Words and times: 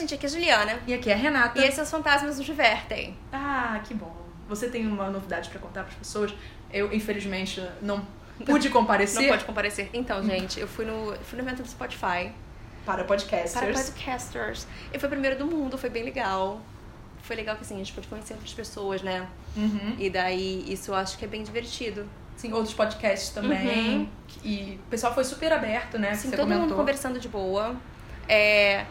gente, 0.00 0.14
aqui 0.14 0.26
é 0.26 0.28
a 0.28 0.32
Juliana. 0.32 0.80
E 0.86 0.94
aqui 0.94 1.10
é 1.10 1.12
a 1.12 1.16
Renata. 1.16 1.58
E 1.58 1.64
esses 1.64 1.78
os 1.80 1.90
fantasmas 1.90 2.36
nos 2.36 2.46
divertem. 2.46 3.16
Ah, 3.32 3.80
que 3.86 3.94
bom. 3.94 4.14
Você 4.48 4.68
tem 4.68 4.86
uma 4.86 5.08
novidade 5.10 5.48
pra 5.50 5.60
contar 5.60 5.84
pras 5.84 5.94
pessoas? 5.94 6.34
Eu, 6.72 6.92
infelizmente, 6.92 7.62
não 7.80 8.04
pude 8.44 8.68
comparecer. 8.70 9.22
Não 9.22 9.28
pode 9.28 9.44
comparecer. 9.44 9.90
Então, 9.92 10.22
gente, 10.24 10.58
eu 10.58 10.66
fui 10.66 10.84
no, 10.84 11.14
fui 11.22 11.40
no 11.40 11.44
evento 11.46 11.62
do 11.62 11.68
Spotify. 11.68 12.32
Para 12.84 13.04
podcasters. 13.04 13.52
Para 13.52 13.84
podcasters. 13.84 14.66
E 14.92 14.98
foi 14.98 15.06
o 15.06 15.10
primeiro 15.10 15.38
do 15.38 15.46
mundo, 15.46 15.76
foi 15.76 15.90
bem 15.90 16.02
legal. 16.02 16.60
Foi 17.22 17.36
legal 17.36 17.54
que 17.54 17.62
assim, 17.62 17.74
a 17.74 17.78
gente 17.78 17.92
pôde 17.92 18.08
conhecer 18.08 18.32
outras 18.32 18.52
pessoas, 18.52 19.02
né? 19.02 19.28
Uhum. 19.56 19.96
E 19.98 20.08
daí 20.08 20.64
isso 20.72 20.90
eu 20.90 20.94
acho 20.94 21.18
que 21.18 21.24
é 21.24 21.28
bem 21.28 21.42
divertido. 21.42 22.08
Sim, 22.36 22.52
outros 22.54 22.72
podcasts 22.72 23.30
também. 23.30 23.98
Uhum. 23.98 24.08
E 24.42 24.80
o 24.86 24.90
pessoal 24.90 25.12
foi 25.14 25.24
super 25.24 25.52
aberto, 25.52 25.98
né? 25.98 26.14
Você 26.14 26.30
todo 26.30 26.40
comentou. 26.40 26.62
mundo 26.62 26.74
conversando 26.74 27.20
de 27.20 27.28
boa. 27.28 27.76
É, 28.26 28.86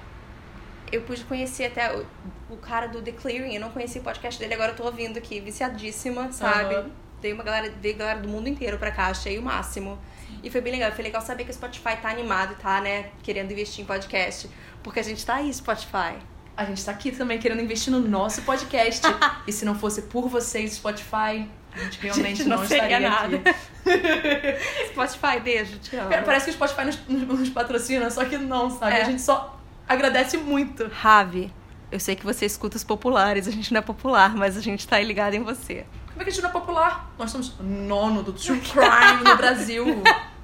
eu 0.91 1.01
pude 1.01 1.23
conhecer 1.23 1.65
até 1.65 1.95
o, 1.95 2.05
o 2.49 2.57
cara 2.57 2.87
do 2.87 3.01
The 3.01 3.11
Clearing. 3.11 3.53
Eu 3.55 3.61
não 3.61 3.71
conheci 3.71 3.99
o 3.99 4.01
podcast 4.01 4.39
dele, 4.39 4.53
agora 4.53 4.71
eu 4.71 4.75
tô 4.75 4.83
ouvindo 4.83 5.17
aqui, 5.17 5.39
viciadíssima, 5.39 6.31
sabe? 6.31 6.75
Aham. 6.75 6.89
Veio 7.21 7.35
uma 7.35 7.43
galera, 7.43 7.71
veio 7.81 7.97
galera 7.97 8.19
do 8.19 8.29
mundo 8.29 8.47
inteiro 8.47 8.77
pra 8.77 8.91
cá, 8.91 9.07
achei 9.07 9.37
o 9.37 9.41
máximo. 9.41 9.99
E 10.41 10.49
foi 10.49 10.61
bem 10.61 10.73
legal. 10.73 10.91
Foi 10.91 11.03
legal 11.03 11.21
saber 11.21 11.43
que 11.43 11.51
o 11.51 11.53
Spotify 11.53 11.97
tá 12.01 12.09
animado 12.09 12.53
e 12.53 12.55
tá, 12.55 12.79
né, 12.79 13.09
querendo 13.21 13.51
investir 13.51 13.83
em 13.83 13.85
podcast. 13.85 14.49
Porque 14.81 14.99
a 14.99 15.03
gente 15.03 15.25
tá 15.25 15.35
aí, 15.35 15.53
Spotify. 15.53 16.15
A 16.55 16.65
gente 16.65 16.83
tá 16.83 16.91
aqui 16.91 17.11
também 17.11 17.37
querendo 17.37 17.61
investir 17.61 17.91
no 17.91 17.99
nosso 17.99 18.41
podcast. 18.43 19.01
e 19.45 19.51
se 19.51 19.65
não 19.65 19.75
fosse 19.75 20.03
por 20.03 20.29
vocês, 20.29 20.73
Spotify, 20.73 21.49
a 21.73 21.79
gente 21.79 21.99
realmente 22.01 22.37
Gente, 22.37 22.49
não 22.49 22.57
não, 22.57 22.65
seria 22.65 22.83
estaria 22.83 23.09
nada. 23.09 23.35
aqui. 23.35 24.87
Spotify, 24.93 25.39
beijo, 25.41 25.77
te 25.79 25.95
amo. 25.97 26.13
É, 26.13 26.21
Parece 26.21 26.45
que 26.45 26.51
o 26.51 26.53
Spotify 26.53 26.85
nos, 26.85 27.07
nos, 27.07 27.39
nos 27.39 27.49
patrocina, 27.49 28.09
só 28.09 28.23
que 28.23 28.37
não, 28.37 28.69
sabe? 28.69 28.95
É. 28.95 29.01
A 29.01 29.05
gente 29.05 29.21
só 29.21 29.58
agradece 29.89 30.37
muito. 30.37 30.87
Ravi, 30.87 31.51
eu 31.91 31.99
sei 31.99 32.15
que 32.15 32.23
você 32.23 32.45
escuta 32.45 32.77
os 32.77 32.83
populares, 32.83 33.47
a 33.47 33.51
gente 33.51 33.73
não 33.73 33.79
é 33.79 33.81
popular, 33.81 34.35
mas 34.35 34.55
a 34.55 34.61
gente 34.61 34.87
tá 34.87 34.97
aí 34.97 35.03
ligado 35.03 35.33
em 35.33 35.41
você. 35.41 35.85
Como 36.07 36.21
é 36.21 36.23
que 36.23 36.29
a 36.29 36.33
gente 36.33 36.43
não 36.43 36.49
é 36.49 36.53
popular? 36.53 37.11
Nós 37.17 37.31
somos 37.31 37.55
nono 37.59 38.21
do 38.21 38.31
True 38.31 38.59
Crime 38.61 39.23
no 39.27 39.35
Brasil. 39.35 39.85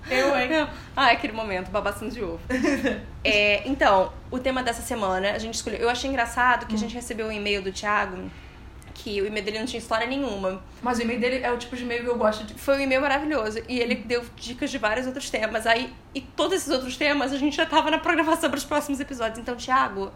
Eu, 0.09 0.37
hein? 0.37 0.67
Ah, 0.95 1.11
aquele 1.11 1.33
momento, 1.33 1.69
babação 1.69 2.09
de 2.09 2.23
ovo. 2.23 2.39
É, 3.27 3.67
então, 3.67 4.13
o 4.29 4.37
tema 4.37 4.61
dessa 4.61 4.83
semana, 4.83 5.31
a 5.31 5.39
gente 5.39 5.55
escolheu. 5.55 5.79
Eu 5.79 5.89
achei 5.89 6.07
engraçado 6.07 6.67
que 6.67 6.75
a 6.75 6.77
gente 6.77 6.93
recebeu 6.93 7.25
um 7.25 7.31
e-mail 7.31 7.59
do 7.63 7.71
Thiago, 7.71 8.29
que 8.95 9.21
o 9.21 9.27
e-mail 9.27 9.45
dele 9.45 9.59
não 9.59 9.65
tinha 9.67 9.77
história 9.79 10.07
nenhuma. 10.07 10.63
Mas 10.81 10.97
o 10.97 11.01
e-mail 11.03 11.19
dele 11.19 11.41
é 11.43 11.51
o 11.51 11.57
tipo 11.57 11.75
de 11.75 11.83
e-mail 11.83 12.01
que 12.03 12.09
eu 12.09 12.17
gosto 12.17 12.43
de. 12.45 12.53
Foi 12.55 12.77
um 12.77 12.79
e-mail 12.79 13.01
maravilhoso. 13.01 13.59
E 13.69 13.79
ele 13.79 13.93
deu 13.95 14.23
dicas 14.35 14.71
de 14.71 14.77
vários 14.77 15.05
outros 15.05 15.29
temas. 15.29 15.67
Aí, 15.67 15.93
e 16.13 16.21
todos 16.21 16.53
esses 16.57 16.69
outros 16.73 16.97
temas 16.97 17.31
a 17.33 17.37
gente 17.37 17.55
já 17.55 17.65
tava 17.65 17.91
na 17.91 17.99
programação 17.99 18.49
para 18.49 18.57
os 18.57 18.63
próximos 18.65 18.99
episódios. 18.99 19.37
Então, 19.37 19.55
Thiago, 19.55 20.11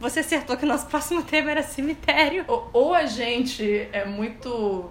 você 0.00 0.20
acertou 0.20 0.56
que 0.56 0.64
o 0.64 0.68
nosso 0.68 0.86
próximo 0.86 1.22
tema 1.30 1.50
era 1.52 1.62
cemitério. 1.62 2.44
Ou, 2.48 2.70
ou 2.72 2.94
a 2.94 3.06
gente 3.06 3.88
é 3.92 4.04
muito 4.04 4.90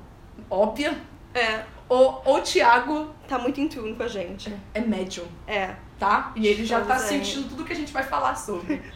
óbvia, 0.49 0.95
É, 1.33 1.63
ou, 1.89 2.21
ou 2.25 2.37
o 2.37 2.41
Thiago 2.41 3.13
tá 3.27 3.37
muito 3.37 3.59
em 3.59 3.67
tune 3.67 3.93
com 3.95 4.03
a 4.03 4.07
gente. 4.07 4.53
é 4.73 4.79
médium, 4.79 5.25
É. 5.45 5.75
tá? 5.99 6.31
E 6.35 6.47
ele 6.47 6.63
já 6.65 6.77
tá 6.81 6.95
Estamos 6.95 7.03
aí. 7.03 7.25
sentindo 7.25 7.49
tudo 7.49 7.63
que 7.65 7.73
a 7.73 7.75
gente 7.75 7.91
vai 7.91 8.03
falar 8.03 8.35
sobre. 8.35 8.81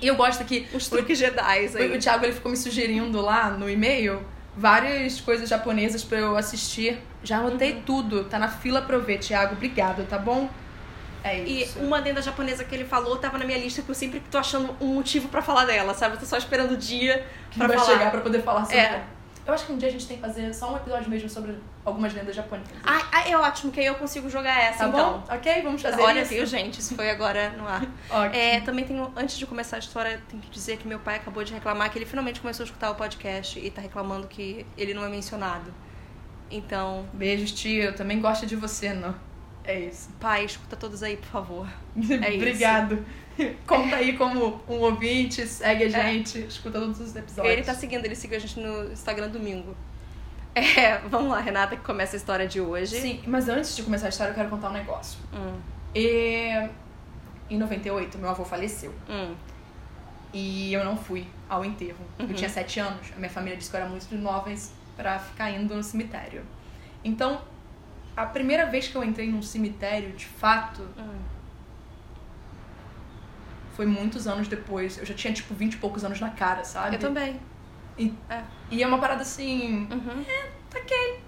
E 0.00 0.06
eu 0.06 0.16
gosto 0.16 0.44
que 0.44 0.66
Os 0.72 0.88
truques 0.88 1.18
Jedi 1.18 1.40
o, 1.40 1.78
aí. 1.78 1.96
o 1.96 1.98
Thiago 1.98 2.24
ele 2.24 2.32
ficou 2.32 2.50
me 2.50 2.56
sugerindo 2.56 3.20
lá 3.20 3.50
no 3.50 3.68
e-mail 3.68 4.22
várias 4.56 5.20
coisas 5.20 5.48
japonesas 5.48 6.02
pra 6.02 6.18
eu 6.18 6.36
assistir. 6.36 6.98
Já 7.22 7.38
anotei 7.38 7.72
Uhum. 7.74 7.82
tudo, 7.82 8.24
tá 8.24 8.38
na 8.38 8.48
fila 8.48 8.80
pra 8.82 8.96
eu 8.96 9.02
ver, 9.02 9.18
Thiago. 9.18 9.54
Obrigado, 9.54 10.06
tá 10.08 10.18
bom? 10.18 10.48
É 11.22 11.38
E 11.44 11.64
isso. 11.64 11.78
uma 11.80 12.00
dentro 12.00 12.16
da 12.16 12.22
japonesa 12.22 12.64
que 12.64 12.74
ele 12.74 12.84
falou 12.86 13.16
tava 13.18 13.36
na 13.36 13.44
minha 13.44 13.58
lista 13.58 13.82
que 13.82 13.90
eu 13.90 13.94
sempre 13.94 14.20
tô 14.30 14.38
achando 14.38 14.74
um 14.80 14.86
motivo 14.94 15.28
pra 15.28 15.42
falar 15.42 15.66
dela, 15.66 15.92
sabe? 15.92 16.14
Eu 16.14 16.20
tô 16.20 16.24
só 16.26 16.38
esperando 16.38 16.72
o 16.72 16.76
dia 16.78 17.26
vai 17.56 17.68
falar. 17.68 17.84
chegar 17.84 18.10
pra 18.10 18.20
poder 18.22 18.42
falar 18.42 18.64
sobre. 18.64 18.78
É. 18.78 19.02
Eu 19.46 19.54
acho 19.54 19.66
que 19.66 19.72
um 19.72 19.78
dia 19.78 19.88
a 19.88 19.92
gente 19.92 20.06
tem 20.06 20.16
que 20.16 20.22
fazer 20.22 20.52
só 20.54 20.72
um 20.72 20.76
episódio 20.76 21.08
mesmo 21.10 21.28
sobre 21.28 21.56
algumas 21.84 22.12
lendas 22.14 22.36
japonesas. 22.36 22.72
Ah, 22.84 23.08
ah, 23.12 23.28
é 23.28 23.36
ótimo, 23.36 23.72
que 23.72 23.80
aí 23.80 23.86
eu 23.86 23.94
consigo 23.94 24.28
jogar 24.28 24.58
essa, 24.60 24.80
tá 24.80 24.88
então. 24.88 25.18
bom? 25.18 25.34
Ok, 25.34 25.62
vamos 25.62 25.82
fazer 25.82 26.00
Olha, 26.00 26.20
isso. 26.20 26.34
viu, 26.34 26.46
gente? 26.46 26.78
Isso 26.80 26.94
foi 26.94 27.10
agora 27.10 27.50
no 27.50 27.66
ar. 27.66 27.86
É, 28.34 28.60
também 28.60 28.84
tenho, 28.84 29.12
antes 29.16 29.36
de 29.38 29.46
começar 29.46 29.76
a 29.76 29.78
história, 29.78 30.22
tenho 30.28 30.42
que 30.42 30.50
dizer 30.50 30.76
que 30.76 30.86
meu 30.86 30.98
pai 30.98 31.16
acabou 31.16 31.42
de 31.42 31.52
reclamar 31.52 31.90
que 31.90 31.98
ele 31.98 32.06
finalmente 32.06 32.40
começou 32.40 32.64
a 32.64 32.66
escutar 32.66 32.90
o 32.90 32.94
podcast 32.94 33.58
e 33.58 33.70
tá 33.70 33.80
reclamando 33.80 34.26
que 34.28 34.66
ele 34.76 34.94
não 34.94 35.04
é 35.04 35.08
mencionado. 35.08 35.72
Então, 36.50 37.08
Beijos, 37.12 37.52
tio. 37.52 37.82
Eu 37.82 37.94
também 37.94 38.20
gosto 38.20 38.44
de 38.44 38.56
você, 38.56 38.92
não? 38.92 39.14
É 39.64 39.78
isso. 39.80 40.08
pai, 40.18 40.44
escuta 40.44 40.76
todos 40.76 41.02
aí, 41.02 41.16
por 41.16 41.28
favor. 41.28 41.68
É 41.96 42.30
isso. 42.30 42.36
Obrigado. 42.36 43.04
Conta 43.66 43.96
aí 43.96 44.16
como 44.18 44.60
um 44.68 44.74
ouvinte, 44.80 45.46
segue 45.46 45.84
a 45.84 45.88
gente, 45.88 46.40
escuta 46.40 46.78
todos 46.78 47.00
os 47.00 47.14
episódios. 47.16 47.46
É. 47.50 47.52
Ele 47.56 47.62
tá 47.62 47.74
seguindo, 47.74 48.04
ele 48.04 48.14
seguiu 48.14 48.36
a 48.36 48.40
gente 48.40 48.58
no 48.60 48.92
Instagram 48.92 49.28
domingo. 49.28 49.74
É, 50.54 50.98
vamos 51.08 51.30
lá, 51.30 51.40
Renata, 51.40 51.76
que 51.76 51.82
começa 51.82 52.16
a 52.16 52.18
história 52.18 52.46
de 52.46 52.60
hoje. 52.60 53.00
Sim, 53.00 53.22
mas 53.26 53.48
antes 53.48 53.74
de 53.76 53.82
começar 53.82 54.06
a 54.06 54.08
história, 54.08 54.32
eu 54.32 54.34
quero 54.34 54.48
contar 54.50 54.68
um 54.70 54.72
negócio. 54.72 55.18
Hum, 55.32 55.58
E... 55.94 56.68
Em 57.48 57.56
98, 57.58 58.18
meu 58.18 58.28
avô 58.30 58.44
faleceu. 58.44 58.92
hum. 59.08 59.34
E 60.32 60.72
eu 60.72 60.84
não 60.84 60.96
fui 60.96 61.26
ao 61.48 61.64
enterro. 61.64 61.98
Uhum. 62.18 62.26
Eu 62.28 62.34
tinha 62.34 62.48
sete 62.48 62.78
anos. 62.78 63.08
A 63.14 63.18
minha 63.18 63.30
família 63.30 63.56
disse 63.56 63.68
que 63.70 63.76
eu 63.76 63.80
era 63.80 63.88
muito 63.90 64.14
nova 64.14 64.52
pra 64.96 65.18
ficar 65.18 65.50
indo 65.50 65.74
no 65.74 65.82
cemitério. 65.82 66.42
Então, 67.02 67.40
a 68.22 68.26
primeira 68.26 68.66
vez 68.66 68.88
que 68.88 68.96
eu 68.96 69.02
entrei 69.04 69.28
num 69.30 69.42
cemitério, 69.42 70.12
de 70.12 70.26
fato, 70.26 70.82
Hum. 70.98 71.18
foi 73.74 73.86
muitos 73.86 74.26
anos 74.26 74.48
depois. 74.48 74.98
Eu 74.98 75.06
já 75.06 75.14
tinha, 75.14 75.32
tipo, 75.32 75.54
vinte 75.54 75.74
e 75.74 75.76
poucos 75.78 76.04
anos 76.04 76.20
na 76.20 76.30
cara, 76.30 76.64
sabe? 76.64 76.96
Eu 76.96 77.00
também. 77.00 77.40
E, 77.98 78.12
É. 78.28 78.42
e 78.70 78.82
é 78.82 78.86
uma 78.86 78.98
parada 78.98 79.22
assim. 79.22 79.88
Uhum. 79.90 80.24
Ok. 80.74 81.20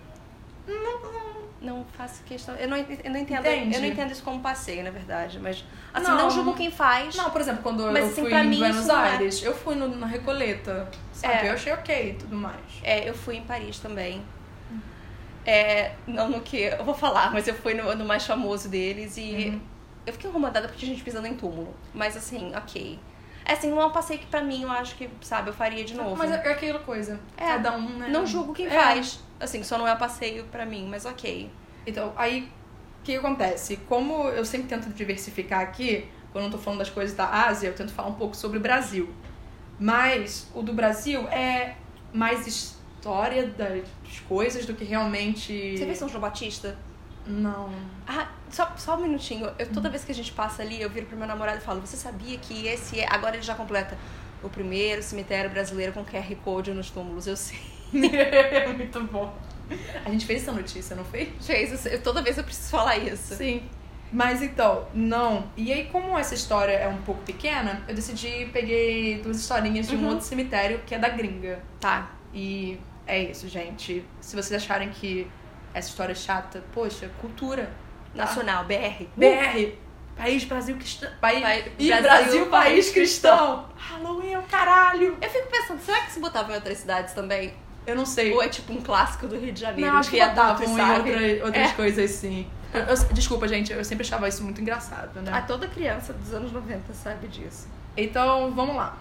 Não, 0.66 1.02
não- 1.02 1.32
Não 1.62 1.84
faço 1.96 2.24
questão. 2.24 2.56
Eu 2.56 2.68
não, 2.68 2.76
eu 2.76 3.10
não 3.12 3.20
entendo. 3.20 3.46
Entende? 3.46 3.74
Eu 3.76 3.80
não 3.82 3.86
entendo 3.88 4.10
isso 4.10 4.24
como 4.24 4.40
passeio, 4.40 4.82
na 4.82 4.90
verdade. 4.90 5.38
Mas 5.38 5.64
assim, 5.94 6.08
Não. 6.08 6.16
não, 6.18 6.30
julgo 6.30 6.54
quem 6.54 6.72
faz. 6.72 7.14
Não, 7.14 7.30
por 7.30 7.40
exemplo, 7.40 7.62
quando 7.62 7.84
Mas, 7.92 7.98
eu 8.04 8.10
assim, 8.10 8.22
fui 8.22 8.34
em 8.34 8.58
Buenos 8.58 8.88
é. 8.88 8.92
Aires, 8.92 9.42
eu 9.44 9.54
fui 9.54 9.76
no- 9.76 9.94
na 9.96 10.06
Recoleta, 10.08 10.90
sabe? 11.12 11.34
É. 11.46 11.48
Eu 11.50 11.52
achei 11.54 11.72
ok 11.72 12.10
e 12.10 12.14
tudo 12.14 12.34
mais. 12.34 12.56
É, 12.82 13.08
eu 13.08 13.14
fui 13.14 13.36
em 13.36 13.42
Paris 13.44 13.78
também. 13.78 14.24
É, 15.44 15.92
não 16.06 16.28
no 16.28 16.40
que 16.40 16.56
eu 16.58 16.84
vou 16.84 16.94
falar, 16.94 17.32
mas 17.32 17.48
eu 17.48 17.54
fui 17.54 17.74
no, 17.74 17.94
no 17.96 18.04
mais 18.04 18.24
famoso 18.26 18.68
deles 18.68 19.16
e 19.16 19.50
Uhum. 19.50 19.60
eu 20.06 20.12
fiquei 20.12 20.30
incomodada 20.30 20.68
porque 20.68 20.84
a 20.84 20.88
gente 20.88 21.02
pisando 21.02 21.26
em 21.26 21.34
túmulo. 21.34 21.74
Mas 21.92 22.16
assim, 22.16 22.52
ok. 22.54 22.98
É 23.44 23.54
assim, 23.54 23.68
não 23.70 23.80
é 23.82 23.86
um 23.86 23.90
passeio 23.90 24.20
que 24.20 24.26
pra 24.26 24.40
mim 24.40 24.62
eu 24.62 24.70
acho 24.70 24.94
que, 24.94 25.10
sabe, 25.20 25.50
eu 25.50 25.52
faria 25.54 25.84
de 25.84 25.94
novo. 25.94 26.14
Mas 26.16 26.30
é 26.30 26.34
é 26.34 26.52
aquela 26.52 26.78
coisa. 26.78 27.18
É. 27.36 27.46
Cada 27.46 27.76
um, 27.76 27.88
né? 27.98 28.08
Não 28.08 28.24
julgo 28.24 28.52
quem 28.52 28.66
É. 28.66 28.70
faz. 28.70 29.18
Assim, 29.40 29.64
só 29.64 29.76
não 29.76 29.88
é 29.88 29.96
passeio 29.96 30.44
pra 30.44 30.64
mim, 30.64 30.86
mas 30.88 31.04
ok. 31.04 31.50
Então, 31.84 32.12
aí, 32.16 32.42
o 33.00 33.02
que 33.02 33.16
acontece? 33.16 33.78
Como 33.88 34.28
eu 34.28 34.44
sempre 34.44 34.68
tento 34.68 34.88
diversificar 34.90 35.58
aqui, 35.60 36.06
quando 36.30 36.44
eu 36.44 36.50
tô 36.52 36.58
falando 36.58 36.78
das 36.78 36.90
coisas 36.90 37.16
da 37.16 37.28
Ásia, 37.28 37.66
eu 37.66 37.74
tento 37.74 37.92
falar 37.92 38.08
um 38.10 38.14
pouco 38.14 38.36
sobre 38.36 38.58
o 38.58 38.60
Brasil. 38.60 39.12
Mas 39.78 40.48
o 40.54 40.62
do 40.62 40.72
Brasil 40.72 41.26
é 41.28 41.74
mais 42.12 42.46
história 43.02 43.46
das 43.48 44.20
coisas 44.28 44.64
do 44.64 44.74
que 44.74 44.84
realmente. 44.84 45.76
Você 45.76 45.84
fez 45.84 45.98
São 45.98 46.08
João 46.08 46.20
Batista? 46.20 46.76
Não. 47.26 47.70
Ah, 48.06 48.28
só, 48.48 48.72
só 48.76 48.96
um 48.96 49.02
minutinho. 49.02 49.50
Eu, 49.58 49.66
toda 49.72 49.90
vez 49.90 50.04
que 50.04 50.12
a 50.12 50.14
gente 50.14 50.30
passa 50.32 50.62
ali, 50.62 50.80
eu 50.80 50.88
viro 50.88 51.06
pro 51.06 51.16
meu 51.16 51.26
namorado 51.26 51.58
e 51.58 51.60
falo: 51.60 51.80
Você 51.80 51.96
sabia 51.96 52.38
que 52.38 52.66
esse 52.66 53.00
é. 53.00 53.06
Agora 53.12 53.34
ele 53.36 53.42
já 53.42 53.54
completa 53.56 53.98
o 54.42 54.48
primeiro 54.48 55.02
cemitério 55.02 55.50
brasileiro 55.50 55.92
com 55.92 56.04
QR 56.04 56.32
Code 56.44 56.72
nos 56.72 56.90
túmulos. 56.90 57.26
Eu 57.26 57.36
sei. 57.36 57.58
Muito 57.92 59.00
bom. 59.04 59.34
A 60.04 60.10
gente 60.10 60.24
fez 60.26 60.42
essa 60.42 60.52
notícia, 60.52 60.94
não 60.94 61.04
fez? 61.04 61.28
Fez, 61.40 61.86
eu, 61.86 62.00
toda 62.02 62.22
vez 62.22 62.38
eu 62.38 62.44
preciso 62.44 62.70
falar 62.70 62.98
isso. 62.98 63.34
Sim. 63.34 63.62
Mas 64.12 64.42
então, 64.42 64.86
não. 64.92 65.44
E 65.56 65.72
aí, 65.72 65.86
como 65.86 66.18
essa 66.18 66.34
história 66.34 66.72
é 66.72 66.86
um 66.88 66.98
pouco 67.02 67.22
pequena, 67.22 67.82
eu 67.88 67.94
decidi 67.94 68.48
peguei 68.52 69.20
duas 69.22 69.38
historinhas 69.38 69.88
de 69.88 69.96
um 69.96 70.00
Uhum. 70.02 70.08
outro 70.10 70.24
cemitério 70.26 70.80
que 70.86 70.94
é 70.94 70.98
da 70.98 71.08
gringa. 71.08 71.60
Tá. 71.80 72.10
E 72.34 72.78
é 73.06 73.22
isso, 73.24 73.48
gente. 73.48 74.04
Se 74.20 74.34
vocês 74.36 74.52
acharem 74.62 74.90
que 74.90 75.26
essa 75.74 75.88
história 75.88 76.12
é 76.12 76.16
chata, 76.16 76.62
poxa, 76.72 77.10
cultura. 77.20 77.70
Nacional, 78.14 78.64
BR. 78.66 79.06
BR, 79.16 79.72
País 80.14 80.44
Brasil 80.44 80.76
Cristão. 80.76 81.08
País, 81.18 81.40
Pai- 81.40 81.72
e 81.78 81.88
Brasil, 81.88 82.02
Brasil, 82.02 82.46
País 82.46 82.64
País 82.66 82.90
Cristão. 82.90 83.68
Halloween 83.74 84.32
é 84.34 84.38
o 84.38 84.42
caralho. 84.42 85.16
Eu 85.20 85.30
fico 85.30 85.48
pensando, 85.50 85.80
será 85.80 86.02
que 86.02 86.12
se 86.12 86.20
botava 86.20 86.52
em 86.52 86.54
outras 86.56 86.76
cidades 86.76 87.14
também? 87.14 87.54
Eu 87.86 87.96
não 87.96 88.04
sei. 88.04 88.30
Ou 88.32 88.42
é 88.42 88.48
tipo 88.50 88.70
um 88.72 88.82
clássico 88.82 89.26
do 89.26 89.38
Rio 89.38 89.50
de 89.52 89.60
Janeiro? 89.62 89.90
Não, 89.90 89.98
acho 89.98 90.10
que 90.10 90.20
botavam 90.20 90.62
em 90.62 90.70
outra- 90.70 91.46
outras 91.46 91.70
É. 91.70 91.72
coisas 91.74 92.10
sim. 92.10 92.46
Eu- 92.74 92.82
eu- 92.82 92.96
desculpa, 93.14 93.48
gente, 93.48 93.72
eu 93.72 93.82
sempre 93.84 94.04
achava 94.04 94.28
isso 94.28 94.44
muito 94.44 94.60
engraçado, 94.60 95.20
né? 95.22 95.30
Ah, 95.34 95.40
toda 95.42 95.66
criança 95.66 96.12
dos 96.12 96.34
anos 96.34 96.52
90 96.52 96.92
sabe 96.92 97.28
disso. 97.28 97.66
Então, 97.96 98.52
vamos 98.52 98.76
lá. 98.76 98.96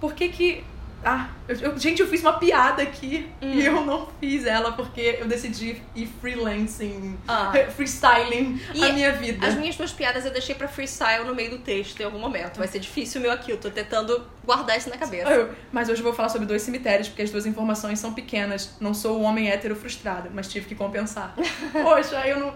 Por 0.00 0.14
que 0.14 0.28
que 0.28 0.64
Ah, 1.02 1.28
eu, 1.48 1.56
eu- 1.56 1.78
gente, 1.78 2.00
eu 2.02 2.06
fiz 2.06 2.20
uma 2.20 2.34
piada 2.34 2.82
aqui 2.82 3.26
Hum. 3.40 3.52
e 3.54 3.64
eu 3.64 3.84
não 3.86 4.06
fiz 4.20 4.44
ela 4.44 4.72
porque 4.72 5.16
eu 5.18 5.26
decidi 5.26 5.80
ir 5.96 6.06
freelancing, 6.20 7.18
Ah. 7.26 7.52
freestyling 7.74 8.60
E 8.74 8.84
a 8.84 8.92
minha 8.92 9.10
vida. 9.12 9.46
As 9.46 9.54
minhas 9.54 9.76
duas 9.76 9.92
piadas 9.92 10.26
eu 10.26 10.30
deixei 10.30 10.54
pra 10.54 10.68
freestyle 10.68 11.24
no 11.24 11.34
meio 11.34 11.50
do 11.50 11.58
texto 11.58 11.98
em 12.00 12.04
algum 12.04 12.18
momento. 12.18 12.58
Vai 12.58 12.68
ser 12.68 12.80
difícil 12.80 13.18
o 13.20 13.22
meu 13.22 13.32
aqui, 13.32 13.50
eu 13.50 13.56
tô 13.56 13.70
tentando 13.70 14.26
guardar 14.44 14.76
isso 14.76 14.90
na 14.90 14.98
cabeça. 14.98 15.30
Eu- 15.30 15.54
Mas 15.72 15.88
hoje 15.88 16.00
eu 16.00 16.04
vou 16.04 16.12
falar 16.12 16.28
sobre 16.28 16.46
dois 16.46 16.60
cemitérios, 16.62 17.08
porque 17.08 17.22
as 17.22 17.30
duas 17.30 17.46
informações 17.46 17.98
são 17.98 18.12
pequenas. 18.12 18.76
Não 18.78 18.92
sou 18.92 19.18
o 19.18 19.22
homem 19.22 19.48
hétero 19.50 19.74
frustrado, 19.74 20.30
mas 20.34 20.48
tive 20.48 20.66
que 20.66 20.74
compensar. 20.74 21.34
Poxa, 21.72 22.26
eu 22.26 22.38
não. 22.40 22.54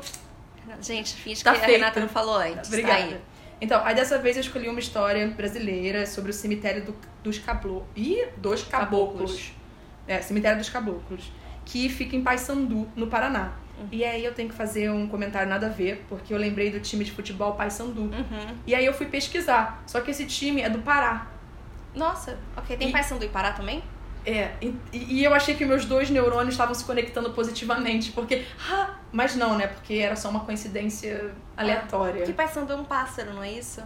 Gente, 0.82 1.14
finge 1.14 1.42
Tá 1.42 1.52
que 1.52 1.58
a 1.58 1.60
feito. 1.64 1.78
Renata 1.78 2.00
não 2.00 2.08
falou 2.08 2.36
antes. 2.36 2.68
Obrigada. 2.68 2.94
Tá 2.94 3.04
aí. 3.04 3.20
Então, 3.60 3.84
aí 3.84 3.94
dessa 3.94 4.18
vez 4.18 4.36
eu 4.36 4.40
escolhi 4.42 4.68
uma 4.68 4.78
história 4.80 5.26
brasileira 5.28 6.06
sobre 6.06 6.30
o 6.30 6.34
cemitério 6.34 6.84
do- 6.84 6.96
dos 7.22 7.38
caboclos. 7.38 7.84
Ih, 7.96 8.26
dos 8.36 8.62
caboclos. 8.64 9.30
Caboclos. 9.30 9.52
É, 10.06 10.20
cemitério 10.20 10.58
dos 10.58 10.68
caboclos. 10.68 11.32
Que 11.64 11.88
fica 11.88 12.14
em 12.14 12.22
Paysandu, 12.22 12.86
no 12.94 13.06
Paraná. 13.06 13.52
Uhum. 13.78 13.88
E 13.90 14.04
aí 14.04 14.24
eu 14.24 14.34
tenho 14.34 14.48
que 14.50 14.54
fazer 14.54 14.90
um 14.90 15.08
comentário 15.08 15.48
nada 15.48 15.66
a 15.66 15.70
ver, 15.70 16.04
porque 16.08 16.32
eu 16.34 16.38
lembrei 16.38 16.70
do 16.70 16.78
time 16.80 17.04
de 17.04 17.10
futebol 17.12 17.54
Paysandu. 17.54 18.02
Uhum. 18.02 18.56
E 18.66 18.74
aí 18.74 18.84
eu 18.84 18.92
fui 18.92 19.06
pesquisar. 19.06 19.82
Só 19.86 20.00
que 20.00 20.10
esse 20.10 20.26
time 20.26 20.60
é 20.60 20.68
do 20.68 20.80
Pará. 20.80 21.28
Nossa, 21.94 22.38
ok. 22.56 22.76
Tem 22.76 22.88
E- 22.88 22.92
Paysandu 22.92 23.24
e 23.24 23.28
Pará 23.28 23.52
também? 23.52 23.82
É, 24.26 24.52
e, 24.60 24.74
e 24.92 25.24
eu 25.24 25.34
achei 25.34 25.54
que 25.54 25.64
meus 25.66 25.84
dois 25.84 26.08
neurônios 26.08 26.54
estavam 26.54 26.74
se 26.74 26.84
conectando 26.84 27.30
positivamente, 27.32 28.12
porque. 28.12 28.44
Ah, 28.70 28.94
mas 29.12 29.36
não, 29.36 29.56
né? 29.56 29.66
Porque 29.66 29.94
era 29.94 30.16
só 30.16 30.30
uma 30.30 30.40
coincidência 30.40 31.32
aleatória. 31.56 32.18
Porque 32.18 32.32
Paysandu 32.32 32.72
é 32.72 32.76
um 32.76 32.84
pássaro, 32.84 33.34
não 33.34 33.42
é 33.42 33.52
isso? 33.52 33.82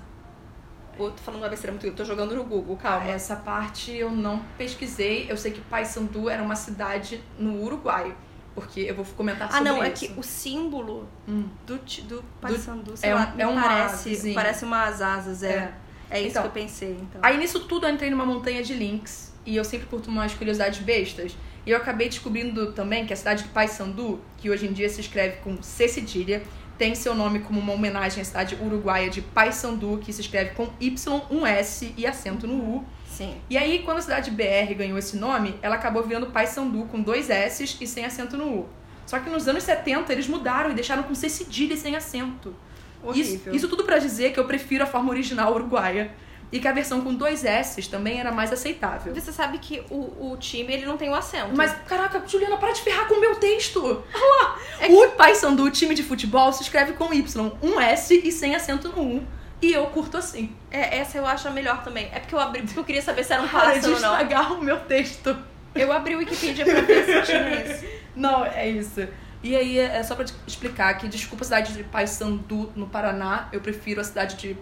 Ou 0.96 1.10
tô 1.12 1.18
falando 1.18 1.42
uma 1.42 1.48
besteira 1.48 1.72
muito, 1.72 1.86
eu 1.86 1.94
tô 1.94 2.04
jogando 2.04 2.34
no 2.34 2.44
Google, 2.44 2.76
calma. 2.76 3.06
Ah, 3.06 3.10
essa 3.10 3.36
parte 3.36 3.92
eu 3.92 4.10
não 4.10 4.40
pesquisei. 4.56 5.26
Eu 5.30 5.36
sei 5.36 5.52
que 5.52 5.60
Paysandu 5.60 6.28
era 6.28 6.42
uma 6.42 6.56
cidade 6.56 7.22
no 7.38 7.62
Uruguai. 7.62 8.14
Porque 8.54 8.80
eu 8.80 8.94
vou 8.96 9.04
comentar 9.04 9.46
ah, 9.48 9.52
sobre 9.52 9.68
não, 9.70 9.80
é 9.82 9.92
isso. 9.92 10.06
que 10.12 10.18
o 10.18 10.22
símbolo 10.22 11.08
Hum. 11.28 11.48
do, 11.64 11.76
do 11.78 12.24
Paysandu, 12.40 12.96
sei 12.96 13.10
é 13.10 13.14
um- 13.14 13.18
lá, 13.18 13.34
é 13.38 13.46
uma 13.46 13.62
parece, 13.62 14.34
parece 14.34 14.64
umas 14.64 15.00
asas, 15.00 15.44
é. 15.44 15.72
É, 16.10 16.18
isso 16.20 16.30
Então, 16.30 16.42
que 16.42 16.48
eu 16.48 16.52
pensei, 16.52 16.92
então. 16.92 17.20
Aí 17.22 17.36
nisso 17.36 17.60
tudo 17.66 17.86
eu 17.86 17.92
entrei 17.92 18.10
numa 18.10 18.24
montanha 18.26 18.62
de 18.62 18.74
links. 18.74 19.27
E 19.48 19.56
eu 19.56 19.64
sempre 19.64 19.86
curto 19.86 20.10
umas 20.10 20.34
curiosidades 20.34 20.78
bestas. 20.80 21.34
E 21.64 21.70
eu 21.70 21.76
acabei 21.78 22.06
descobrindo 22.06 22.72
também 22.72 23.06
que 23.06 23.14
a 23.14 23.16
cidade 23.16 23.44
de 23.44 23.48
Paysandu, 23.48 24.20
que 24.36 24.50
hoje 24.50 24.66
em 24.66 24.72
dia 24.74 24.90
se 24.90 25.00
escreve 25.00 25.38
com 25.38 25.62
C 25.62 25.88
cedilha, 25.88 26.42
tem 26.76 26.94
seu 26.94 27.14
nome 27.14 27.38
como 27.38 27.58
uma 27.58 27.72
homenagem 27.72 28.20
à 28.20 28.24
cidade 28.26 28.58
uruguaia 28.60 29.08
de 29.08 29.22
Paysandu, 29.22 30.00
que 30.04 30.12
se 30.12 30.20
escreve 30.20 30.50
com 30.50 30.68
Y, 30.78 31.22
um 31.30 31.46
S 31.46 31.94
e 31.96 32.06
acento 32.06 32.46
no 32.46 32.56
U. 32.56 32.84
Sim. 33.06 33.36
E 33.48 33.56
aí, 33.56 33.78
quando 33.78 33.96
a 33.98 34.02
cidade 34.02 34.30
BR 34.30 34.74
ganhou 34.76 34.98
esse 34.98 35.16
nome, 35.16 35.58
ela 35.62 35.76
acabou 35.76 36.02
virando 36.02 36.26
Paysandu 36.26 36.84
com 36.84 37.00
dois 37.00 37.30
S 37.30 37.64
e 37.80 37.86
sem 37.86 38.04
acento 38.04 38.36
no 38.36 38.44
U. 38.60 38.68
Só 39.06 39.18
que 39.18 39.30
nos 39.30 39.48
anos 39.48 39.62
70 39.62 40.12
eles 40.12 40.28
mudaram 40.28 40.70
e 40.70 40.74
deixaram 40.74 41.04
com 41.04 41.14
C 41.14 41.30
cedilha 41.30 41.72
e 41.72 41.76
sem 41.78 41.96
acento. 41.96 42.54
Isso, 43.14 43.32
Horrível. 43.32 43.54
isso 43.54 43.68
tudo 43.68 43.84
pra 43.84 43.96
dizer 43.96 44.34
que 44.34 44.38
eu 44.38 44.44
prefiro 44.44 44.84
a 44.84 44.86
forma 44.86 45.08
original 45.10 45.54
uruguaia. 45.54 46.12
E 46.50 46.58
que 46.60 46.66
a 46.66 46.72
versão 46.72 47.02
com 47.02 47.14
dois 47.14 47.44
S 47.44 47.82
também 47.90 48.18
era 48.20 48.32
mais 48.32 48.50
aceitável. 48.52 49.14
Você 49.14 49.30
sabe 49.32 49.58
que 49.58 49.82
o, 49.90 50.30
o 50.32 50.36
time, 50.38 50.72
ele 50.72 50.86
não 50.86 50.96
tem 50.96 51.10
o 51.10 51.14
acento. 51.14 51.50
Mas, 51.54 51.72
caraca, 51.86 52.22
Juliana, 52.26 52.56
para 52.56 52.72
de 52.72 52.80
ferrar 52.80 53.06
com 53.06 53.14
o 53.14 53.20
meu 53.20 53.34
texto! 53.36 53.82
Olha 53.84 54.44
lá! 54.44 54.58
É 54.80 54.86
O 54.88 55.10
Paysandu, 55.10 55.64
o 55.64 55.70
time 55.70 55.94
de 55.94 56.02
futebol, 56.02 56.50
se 56.52 56.62
escreve 56.62 56.94
com 56.94 57.12
Y, 57.12 57.52
um 57.62 57.78
S 57.78 58.18
e 58.24 58.32
sem 58.32 58.54
acento 58.54 58.88
no 58.88 59.16
U. 59.18 59.26
E 59.60 59.72
eu 59.72 59.84
curto 59.88 60.16
assim. 60.16 60.54
É, 60.70 60.98
essa 60.98 61.18
eu 61.18 61.26
acho 61.26 61.48
a 61.48 61.50
melhor 61.50 61.82
também. 61.82 62.08
É 62.12 62.20
porque 62.20 62.34
eu 62.34 62.40
abri, 62.40 62.62
porque 62.62 62.78
eu 62.78 62.84
queria 62.84 63.02
saber 63.02 63.24
se 63.24 63.32
era 63.32 63.42
um 63.42 63.48
Para 63.48 63.72
de 63.72 63.80
pássaro 63.80 63.94
ou 63.94 64.00
não. 64.00 64.12
estragar 64.12 64.52
o 64.52 64.62
meu 64.64 64.80
texto. 64.80 65.36
Eu 65.74 65.92
abri 65.92 66.14
o 66.14 66.18
Wikipedia 66.18 66.64
pra 66.64 66.80
ver 66.80 67.04
se 67.04 67.22
tinha 67.30 67.54
isso. 67.74 67.84
Não, 68.16 68.44
é 68.46 68.68
isso. 68.68 69.06
E 69.42 69.54
aí, 69.54 69.78
é 69.78 70.02
só 70.02 70.14
pra 70.14 70.24
te 70.24 70.32
explicar 70.46 70.94
que, 70.96 71.06
desculpa 71.08 71.42
a 71.42 71.44
cidade 71.44 71.72
de 71.74 71.84
Paysandu, 71.84 72.72
no 72.74 72.86
Paraná, 72.88 73.48
eu 73.52 73.60
prefiro 73.60 74.00
a 74.00 74.04
cidade 74.04 74.36
de... 74.36 74.56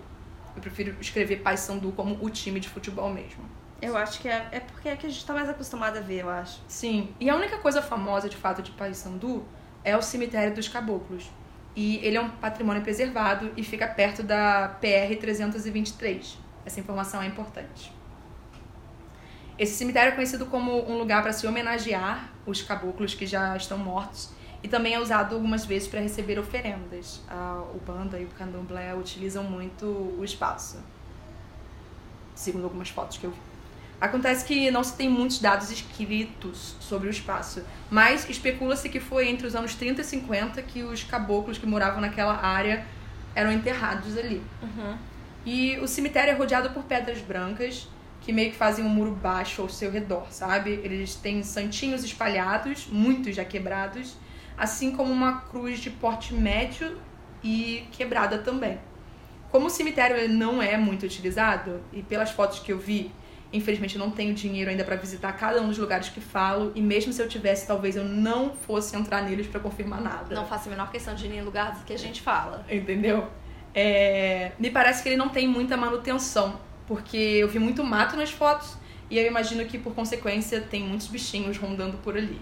Eu 0.56 0.62
prefiro 0.62 0.96
escrever 1.00 1.42
Paysandu 1.42 1.92
como 1.92 2.18
o 2.24 2.30
time 2.30 2.58
de 2.58 2.68
futebol 2.68 3.12
mesmo. 3.12 3.44
Eu 3.80 3.96
acho 3.96 4.20
que 4.20 4.28
é, 4.28 4.48
é 4.50 4.60
porque 4.60 4.88
é 4.88 4.96
que 4.96 5.06
a 5.06 5.10
gente 5.10 5.24
tá 5.24 5.34
mais 5.34 5.48
acostumado 5.48 5.98
a 5.98 6.00
ver, 6.00 6.22
eu 6.22 6.30
acho. 6.30 6.60
Sim. 6.66 7.14
E 7.20 7.28
a 7.28 7.36
única 7.36 7.58
coisa 7.58 7.82
famosa, 7.82 8.28
de 8.28 8.36
fato, 8.36 8.62
de 8.62 8.70
Paysandu 8.70 9.46
é 9.84 9.96
o 9.96 10.02
cemitério 10.02 10.54
dos 10.54 10.66
caboclos. 10.66 11.30
E 11.76 11.98
ele 11.98 12.16
é 12.16 12.20
um 12.20 12.30
patrimônio 12.30 12.82
preservado 12.82 13.52
e 13.54 13.62
fica 13.62 13.86
perto 13.86 14.22
da 14.22 14.78
PR-323. 14.82 16.36
Essa 16.64 16.80
informação 16.80 17.20
é 17.20 17.26
importante. 17.26 17.92
Esse 19.58 19.74
cemitério 19.74 20.12
é 20.12 20.14
conhecido 20.14 20.46
como 20.46 20.90
um 20.90 20.96
lugar 20.96 21.22
para 21.22 21.32
se 21.32 21.46
homenagear 21.46 22.30
os 22.46 22.62
caboclos 22.62 23.14
que 23.14 23.26
já 23.26 23.54
estão 23.56 23.76
mortos 23.76 24.30
e 24.62 24.68
também 24.68 24.94
é 24.94 25.00
usado 25.00 25.34
algumas 25.34 25.64
vezes 25.64 25.88
para 25.88 26.00
receber 26.00 26.38
oferendas. 26.38 27.20
A 27.28 27.62
Ubanda 27.74 28.18
e 28.18 28.24
o 28.24 28.28
Candomblé 28.28 28.94
utilizam 28.94 29.44
muito 29.44 29.86
o 29.86 30.22
espaço, 30.24 30.78
segundo 32.34 32.64
algumas 32.64 32.88
fotos 32.88 33.18
que 33.18 33.24
eu 33.24 33.30
vi. 33.30 33.38
Acontece 33.98 34.44
que 34.44 34.70
não 34.70 34.84
se 34.84 34.94
tem 34.94 35.08
muitos 35.08 35.38
dados 35.38 35.70
escritos 35.70 36.76
sobre 36.80 37.08
o 37.08 37.10
espaço, 37.10 37.64
mas 37.90 38.28
especula-se 38.28 38.90
que 38.90 39.00
foi 39.00 39.28
entre 39.28 39.46
os 39.46 39.56
anos 39.56 39.74
30 39.74 40.02
e 40.02 40.04
50 40.04 40.62
que 40.62 40.82
os 40.82 41.02
caboclos 41.02 41.56
que 41.56 41.66
moravam 41.66 42.00
naquela 42.00 42.36
área 42.36 42.84
eram 43.34 43.50
enterrados 43.50 44.18
ali. 44.18 44.42
Uhum. 44.62 44.98
E 45.46 45.78
o 45.78 45.88
cemitério 45.88 46.32
é 46.32 46.34
rodeado 46.34 46.70
por 46.70 46.82
pedras 46.82 47.20
brancas 47.20 47.88
que 48.20 48.32
meio 48.32 48.50
que 48.50 48.56
fazem 48.56 48.84
um 48.84 48.88
muro 48.88 49.12
baixo 49.12 49.62
ao 49.62 49.68
seu 49.68 49.90
redor, 49.90 50.26
sabe? 50.30 50.70
Eles 50.82 51.14
têm 51.14 51.42
santinhos 51.44 52.02
espalhados, 52.02 52.88
muitos 52.90 53.36
já 53.36 53.44
quebrados, 53.44 54.16
assim 54.56 54.92
como 54.92 55.12
uma 55.12 55.40
cruz 55.40 55.78
de 55.78 55.90
porte 55.90 56.34
médio 56.34 56.98
e 57.42 57.86
quebrada 57.92 58.38
também. 58.38 58.78
Como 59.50 59.66
o 59.66 59.70
cemitério 59.70 60.28
não 60.28 60.60
é 60.60 60.76
muito 60.76 61.04
utilizado, 61.06 61.80
e 61.92 62.02
pelas 62.02 62.30
fotos 62.30 62.58
que 62.58 62.72
eu 62.72 62.78
vi, 62.78 63.12
infelizmente 63.52 63.96
eu 63.96 64.00
não 64.00 64.10
tenho 64.10 64.34
dinheiro 64.34 64.70
ainda 64.70 64.84
para 64.84 64.96
visitar 64.96 65.32
cada 65.32 65.62
um 65.62 65.68
dos 65.68 65.78
lugares 65.78 66.08
que 66.08 66.20
falo, 66.20 66.72
e 66.74 66.80
mesmo 66.80 67.12
se 67.12 67.22
eu 67.22 67.28
tivesse, 67.28 67.66
talvez 67.66 67.96
eu 67.96 68.04
não 68.04 68.50
fosse 68.50 68.96
entrar 68.96 69.22
neles 69.22 69.46
para 69.46 69.60
confirmar 69.60 70.00
nada. 70.00 70.34
Não 70.34 70.46
faço 70.46 70.68
a 70.68 70.72
menor 70.72 70.90
questão 70.90 71.14
de 71.14 71.26
ir 71.26 71.36
em 71.36 71.42
lugar 71.42 71.84
que 71.84 71.92
a 71.92 71.98
gente 71.98 72.20
fala. 72.20 72.66
Entendeu? 72.68 73.28
É, 73.74 74.52
me 74.58 74.70
parece 74.70 75.02
que 75.02 75.08
ele 75.08 75.16
não 75.16 75.28
tem 75.28 75.46
muita 75.46 75.76
manutenção, 75.76 76.58
porque 76.86 77.16
eu 77.16 77.48
vi 77.48 77.58
muito 77.58 77.84
mato 77.84 78.16
nas 78.16 78.30
fotos 78.30 78.76
e 79.08 79.18
eu 79.18 79.26
imagino 79.26 79.64
que 79.66 79.78
por 79.78 79.94
consequência 79.94 80.60
tem 80.60 80.82
muitos 80.82 81.06
bichinhos 81.06 81.56
rondando 81.56 81.98
por 81.98 82.16
ali. 82.16 82.40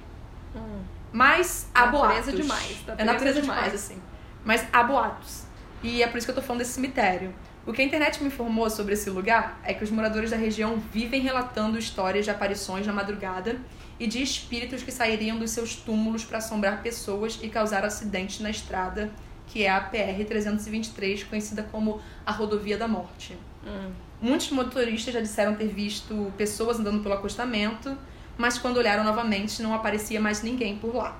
Mas 1.14 1.68
há 1.72 1.86
Natureza 1.86 2.32
boatos. 2.32 2.34
demais, 2.42 2.64
É 2.64 3.04
natureza 3.04 3.04
natureza 3.12 3.40
demais, 3.40 3.64
demais. 3.66 3.74
assim. 3.74 4.02
Mas 4.44 4.66
há 4.72 4.82
boatos. 4.82 5.44
E 5.80 6.02
é 6.02 6.08
por 6.08 6.18
isso 6.18 6.26
que 6.26 6.32
eu 6.32 6.34
tô 6.34 6.42
falando 6.42 6.58
desse 6.58 6.72
cemitério. 6.72 7.32
O 7.64 7.72
que 7.72 7.80
a 7.80 7.84
internet 7.84 8.20
me 8.20 8.26
informou 8.26 8.68
sobre 8.68 8.94
esse 8.94 9.08
lugar 9.08 9.60
é 9.62 9.72
que 9.72 9.84
os 9.84 9.90
moradores 9.92 10.30
da 10.32 10.36
região 10.36 10.76
vivem 10.92 11.20
relatando 11.20 11.78
histórias 11.78 12.24
de 12.24 12.32
aparições 12.32 12.84
na 12.84 12.92
madrugada 12.92 13.56
e 14.00 14.08
de 14.08 14.20
espíritos 14.20 14.82
que 14.82 14.90
sairiam 14.90 15.38
dos 15.38 15.52
seus 15.52 15.76
túmulos 15.76 16.24
para 16.24 16.38
assombrar 16.38 16.82
pessoas 16.82 17.38
e 17.40 17.48
causar 17.48 17.84
acidentes 17.84 18.40
na 18.40 18.50
estrada, 18.50 19.08
que 19.46 19.62
é 19.62 19.70
a 19.70 19.88
PR-323, 19.90 21.26
conhecida 21.28 21.62
como 21.70 22.00
a 22.26 22.32
Rodovia 22.32 22.76
da 22.76 22.88
Morte. 22.88 23.38
Hum. 23.64 23.92
Muitos 24.20 24.50
motoristas 24.50 25.14
já 25.14 25.20
disseram 25.20 25.54
ter 25.54 25.68
visto 25.68 26.32
pessoas 26.36 26.80
andando 26.80 27.02
pelo 27.02 27.14
acostamento, 27.14 27.96
mas 28.36 28.58
quando 28.58 28.76
olharam 28.76 29.04
novamente 29.04 29.62
não 29.62 29.74
aparecia 29.74 30.20
mais 30.20 30.42
ninguém 30.42 30.76
por 30.76 30.94
lá. 30.94 31.16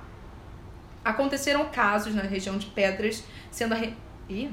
Aconteceram 1.03 1.65
casos 1.65 2.15
na 2.15 2.23
região 2.23 2.57
de 2.57 2.67
Pedras 2.67 3.23
sendo 3.51 3.73
arre... 3.73 3.93
Ih. 4.27 4.49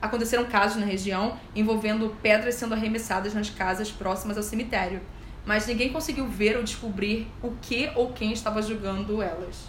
Aconteceram 0.00 0.44
casos 0.44 0.76
na 0.76 0.86
região 0.86 1.38
envolvendo 1.56 2.14
pedras 2.22 2.56
sendo 2.56 2.74
arremessadas 2.74 3.32
nas 3.32 3.48
casas 3.48 3.90
próximas 3.90 4.36
ao 4.36 4.42
cemitério, 4.42 5.00
mas 5.46 5.66
ninguém 5.66 5.92
conseguiu 5.92 6.28
ver 6.28 6.56
ou 6.56 6.62
descobrir 6.62 7.26
o 7.42 7.52
que 7.62 7.90
ou 7.96 8.12
quem 8.12 8.30
estava 8.32 8.60
jogando 8.60 9.22
elas. 9.22 9.68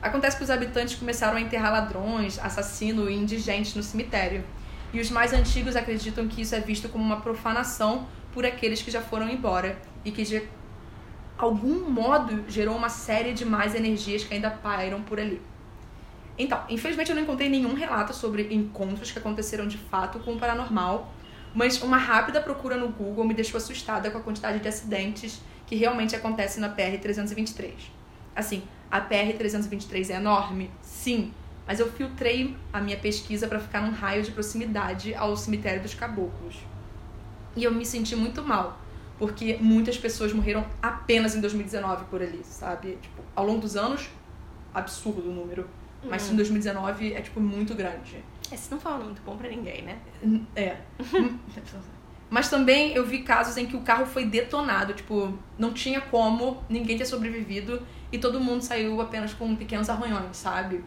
Acontece 0.00 0.36
que 0.36 0.44
os 0.44 0.50
habitantes 0.50 0.94
começaram 0.94 1.36
a 1.36 1.40
enterrar 1.40 1.72
ladrões, 1.72 2.38
assassinos 2.38 3.08
e 3.08 3.12
indigentes 3.12 3.74
no 3.74 3.82
cemitério. 3.82 4.44
E 4.92 5.00
os 5.00 5.10
mais 5.10 5.32
antigos 5.32 5.76
acreditam 5.76 6.28
que 6.28 6.42
isso 6.42 6.54
é 6.54 6.60
visto 6.60 6.88
como 6.88 7.04
uma 7.04 7.20
profanação 7.20 8.06
por 8.32 8.44
aqueles 8.46 8.82
que 8.82 8.90
já 8.90 9.00
foram 9.00 9.28
embora 9.28 9.78
e 10.04 10.10
que 10.10 10.22
algum 11.44 11.90
modo 11.90 12.44
gerou 12.48 12.76
uma 12.76 12.88
série 12.88 13.32
de 13.32 13.44
mais 13.44 13.74
energias 13.74 14.22
que 14.22 14.32
ainda 14.32 14.48
pairam 14.48 15.02
por 15.02 15.18
ali. 15.18 15.42
Então, 16.38 16.62
infelizmente 16.68 17.10
eu 17.10 17.16
não 17.16 17.22
encontrei 17.22 17.48
nenhum 17.48 17.74
relato 17.74 18.14
sobre 18.14 18.54
encontros 18.54 19.10
que 19.10 19.18
aconteceram 19.18 19.66
de 19.66 19.76
fato 19.76 20.20
com 20.20 20.34
o 20.34 20.38
paranormal, 20.38 21.12
mas 21.52 21.82
uma 21.82 21.96
rápida 21.96 22.40
procura 22.40 22.76
no 22.76 22.88
Google 22.88 23.24
me 23.24 23.34
deixou 23.34 23.58
assustada 23.58 24.08
com 24.10 24.18
a 24.18 24.20
quantidade 24.20 24.60
de 24.60 24.68
acidentes 24.68 25.40
que 25.66 25.74
realmente 25.74 26.14
acontecem 26.14 26.60
na 26.60 26.68
PR-323. 26.74 27.72
Assim, 28.36 28.62
a 28.88 29.00
PR-323 29.00 30.10
é 30.10 30.14
enorme? 30.14 30.70
Sim, 30.80 31.32
mas 31.66 31.80
eu 31.80 31.90
filtrei 31.90 32.56
a 32.72 32.80
minha 32.80 32.96
pesquisa 32.96 33.48
para 33.48 33.58
ficar 33.58 33.82
num 33.82 33.92
raio 33.92 34.22
de 34.22 34.30
proximidade 34.30 35.12
ao 35.12 35.36
cemitério 35.36 35.82
dos 35.82 35.92
caboclos. 35.92 36.56
E 37.56 37.64
eu 37.64 37.72
me 37.72 37.84
senti 37.84 38.14
muito 38.14 38.42
mal, 38.42 38.78
porque 39.18 39.56
muitas 39.60 39.96
pessoas 39.96 40.32
morreram 40.32 40.66
apenas 40.80 41.34
em 41.34 41.40
2019 41.40 42.04
por 42.06 42.22
ali, 42.22 42.40
sabe? 42.44 42.98
Tipo, 43.00 43.22
ao 43.34 43.46
longo 43.46 43.60
dos 43.60 43.76
anos, 43.76 44.08
absurdo 44.74 45.30
o 45.30 45.32
número. 45.32 45.68
Mas 46.04 46.28
em 46.30 46.36
2019 46.36 47.12
é, 47.12 47.20
tipo, 47.20 47.40
muito 47.40 47.74
grande. 47.74 48.24
Esse 48.50 48.70
não 48.70 48.80
foi 48.80 48.92
um 48.92 49.04
muito 49.04 49.22
bom 49.22 49.36
pra 49.36 49.48
ninguém, 49.48 49.82
né? 49.82 49.98
É. 50.56 50.76
Mas 52.28 52.48
também 52.48 52.94
eu 52.94 53.04
vi 53.04 53.22
casos 53.22 53.56
em 53.58 53.66
que 53.66 53.76
o 53.76 53.82
carro 53.82 54.06
foi 54.06 54.24
detonado, 54.24 54.94
tipo, 54.94 55.38
não 55.58 55.72
tinha 55.72 56.00
como 56.00 56.62
ninguém 56.68 56.96
ter 56.96 57.04
sobrevivido 57.04 57.82
e 58.10 58.18
todo 58.18 58.40
mundo 58.40 58.62
saiu 58.62 59.00
apenas 59.02 59.34
com 59.34 59.54
pequenos 59.54 59.90
arranhões, 59.90 60.36
sabe? 60.38 60.82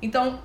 Então, 0.00 0.40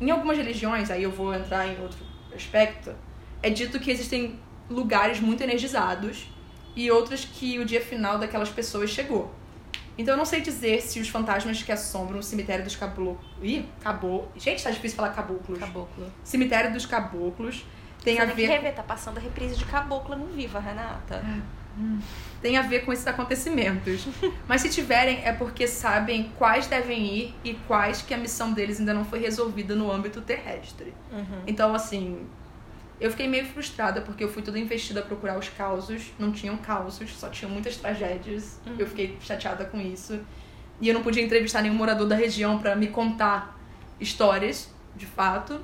em 0.00 0.10
algumas 0.10 0.36
religiões, 0.36 0.90
aí 0.90 1.04
eu 1.04 1.10
vou 1.12 1.32
entrar 1.32 1.68
em 1.68 1.80
outro 1.80 2.04
aspecto, 2.34 2.92
é 3.40 3.48
dito 3.48 3.78
que 3.78 3.92
existem 3.92 4.40
lugares 4.68 5.20
muito 5.20 5.40
energizados 5.42 6.31
e 6.74 6.90
outros 6.90 7.24
que 7.24 7.58
o 7.58 7.64
dia 7.64 7.80
final 7.80 8.18
daquelas 8.18 8.48
pessoas 8.48 8.90
chegou. 8.90 9.32
Então 9.96 10.14
eu 10.14 10.18
não 10.18 10.24
sei 10.24 10.40
dizer 10.40 10.80
se 10.80 11.00
os 11.00 11.08
fantasmas 11.08 11.62
que 11.62 11.70
assombram 11.70 12.18
o 12.18 12.22
cemitério 12.22 12.64
dos 12.64 12.76
caboclos. 12.76 13.18
Ih, 13.42 13.66
caboclo. 13.80 14.30
Gente, 14.36 14.62
tá 14.62 14.70
difícil 14.70 14.96
falar 14.96 15.10
caboclos. 15.10 15.58
Caboclo. 15.58 16.10
Cemitério 16.24 16.72
dos 16.72 16.86
caboclos 16.86 17.64
tem 18.02 18.16
Você 18.16 18.22
a 18.22 18.26
tem 18.26 18.34
ver 18.34 18.42
que 18.42 18.48
rever, 18.48 18.74
tá 18.74 18.82
passando 18.82 19.18
a 19.18 19.20
reprise 19.20 19.56
de 19.56 19.64
Cabocla 19.64 20.16
no 20.16 20.26
Viva, 20.26 20.58
Renata. 20.58 21.24
tem 22.40 22.56
a 22.56 22.62
ver 22.62 22.84
com 22.84 22.92
esses 22.92 23.06
acontecimentos. 23.06 24.06
Mas 24.48 24.60
se 24.60 24.68
tiverem, 24.68 25.24
é 25.24 25.32
porque 25.32 25.68
sabem 25.68 26.32
quais 26.36 26.66
devem 26.66 27.04
ir 27.04 27.34
e 27.44 27.54
quais 27.66 28.02
que 28.02 28.12
a 28.12 28.18
missão 28.18 28.52
deles 28.52 28.80
ainda 28.80 28.92
não 28.92 29.04
foi 29.04 29.20
resolvida 29.20 29.74
no 29.74 29.90
âmbito 29.90 30.20
terrestre. 30.20 30.92
Uhum. 31.12 31.42
Então, 31.46 31.74
assim, 31.74 32.26
eu 33.02 33.10
fiquei 33.10 33.26
meio 33.26 33.44
frustrada 33.46 34.00
porque 34.00 34.22
eu 34.22 34.28
fui 34.28 34.42
toda 34.42 34.56
investida 34.58 35.00
a 35.00 35.02
procurar 35.02 35.36
os 35.36 35.48
causos. 35.48 36.12
Não 36.18 36.30
tinham 36.30 36.56
causos, 36.56 37.10
só 37.10 37.28
tinham 37.28 37.50
muitas 37.50 37.76
tragédias. 37.76 38.60
Uhum. 38.64 38.76
Eu 38.78 38.86
fiquei 38.86 39.18
chateada 39.20 39.64
com 39.64 39.80
isso. 39.80 40.20
E 40.80 40.88
eu 40.88 40.94
não 40.94 41.02
podia 41.02 41.22
entrevistar 41.22 41.62
nenhum 41.62 41.74
morador 41.74 42.06
da 42.06 42.14
região 42.14 42.58
pra 42.60 42.76
me 42.76 42.86
contar 42.86 43.58
histórias, 43.98 44.70
de 44.94 45.04
fato. 45.04 45.60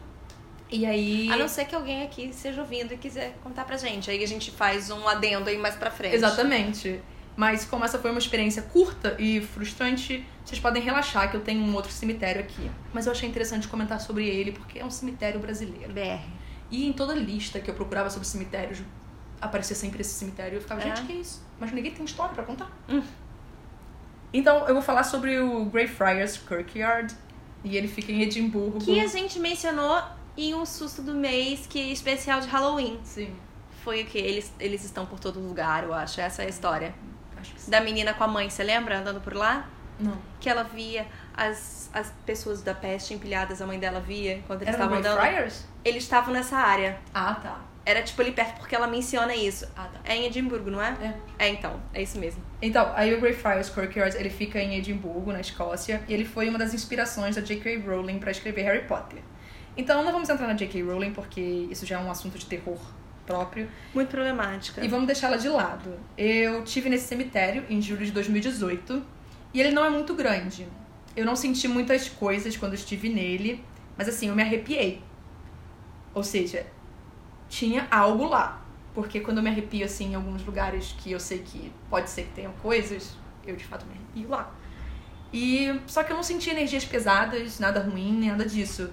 E 0.69 0.85
aí. 0.85 1.31
A 1.31 1.37
não 1.37 1.47
ser 1.47 1.65
que 1.67 1.77
alguém 1.77 2.03
aqui 2.03 2.25
esteja 2.25 2.61
ouvindo 2.61 2.93
e 2.93 2.99
quiser 2.99 3.37
contar 3.43 3.65
pra 3.65 3.77
gente. 3.77 4.11
Aí 4.11 4.23
a 4.23 4.27
gente 4.27 4.51
faz 4.51 4.91
um 4.91 5.07
adendo 5.07 5.49
aí 5.49 5.57
mais 5.57 5.77
pra 5.77 5.93
frente. 5.93 6.17
Exatamente. 6.17 7.01
Mas 7.37 7.65
como 7.65 7.85
essa 7.85 8.01
foi 8.01 8.11
uma 8.11 8.19
experiência 8.19 8.63
curta 8.63 9.15
e 9.17 9.41
frustrante, 9.41 10.27
vocês 10.45 10.61
podem 10.61 10.83
relaxar 10.83 11.31
que 11.31 11.37
eu 11.37 11.41
tenho 11.41 11.63
um 11.63 11.73
outro 11.73 11.93
cemitério 11.93 12.41
aqui. 12.41 12.69
Mas 12.93 13.07
eu 13.07 13.13
achei 13.13 13.29
interessante 13.29 13.69
comentar 13.69 14.01
sobre 14.01 14.27
ele 14.27 14.51
porque 14.51 14.81
é 14.81 14.85
um 14.85 14.91
cemitério 14.91 15.39
brasileiro. 15.39 15.93
BR. 15.93 16.48
E 16.71 16.87
em 16.87 16.93
toda 16.93 17.15
lista 17.15 17.61
que 17.61 17.71
eu 17.71 17.75
procurava 17.75 18.11
sobre 18.11 18.27
cemitérios, 18.27 18.81
aparecia 19.41 19.75
sempre 19.77 20.01
esse 20.01 20.15
cemitério. 20.15 20.57
Eu 20.57 20.61
ficava, 20.61 20.81
É? 20.83 20.95
gente, 20.97 21.07
que 21.07 21.13
isso? 21.15 21.43
Mas 21.59 21.73
ninguém 21.73 21.93
tem 21.93 22.05
história 22.05 22.35
pra 22.35 22.45
contar. 22.45 22.71
Hum. 22.89 23.03
Então, 24.33 24.67
eu 24.69 24.75
vou 24.75 24.83
falar 24.83 25.05
sobre 25.05 25.39
o 25.41 25.65
Greyfriars 25.67 26.37
Kirkyard. 26.39 27.15
E 27.65 27.77
ele 27.77 27.89
fica 27.89 28.13
em 28.13 28.23
Edimburgo. 28.23 28.79
Que 28.79 29.01
a 29.01 29.07
gente 29.07 29.41
mencionou 29.41 30.01
em 30.37 30.55
um 30.55 30.65
susto 30.65 31.03
do 31.03 31.15
mês, 31.15 31.67
que 31.67 31.79
é 31.81 31.93
especial 31.93 32.41
de 32.41 32.47
Halloween. 32.49 33.01
Sim, 33.03 33.35
Foi 33.83 34.03
o 34.03 34.07
que? 34.07 34.19
Eles, 34.19 34.53
eles 34.61 34.85
estão 34.85 35.05
por 35.07 35.19
todo 35.19 35.41
lugar, 35.41 35.83
eu 35.83 35.93
acho. 35.93 36.21
Essa 36.21 36.43
é 36.43 36.47
a 36.47 36.49
história. 36.49 36.95
acho 37.37 37.53
que 37.55 37.61
sim. 37.63 37.71
Da 37.71 37.81
menina 37.81 38.15
com 38.15 38.23
a 38.23 38.29
mãe, 38.29 38.49
você 38.49 38.63
lembra? 38.63 38.99
Andando 39.01 39.21
por 39.21 39.35
lá? 39.35 39.69
Não. 39.99 40.17
Que 40.41 40.49
ela 40.49 40.63
via 40.63 41.07
as, 41.37 41.91
as 41.93 42.13
pessoas 42.25 42.63
da 42.63 42.75
peste 42.75 43.15
empilhadas, 43.15 43.61
a 43.61 43.67
mãe 43.67 43.79
dela 43.79 44.01
via 44.01 44.35
enquanto 44.37 44.63
eles 44.63 44.75
estavam 44.75 44.99
andando. 44.99 45.21
Eles 45.85 46.03
estavam 46.03 46.33
nessa 46.35 46.57
área. 46.57 46.99
Ah, 47.15 47.35
tá. 47.35 47.61
Era 47.85 48.03
tipo 48.03 48.21
ali 48.21 48.33
perto, 48.33 48.59
porque 48.59 48.75
ela 48.75 48.87
menciona 48.87 49.35
isso. 49.35 49.67
Ah, 49.75 49.89
tá. 49.91 50.01
É 50.05 50.15
em 50.15 50.27
Edimburgo, 50.27 50.71
não 50.71 50.83
é? 50.83 50.91
É. 51.39 51.47
É, 51.47 51.49
então. 51.49 51.81
É 51.95 52.03
isso 52.03 52.19
mesmo. 52.19 52.43
Então, 52.61 52.93
aí 52.95 53.15
o 53.15 53.21
Greyfriars 53.21 53.71
Kirkyard, 53.71 54.15
ele 54.17 54.29
fica 54.29 54.61
em 54.61 54.77
Edimburgo, 54.77 55.33
na 55.33 55.41
Escócia, 55.41 56.03
e 56.07 56.13
ele 56.13 56.27
foi 56.27 56.49
uma 56.51 56.59
das 56.59 56.75
inspirações 56.75 57.37
da 57.37 57.41
J.K. 57.41 57.79
Rowling 57.79 58.19
para 58.19 58.31
escrever 58.31 58.63
Harry 58.65 58.87
Potter. 58.87 59.21
Então, 59.75 60.05
não 60.05 60.13
vamos 60.13 60.29
entrar 60.29 60.47
na 60.47 60.53
J.K. 60.55 60.83
Rowling, 60.83 61.13
porque 61.13 61.41
isso 61.41 61.87
já 61.87 61.99
é 61.99 62.03
um 62.03 62.11
assunto 62.11 62.37
de 62.37 62.45
terror 62.45 62.79
próprio, 63.25 63.69
Muito 63.95 64.09
problemática. 64.09 64.83
e 64.85 64.89
vamos 64.89 65.07
deixá-la 65.07 65.37
de 65.37 65.49
lado. 65.49 65.95
Eu 66.17 66.65
tive 66.65 66.89
nesse 66.89 67.07
cemitério 67.07 67.65
em 67.69 67.81
julho 67.81 68.05
de 68.05 68.11
2018, 68.11 69.03
e 69.53 69.61
ele 69.61 69.71
não 69.71 69.85
é 69.85 69.91
muito 69.91 70.15
grande. 70.15 70.67
Eu 71.17 71.25
não 71.25 71.35
senti 71.35 71.67
muitas 71.67 72.09
coisas 72.09 72.57
quando 72.57 72.75
estive 72.75 73.09
nele, 73.09 73.65
mas 73.97 74.09
assim, 74.09 74.29
eu 74.29 74.37
me 74.37 74.43
arrepiei. 74.43 75.03
Ou 76.15 76.23
seja, 76.23 76.67
tinha 77.49 77.87
algo 77.91 78.27
lá. 78.27 78.65
Porque 78.95 79.21
quando 79.21 79.39
eu 79.39 79.43
me 79.43 79.51
arrepio, 79.51 79.85
assim, 79.85 80.13
em 80.13 80.15
alguns 80.15 80.45
lugares 80.45 80.95
que 80.99 81.13
eu 81.13 81.21
sei 81.21 81.39
que 81.39 81.73
pode 81.89 82.11
ser 82.11 82.23
que 82.25 82.33
tenham 82.33 82.53
coisas, 82.63 83.17
eu 83.47 83.57
de 83.57 83.65
fato 83.65 83.87
me 83.87 83.93
arrepio 83.93 84.29
lá. 84.29 84.53
E 85.33 85.81
só 85.87 86.03
que 86.03 86.13
eu 86.13 86.17
não 86.17 86.23
senti 86.23 86.51
energias 86.51 86.85
pesadas, 86.85 87.59
nada 87.59 87.81
ruim, 87.81 88.27
nada 88.29 88.45
disso. 88.45 88.91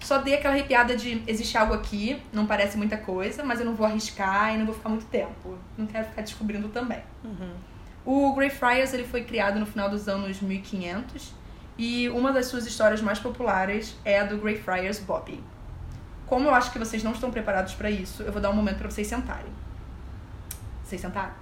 Só 0.00 0.18
dei 0.18 0.34
aquela 0.34 0.54
arrepiada 0.54 0.96
de 0.96 1.22
existe 1.26 1.56
algo 1.56 1.74
aqui, 1.74 2.20
não 2.32 2.46
parece 2.46 2.76
muita 2.76 2.96
coisa, 2.96 3.42
mas 3.42 3.60
eu 3.60 3.66
não 3.66 3.74
vou 3.74 3.86
arriscar 3.86 4.54
e 4.54 4.58
não 4.58 4.66
vou 4.66 4.74
ficar 4.74 4.88
muito 4.88 5.06
tempo. 5.06 5.56
Não 5.76 5.86
quero 5.86 6.06
ficar 6.06 6.22
descobrindo 6.22 6.68
também. 6.68 7.02
Uhum. 7.24 7.54
O 8.06 8.32
Greyfriars 8.34 8.94
ele 8.94 9.04
foi 9.04 9.24
criado 9.24 9.58
no 9.58 9.66
final 9.66 9.90
dos 9.90 10.08
anos 10.08 10.40
1500 10.40 11.34
e 11.76 12.08
uma 12.08 12.32
das 12.32 12.46
suas 12.46 12.64
histórias 12.66 13.02
mais 13.02 13.18
populares 13.18 13.96
é 14.04 14.20
a 14.20 14.24
do 14.24 14.38
Greyfriars 14.38 15.00
Bobby. 15.00 15.42
Como 16.26 16.48
eu 16.48 16.54
acho 16.54 16.70
que 16.72 16.78
vocês 16.78 17.02
não 17.02 17.12
estão 17.12 17.30
preparados 17.30 17.74
para 17.74 17.90
isso, 17.90 18.22
eu 18.22 18.32
vou 18.32 18.40
dar 18.40 18.50
um 18.50 18.54
momento 18.54 18.78
para 18.78 18.88
vocês 18.90 19.06
sentarem. 19.06 19.52
Vocês 20.84 21.00
sentaram? 21.00 21.34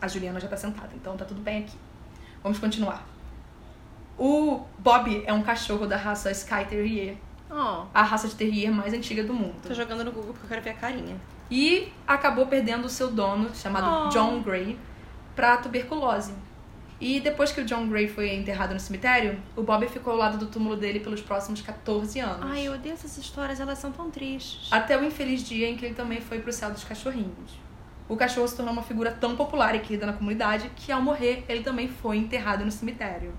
A 0.00 0.08
Juliana 0.08 0.40
já 0.40 0.48
tá 0.48 0.56
sentada, 0.56 0.90
então 0.94 1.16
tá 1.16 1.24
tudo 1.24 1.40
bem 1.42 1.60
aqui. 1.64 1.76
Vamos 2.42 2.58
continuar. 2.58 3.04
O 4.16 4.62
Bobby 4.78 5.22
é 5.26 5.32
um 5.32 5.42
cachorro 5.42 5.86
da 5.86 5.96
raça 5.96 6.30
Sky 6.30 6.64
Terrier, 6.68 7.16
Ó, 7.50 7.86
a 7.94 8.02
raça 8.02 8.26
de 8.28 8.34
terrier 8.34 8.70
mais 8.70 8.92
antiga 8.92 9.22
do 9.22 9.32
mundo. 9.32 9.54
tô 9.66 9.72
jogando 9.74 10.04
no 10.04 10.12
Google 10.12 10.32
porque 10.32 10.46
eu 10.46 10.48
quero 10.48 10.62
ver 10.62 10.70
a 10.70 10.74
carinha. 10.74 11.16
E 11.50 11.92
acabou 12.06 12.46
perdendo 12.46 12.84
o 12.86 12.88
seu 12.88 13.10
dono, 13.10 13.54
chamado 13.54 14.06
Oh. 14.06 14.08
John 14.10 14.42
Gray, 14.42 14.78
pra 15.38 15.56
tuberculose. 15.56 16.34
E 17.00 17.20
depois 17.20 17.52
que 17.52 17.60
o 17.60 17.64
John 17.64 17.86
Gray 17.86 18.08
foi 18.08 18.34
enterrado 18.34 18.74
no 18.74 18.80
cemitério, 18.80 19.40
o 19.54 19.62
Bob 19.62 19.86
ficou 19.86 20.14
ao 20.14 20.18
lado 20.18 20.36
do 20.36 20.46
túmulo 20.46 20.74
dele 20.74 20.98
pelos 20.98 21.20
próximos 21.20 21.62
14 21.62 22.18
anos. 22.18 22.50
Ai, 22.50 22.66
eu 22.66 22.72
odeio 22.72 22.92
essas 22.92 23.16
histórias, 23.16 23.60
elas 23.60 23.78
são 23.78 23.92
tão 23.92 24.10
tristes. 24.10 24.66
Até 24.72 24.98
o 24.98 25.04
infeliz 25.04 25.44
dia 25.44 25.70
em 25.70 25.76
que 25.76 25.84
ele 25.84 25.94
também 25.94 26.20
foi 26.20 26.40
pro 26.40 26.52
céu 26.52 26.72
dos 26.72 26.82
cachorrinhos. 26.82 27.56
O 28.08 28.16
cachorro 28.16 28.48
se 28.48 28.56
tornou 28.56 28.72
uma 28.72 28.82
figura 28.82 29.12
tão 29.12 29.36
popular 29.36 29.76
e 29.76 29.78
querida 29.78 30.06
na 30.06 30.12
comunidade 30.12 30.72
que, 30.74 30.90
ao 30.90 31.00
morrer, 31.00 31.44
ele 31.48 31.62
também 31.62 31.86
foi 31.86 32.16
enterrado 32.16 32.64
no 32.64 32.72
cemitério. 32.72 33.32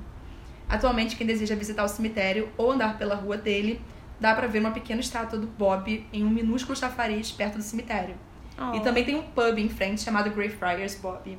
Atualmente, 0.70 1.18
quem 1.18 1.28
deseja 1.28 1.54
visitar 1.54 1.84
o 1.84 1.90
cemitério 1.90 2.48
ou 2.58 2.72
andar 2.72 2.98
pela 2.98 3.16
rua 3.16 3.36
dele, 3.36 3.82
dá 4.22 4.34
pra 4.34 4.48
ver 4.48 4.60
uma 4.60 4.72
pequena 4.72 5.02
estátua 5.02 5.38
do 5.38 5.48
Bob 5.48 6.08
em 6.14 6.24
um 6.24 6.30
minúsculo 6.30 6.78
chafariz 6.78 7.30
perto 7.30 7.58
do 7.58 7.62
cemitério. 7.62 8.16
Oh. 8.58 8.74
E 8.74 8.80
também 8.80 9.04
tem 9.04 9.16
um 9.16 9.24
pub 9.24 9.58
em 9.58 9.68
frente 9.68 10.00
chamado 10.00 10.30
Greyfriars 10.30 10.96
Bob. 10.96 11.38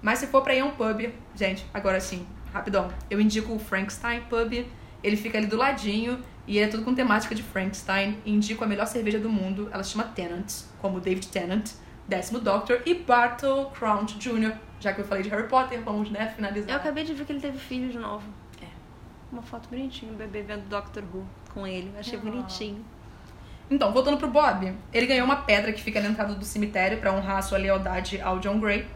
Mas 0.00 0.18
se 0.20 0.26
for 0.28 0.42
pra 0.42 0.54
ir 0.54 0.60
a 0.60 0.64
um 0.64 0.70
pub, 0.70 1.12
gente, 1.34 1.66
agora 1.74 2.00
sim, 2.00 2.26
rapidão, 2.52 2.88
eu 3.10 3.20
indico 3.20 3.52
o 3.52 3.58
Frankenstein 3.58 4.20
Pub. 4.22 4.64
Ele 5.02 5.16
fica 5.16 5.38
ali 5.38 5.46
do 5.46 5.56
ladinho 5.56 6.22
e 6.46 6.56
ele 6.58 6.66
é 6.66 6.68
tudo 6.68 6.84
com 6.84 6.94
temática 6.94 7.34
de 7.34 7.42
Frankenstein. 7.42 8.18
Indico 8.26 8.64
a 8.64 8.66
melhor 8.66 8.86
cerveja 8.86 9.18
do 9.18 9.28
mundo. 9.28 9.68
Ela 9.72 9.82
se 9.82 9.90
chama 9.90 10.04
Tennant, 10.04 10.52
como 10.80 11.00
David 11.00 11.28
Tennant, 11.28 11.70
décimo 12.06 12.40
Doctor, 12.40 12.80
e 12.86 12.94
Bartol 12.94 13.66
Crouch 13.70 14.16
Jr. 14.18 14.52
Já 14.80 14.92
que 14.92 15.00
eu 15.00 15.04
falei 15.04 15.22
de 15.22 15.28
Harry 15.28 15.48
Potter, 15.48 15.80
vamos, 15.82 16.10
né, 16.10 16.32
finalizar. 16.34 16.70
Eu 16.70 16.76
acabei 16.76 17.04
de 17.04 17.12
ver 17.14 17.24
que 17.24 17.32
ele 17.32 17.40
teve 17.40 17.58
filho 17.58 17.90
de 17.90 17.98
novo. 17.98 18.24
É. 18.62 18.66
Uma 19.32 19.42
foto 19.42 19.68
bonitinha, 19.68 20.12
o 20.12 20.14
bebê 20.14 20.42
vendo 20.42 20.68
Doctor 20.68 21.02
Who 21.12 21.24
com 21.52 21.66
ele. 21.66 21.92
Achei 21.98 22.16
Ah. 22.18 22.22
bonitinho. 22.22 22.84
Então, 23.70 23.92
voltando 23.92 24.16
pro 24.16 24.28
Bob, 24.28 24.72
ele 24.92 25.06
ganhou 25.06 25.26
uma 25.26 25.36
pedra 25.36 25.72
que 25.72 25.82
fica 25.82 26.00
na 26.00 26.08
entrada 26.08 26.34
do 26.34 26.44
cemitério 26.44 26.98
pra 26.98 27.12
honrar 27.12 27.36
a 27.36 27.42
sua 27.42 27.58
lealdade 27.58 28.20
ao 28.20 28.38
John 28.38 28.58
Gray. 28.58 28.86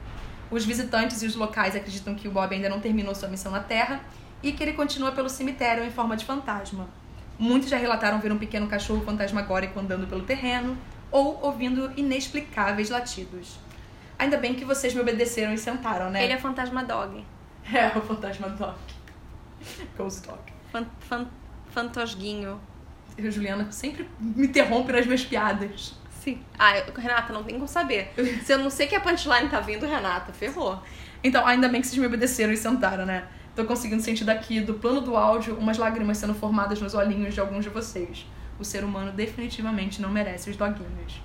Os 0.53 0.67
visitantes 0.67 1.23
e 1.23 1.27
os 1.27 1.35
locais 1.35 1.75
acreditam 1.75 2.15
que 2.15 2.29
o 2.29 2.31
Bob 2.31 2.55
ainda 2.55 2.69
não 2.69 2.79
terminou 2.79 3.15
sua 3.15 3.27
missão 3.27 3.51
na 3.51 3.61
Terra 3.61 4.03
e 4.43 4.53
que 4.53 4.63
ele 4.63 4.75
continua 4.75 5.11
pelo 5.11 5.31
cemitério 5.31 5.83
em 5.83 5.91
forma 5.91 6.15
de 6.15 6.27
fantasma. 6.27 6.91
Muitos 7.39 7.71
já 7.71 7.79
relataram 7.79 8.21
ver 8.21 8.31
um 8.31 8.37
pequeno 8.37 8.69
cachorro 8.69 9.03
fantasmagórico 9.03 9.81
andando 9.81 10.07
pelo 10.07 10.25
terreno 10.25 10.77
ou 11.11 11.41
ouvindo 11.43 11.91
inexplicáveis 11.97 12.91
latidos. 12.91 13.59
Ainda 14.19 14.37
bem 14.37 14.55
que 14.55 14.63
vocês 14.63 14.93
me 14.93 15.01
obedeceram 15.01 15.55
e 15.55 15.59
sentaram, 15.59 16.11
né? 16.11 16.23
Ele 16.23 16.35
é 16.35 16.39
fantasma 16.39 16.85
dog. 16.85 17.25
É, 17.73 17.97
o 17.97 18.03
fantasma 18.03 18.49
dog. 18.49 18.77
Ghost 19.97 20.27
dog. 20.27 20.41
Fan, 20.71 20.85
fan, 20.99 21.27
fantosguinho. 21.71 22.61
Eu, 23.17 23.31
Juliana, 23.31 23.71
sempre 23.71 24.07
me 24.19 24.49
interrompe 24.49 24.93
nas 24.93 25.07
minhas 25.07 25.25
piadas. 25.25 25.95
Sim. 26.23 26.41
Ah, 26.57 26.79
eu- 26.79 26.93
Renata, 26.95 27.33
não 27.33 27.43
tem 27.43 27.57
como 27.57 27.67
saber. 27.67 28.13
Se 28.45 28.53
eu 28.53 28.59
não 28.59 28.71
sei 28.71 28.87
que 28.87 28.95
a 28.95 29.01
punchline 29.01 29.49
tá 29.49 29.59
vindo, 29.59 29.85
Renata, 29.87 30.33
ferrou. 30.33 30.81
Então, 31.25 31.45
ainda 31.45 31.69
bem 31.69 31.81
que 31.81 31.87
vocês 31.89 31.99
me 31.99 32.07
obedeceram 32.07 32.53
e 32.53 32.57
sentaram, 32.57 33.05
né? 33.05 33.25
Tô 33.57 33.65
conseguindo 33.65 34.01
sentir 34.01 34.25
daqui, 34.25 34.61
do 34.61 34.75
plano 34.75 35.01
do 35.01 35.17
áudio, 35.17 35.57
umas 35.57 35.79
lágrimas 35.79 36.19
sendo 36.19 36.33
formadas 36.33 36.81
nos 36.81 36.95
olhinhos 36.95 37.35
de 37.35 37.41
alguns 37.41 37.65
de 37.65 37.71
vocês. 37.71 38.25
O 38.59 38.65
ser 38.65 38.85
humano 38.85 39.11
definitivamente 39.11 40.01
não 40.01 40.11
merece 40.11 40.49
os 40.49 40.57
doguinhos. 40.57 41.21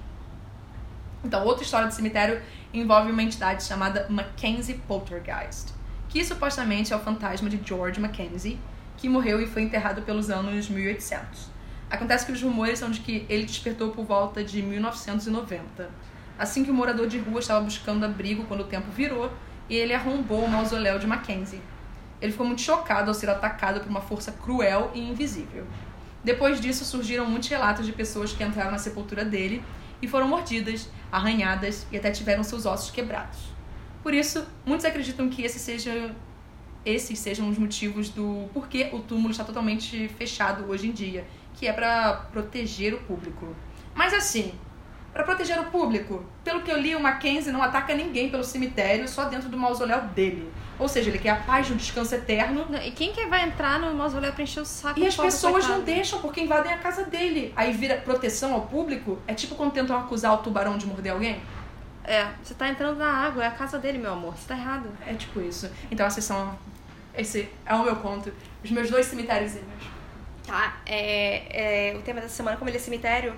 Então, 1.24 1.46
outra 1.46 1.64
história 1.64 1.88
do 1.88 1.94
cemitério 1.94 2.42
envolve 2.74 3.12
uma 3.12 3.22
entidade 3.22 3.64
chamada 3.64 4.08
Mackenzie 4.10 4.76
Poltergeist, 4.88 5.74
que 6.10 6.24
supostamente 6.26 6.92
é 6.92 6.96
o 6.96 7.00
fantasma 7.00 7.50
de 7.50 7.60
George 7.64 8.00
Mackenzie, 8.00 8.60
que 8.98 9.08
morreu 9.08 9.40
e 9.42 9.46
foi 9.46 9.62
enterrado 9.62 10.02
pelos 10.02 10.30
anos 10.32 10.68
1800. 10.70 11.50
Acontece 11.90 12.26
que 12.26 12.32
os 12.32 12.42
rumores 12.42 12.80
são 12.80 12.92
de 12.92 13.00
que 13.00 13.26
ele 13.30 13.46
despertou 13.46 13.92
por 13.92 14.04
volta 14.04 14.44
de 14.44 14.62
1990, 14.62 15.90
assim 16.38 16.64
que 16.64 16.72
o 16.72 16.74
morador 16.74 17.08
de 17.08 17.18
rua 17.18 17.40
estava 17.40 17.64
buscando 17.64 18.06
abrigo 18.06 18.44
quando 18.44 18.62
o 18.62 18.66
tempo 18.66 18.92
virou 18.92 19.32
e 19.70 19.76
ele 19.76 19.94
arrombou 19.94 20.44
o 20.44 20.50
mausoléu 20.50 21.00
de 21.00 21.08
Mackenzie. 21.08 21.62
Ele 22.22 22.32
ficou 22.32 22.46
muito 22.46 22.62
chocado 22.62 23.10
ao 23.10 23.14
ser 23.14 23.30
atacado 23.30 23.80
por 23.80 23.90
uma 23.90 24.02
força 24.02 24.32
cruel 24.32 24.92
e 24.94 25.00
invisível. 25.00 25.66
Depois 26.24 26.60
disso, 26.60 26.84
surgiram 26.84 27.26
muitos 27.26 27.48
relatos 27.48 27.86
de 27.86 27.94
pessoas 27.94 28.34
que 28.34 28.44
entraram 28.44 28.72
na 28.72 28.78
sepultura 28.78 29.24
dele 29.24 29.64
e 30.02 30.08
foram 30.08 30.28
mordidas, 30.28 30.90
arranhadas 31.12 31.88
e 31.92 31.98
até 31.98 32.12
tiveram 32.12 32.44
seus 32.44 32.66
ossos 32.66 32.92
quebrados. 32.92 33.40
Por 34.04 34.14
isso, 34.14 34.46
muitos 34.66 34.86
acreditam 34.86 35.30
que 35.30 35.42
esse 35.44 35.60
seja, 35.60 36.14
esses 36.86 37.20
sejam 37.20 37.50
os 37.50 37.58
motivos 37.58 38.10
do 38.10 38.50
porquê 38.54 38.90
o 38.92 39.00
túmulo 39.00 39.32
está 39.32 39.44
totalmente 39.44 40.10
fechado 40.10 40.70
hoje 40.70 40.88
em 40.88 40.92
dia, 40.92 41.26
que 41.58 41.68
é 41.68 41.74
para 41.74 42.14
proteger 42.32 42.94
o 42.94 43.00
público. 43.00 43.54
Mas 43.94 44.14
assim, 44.14 44.54
para 45.12 45.24
proteger 45.24 45.60
o 45.60 45.66
público, 45.66 46.24
pelo 46.44 46.62
que 46.62 46.72
eu 46.72 46.80
li, 46.80 46.96
o 46.96 47.00
Mackenzie 47.00 47.52
não 47.52 47.64
ataca 47.64 47.96
ninguém 47.96 48.30
pelo 48.30 48.44
cemitério, 48.44 49.08
só 49.10 49.26
dentro 49.26 49.50
do 49.50 49.58
mausoléu 49.58 50.02
dele. 50.02 50.54
Ou 50.78 50.88
seja, 50.88 51.10
ele 51.10 51.18
quer 51.18 51.32
a 51.32 51.36
paz 51.38 51.68
do 51.68 51.76
descanso 51.76 52.14
eterno. 52.14 52.68
E 52.86 52.92
quem 52.92 53.12
que 53.12 53.26
vai 53.26 53.44
entrar 53.44 53.80
no 53.80 53.92
mausoléu 53.96 54.32
pra 54.32 54.44
encher 54.44 54.62
o 54.62 54.66
saco? 54.66 55.00
E 55.00 55.08
as 55.08 55.16
pobre 55.16 55.32
pessoas 55.32 55.54
coitado? 55.54 55.74
não 55.74 55.84
deixam 55.84 56.22
porque 56.22 56.42
invadem 56.42 56.72
a 56.72 56.78
casa 56.78 57.04
dele. 57.04 57.52
Aí 57.56 57.74
vira 57.74 57.98
proteção 57.98 58.54
ao 58.54 58.62
público. 58.68 59.18
É 59.26 59.34
tipo 59.34 59.56
quando 59.56 59.72
tentam 59.72 59.98
acusar 59.98 60.36
o 60.36 60.38
tubarão 60.38 60.78
de 60.78 60.86
morder 60.86 61.12
alguém. 61.14 61.42
É, 62.04 62.28
você 62.44 62.54
tá 62.54 62.70
entrando 62.70 63.00
na 63.00 63.12
água, 63.12 63.44
é 63.44 63.48
a 63.48 63.52
casa 63.52 63.80
dele, 63.80 63.98
meu 63.98 64.14
amor. 64.14 64.38
Você 64.38 64.48
tá 64.48 64.56
errado. 64.56 64.88
É 65.06 65.16
tipo 65.16 65.42
isso. 65.42 65.68
Então 65.90 66.06
essas 66.06 66.24
são. 66.24 66.56
Esse 67.16 67.50
é 67.66 67.74
o 67.74 67.84
meu 67.84 67.96
conto. 67.96 68.32
Os 68.64 68.70
meus 68.70 68.92
dois 68.92 69.08
cemitériozinhos. 69.08 69.97
Tá, 70.48 70.78
é, 70.86 71.90
é, 71.90 71.98
o 71.98 72.02
tema 72.02 72.22
dessa 72.22 72.34
semana, 72.34 72.56
como 72.56 72.70
ele 72.70 72.78
é 72.78 72.80
cemitério, 72.80 73.36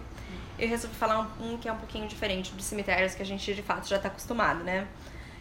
eu 0.60 0.70
resolvi 0.70 0.96
falar 0.96 1.20
um, 1.42 1.54
um 1.54 1.58
que 1.58 1.68
é 1.68 1.74
um 1.74 1.76
pouquinho 1.76 2.08
diferente 2.08 2.54
dos 2.54 2.66
cemitérios 2.66 3.16
que 3.16 3.24
a 3.24 3.26
gente 3.26 3.52
de 3.52 3.64
fato 3.64 3.90
já 3.90 3.98
tá 3.98 4.10
acostumado, 4.10 4.64
né? 4.64 4.88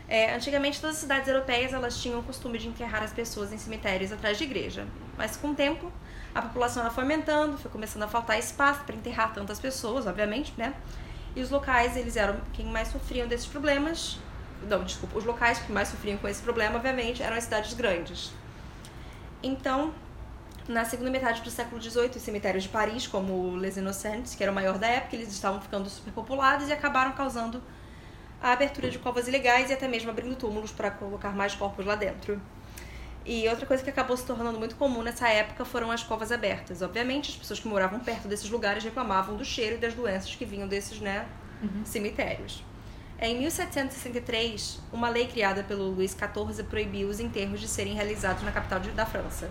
É, 0.09 0.35
antigamente 0.35 0.81
todas 0.81 0.97
as 0.97 1.03
cidades 1.03 1.29
europeias 1.29 1.75
elas 1.75 2.01
tinham 2.01 2.21
o 2.21 2.23
costume 2.23 2.59
de 2.59 2.69
enterrar 2.69 3.03
as 3.03 3.13
pessoas 3.13 3.53
em 3.53 3.59
cemitérios 3.59 4.11
atrás 4.11 4.39
de 4.39 4.45
igreja, 4.45 4.87
mas 5.19 5.37
com 5.37 5.51
o 5.51 5.55
tempo 5.55 5.93
a 6.35 6.41
população 6.41 6.81
ela 6.83 6.91
foi 6.91 7.03
aumentando, 7.03 7.59
foi 7.59 7.71
começando 7.71 8.05
a 8.05 8.09
faltar 8.09 8.39
espaço 8.39 8.85
para 8.85 8.97
enterrar 8.97 9.35
tantas 9.35 9.61
pessoas, 9.61 10.07
obviamente, 10.07 10.55
né? 10.57 10.73
E 11.37 11.43
os 11.43 11.51
locais 11.51 11.99
eles 11.99 12.17
eram 12.17 12.41
quem 12.55 12.65
mais 12.65 12.89
sofriam 12.89 13.29
desses 13.29 13.47
problemas. 13.47 14.19
Não, 14.67 14.83
desculpa, 14.85 15.19
os 15.19 15.25
locais 15.25 15.59
que 15.59 15.71
mais 15.71 15.89
sofriam 15.89 16.17
com 16.17 16.29
esse 16.29 16.41
problema, 16.41 16.77
obviamente, 16.77 17.23
eram 17.23 17.37
as 17.37 17.45
cidades 17.45 17.75
grandes. 17.75 18.33
Então, 19.43 19.93
na 20.69 20.85
segunda 20.85 21.11
metade 21.11 21.41
do 21.41 21.51
século 21.51 21.81
XVIII, 21.81 22.11
os 22.17 22.23
cemitérios 22.23 22.65
de 22.65 22.69
Paris, 22.69 23.07
como 23.07 23.57
Les 23.57 23.79
Innocents, 23.79 24.35
que 24.35 24.43
era 24.43 24.53
o 24.53 24.55
maior 24.55 24.79
da 24.79 24.87
época, 24.87 25.17
eles 25.17 25.29
estavam 25.29 25.61
ficando 25.61 25.89
superpopulados 25.89 26.69
e 26.69 26.73
acabaram 26.73 27.13
causando 27.13 27.63
a 28.41 28.53
abertura 28.53 28.91
de 28.91 28.99
covas 28.99 29.27
ilegais 29.27 29.71
e 29.71 29.73
até 29.73 29.89
mesmo 29.89 30.11
abrindo 30.11 30.37
túmulos 30.37 30.71
para 30.71 30.91
colocar 30.91 31.31
mais 31.31 31.55
corpos 31.55 31.87
lá 31.87 31.95
dentro. 31.95 32.41
E 33.25 33.49
outra 33.49 33.67
coisa 33.67 33.83
que 33.83 33.91
acabou 33.91 34.17
se 34.17 34.25
tornando 34.25 34.59
muito 34.59 34.77
comum 34.77 35.03
nessa 35.03 35.29
época 35.29 35.65
foram 35.65 35.91
as 35.91 36.03
covas 36.03 36.31
abertas. 36.31 36.83
Obviamente, 36.83 37.31
as 37.31 37.37
pessoas 37.37 37.61
que 37.61 37.67
moravam 37.67 38.01
perto 38.01 38.29
desses 38.29 38.49
lugares 38.49 38.85
reclamavam 38.85 39.37
do 39.37 39.45
cheiro 39.45 39.77
e 39.77 39.79
das 39.79 39.95
doenças 39.95 40.35
que 40.35 40.45
vinham 40.45 40.69
desses 40.69 41.01
né, 41.01 41.27
cemitérios. 41.85 42.63
Em 43.21 43.39
1763, 43.39 44.81
uma 44.93 45.09
lei 45.09 45.27
criada 45.27 45.65
pelo 45.65 45.91
Luís 45.91 46.13
XIV 46.13 46.63
proibiu 46.65 47.09
os 47.09 47.19
enterros 47.19 47.59
de 47.61 47.67
serem 47.67 47.95
realizados 47.95 48.43
na 48.45 48.53
capital 48.53 48.79
da 48.81 49.05
França. 49.05 49.51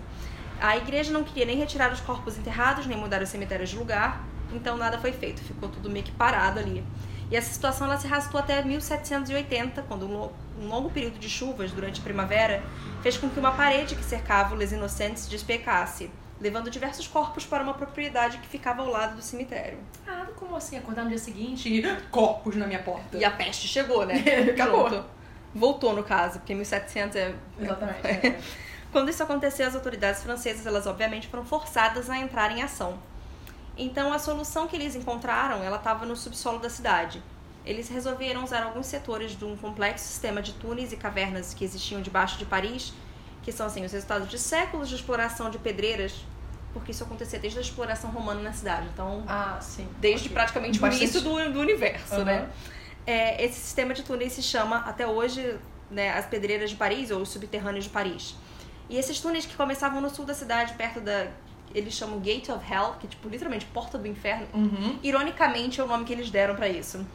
A 0.61 0.77
igreja 0.77 1.11
não 1.11 1.23
queria 1.23 1.45
nem 1.45 1.57
retirar 1.57 1.91
os 1.91 1.99
corpos 2.01 2.37
enterrados, 2.37 2.85
nem 2.85 2.97
mudar 2.97 3.21
os 3.21 3.29
cemitérios 3.29 3.69
de 3.69 3.77
lugar, 3.77 4.23
então 4.53 4.77
nada 4.77 4.97
foi 4.97 5.11
feito, 5.11 5.41
ficou 5.41 5.69
tudo 5.69 5.89
meio 5.89 6.03
que 6.05 6.11
parado 6.11 6.59
ali. 6.59 6.83
E 7.29 7.35
essa 7.35 7.53
situação 7.53 7.87
ela 7.87 7.97
se 7.97 8.07
arrastou 8.07 8.39
até 8.39 8.61
1780, 8.63 9.81
quando 9.83 10.07
um 10.07 10.13
lo- 10.17 10.33
longo 10.61 10.89
período 10.89 11.19
de 11.19 11.29
chuvas 11.29 11.71
durante 11.71 11.99
a 11.99 12.03
primavera 12.03 12.63
fez 13.03 13.17
com 13.17 13.29
que 13.29 13.39
uma 13.39 13.51
parede 13.51 13.95
que 13.95 14.03
cercava 14.03 14.55
o 14.55 14.57
Les 14.57 14.71
Innocents 14.71 15.27
despecasse, 15.27 16.09
levando 16.39 16.69
diversos 16.69 17.07
corpos 17.07 17.45
para 17.45 17.61
uma 17.63 17.73
propriedade 17.73 18.37
que 18.37 18.47
ficava 18.47 18.81
ao 18.81 18.87
lado 18.89 19.15
do 19.17 19.21
cemitério. 19.21 19.77
Ah, 20.07 20.25
como 20.37 20.55
assim? 20.55 20.77
Acordar 20.77 21.03
no 21.03 21.09
dia 21.09 21.17
seguinte 21.17 21.67
e 21.67 21.83
corpos 22.09 22.55
na 22.55 22.65
minha 22.65 22.79
porta. 22.81 23.17
E 23.17 23.25
a 23.25 23.31
peste 23.31 23.67
chegou, 23.67 24.05
né? 24.05 24.15
Acabou. 24.51 25.03
Voltou, 25.53 25.93
no 25.93 26.03
caso, 26.03 26.39
porque 26.39 26.53
1700 26.55 27.15
é... 27.15 27.33
Exatamente. 27.59 28.07
é. 28.07 28.39
Quando 28.97 29.09
isso 29.09 29.21
aconteceu, 29.21 29.67
as 29.67 29.75
autoridades 29.75 30.23
francesas, 30.23 30.65
elas 30.65 30.87
obviamente 30.87 31.27
foram 31.27 31.45
forçadas 31.45 32.09
a 32.09 32.17
entrar 32.17 32.51
em 32.51 32.63
ação. 32.63 32.97
Então, 33.77 34.11
a 34.11 34.17
solução 34.17 34.65
que 34.67 34.75
eles 34.75 34.95
encontraram, 34.95 35.61
ela 35.63 35.77
estava 35.77 36.03
no 36.03 36.15
subsolo 36.15 36.57
da 36.57 36.67
cidade. 36.67 37.21
Eles 37.63 37.89
resolveram 37.89 38.43
usar 38.43 38.63
alguns 38.63 38.87
setores 38.87 39.37
de 39.37 39.45
um 39.45 39.55
complexo 39.55 40.03
sistema 40.07 40.41
de 40.41 40.53
túneis 40.53 40.91
e 40.91 40.97
cavernas 40.97 41.53
que 41.53 41.63
existiam 41.63 42.01
debaixo 42.01 42.39
de 42.39 42.45
Paris, 42.45 42.91
que 43.43 43.51
são 43.51 43.67
assim 43.67 43.85
os 43.85 43.91
resultados 43.91 44.29
de 44.29 44.39
séculos 44.39 44.89
de 44.89 44.95
exploração 44.95 45.51
de 45.51 45.59
pedreiras, 45.59 46.15
porque 46.73 46.89
isso 46.91 47.03
acontecia 47.03 47.37
desde 47.37 47.59
a 47.59 47.61
exploração 47.61 48.09
romana 48.09 48.41
na 48.41 48.51
cidade. 48.51 48.87
Então, 48.91 49.23
Ah, 49.27 49.59
sim. 49.61 49.87
desde 49.99 50.25
Ok. 50.25 50.33
praticamente 50.33 50.79
Bastante- 50.79 50.99
o 51.01 51.03
início 51.03 51.21
do, 51.21 51.53
do 51.53 51.59
universo, 51.59 52.15
Aham. 52.15 52.23
né? 52.23 52.49
É, 53.05 53.45
esse 53.45 53.59
sistema 53.59 53.93
de 53.93 54.01
túneis 54.01 54.33
se 54.33 54.41
chama, 54.41 54.77
até 54.77 55.05
hoje, 55.05 55.55
né, 55.91 56.13
as 56.17 56.25
pedreiras 56.25 56.71
de 56.71 56.75
Paris 56.75 57.11
ou 57.11 57.21
os 57.21 57.29
subterrâneos 57.29 57.83
de 57.83 57.91
Paris. 57.91 58.35
E 58.89 58.97
esses 58.97 59.19
túneis 59.19 59.45
que 59.45 59.55
começavam 59.55 59.99
no 60.01 60.09
sul 60.09 60.25
da 60.25 60.33
cidade, 60.33 60.73
perto 60.73 60.99
da. 61.01 61.27
Eles 61.75 61.93
chamam 61.93 62.19
Gate 62.19 62.47
of 62.49 62.63
Hell, 62.73 62.93
que 62.99 63.05
é 63.07 63.09
tipo 63.09 63.27
literalmente 63.27 63.65
porta 63.65 63.97
do 63.97 64.07
inferno. 64.07 64.47
Uhum. 64.53 64.97
Ironicamente 65.03 65.81
é 65.81 65.83
o 65.83 65.87
nome 65.87 66.05
que 66.05 66.13
eles 66.13 66.29
deram 66.31 66.55
pra 66.55 66.67
isso. 66.69 67.05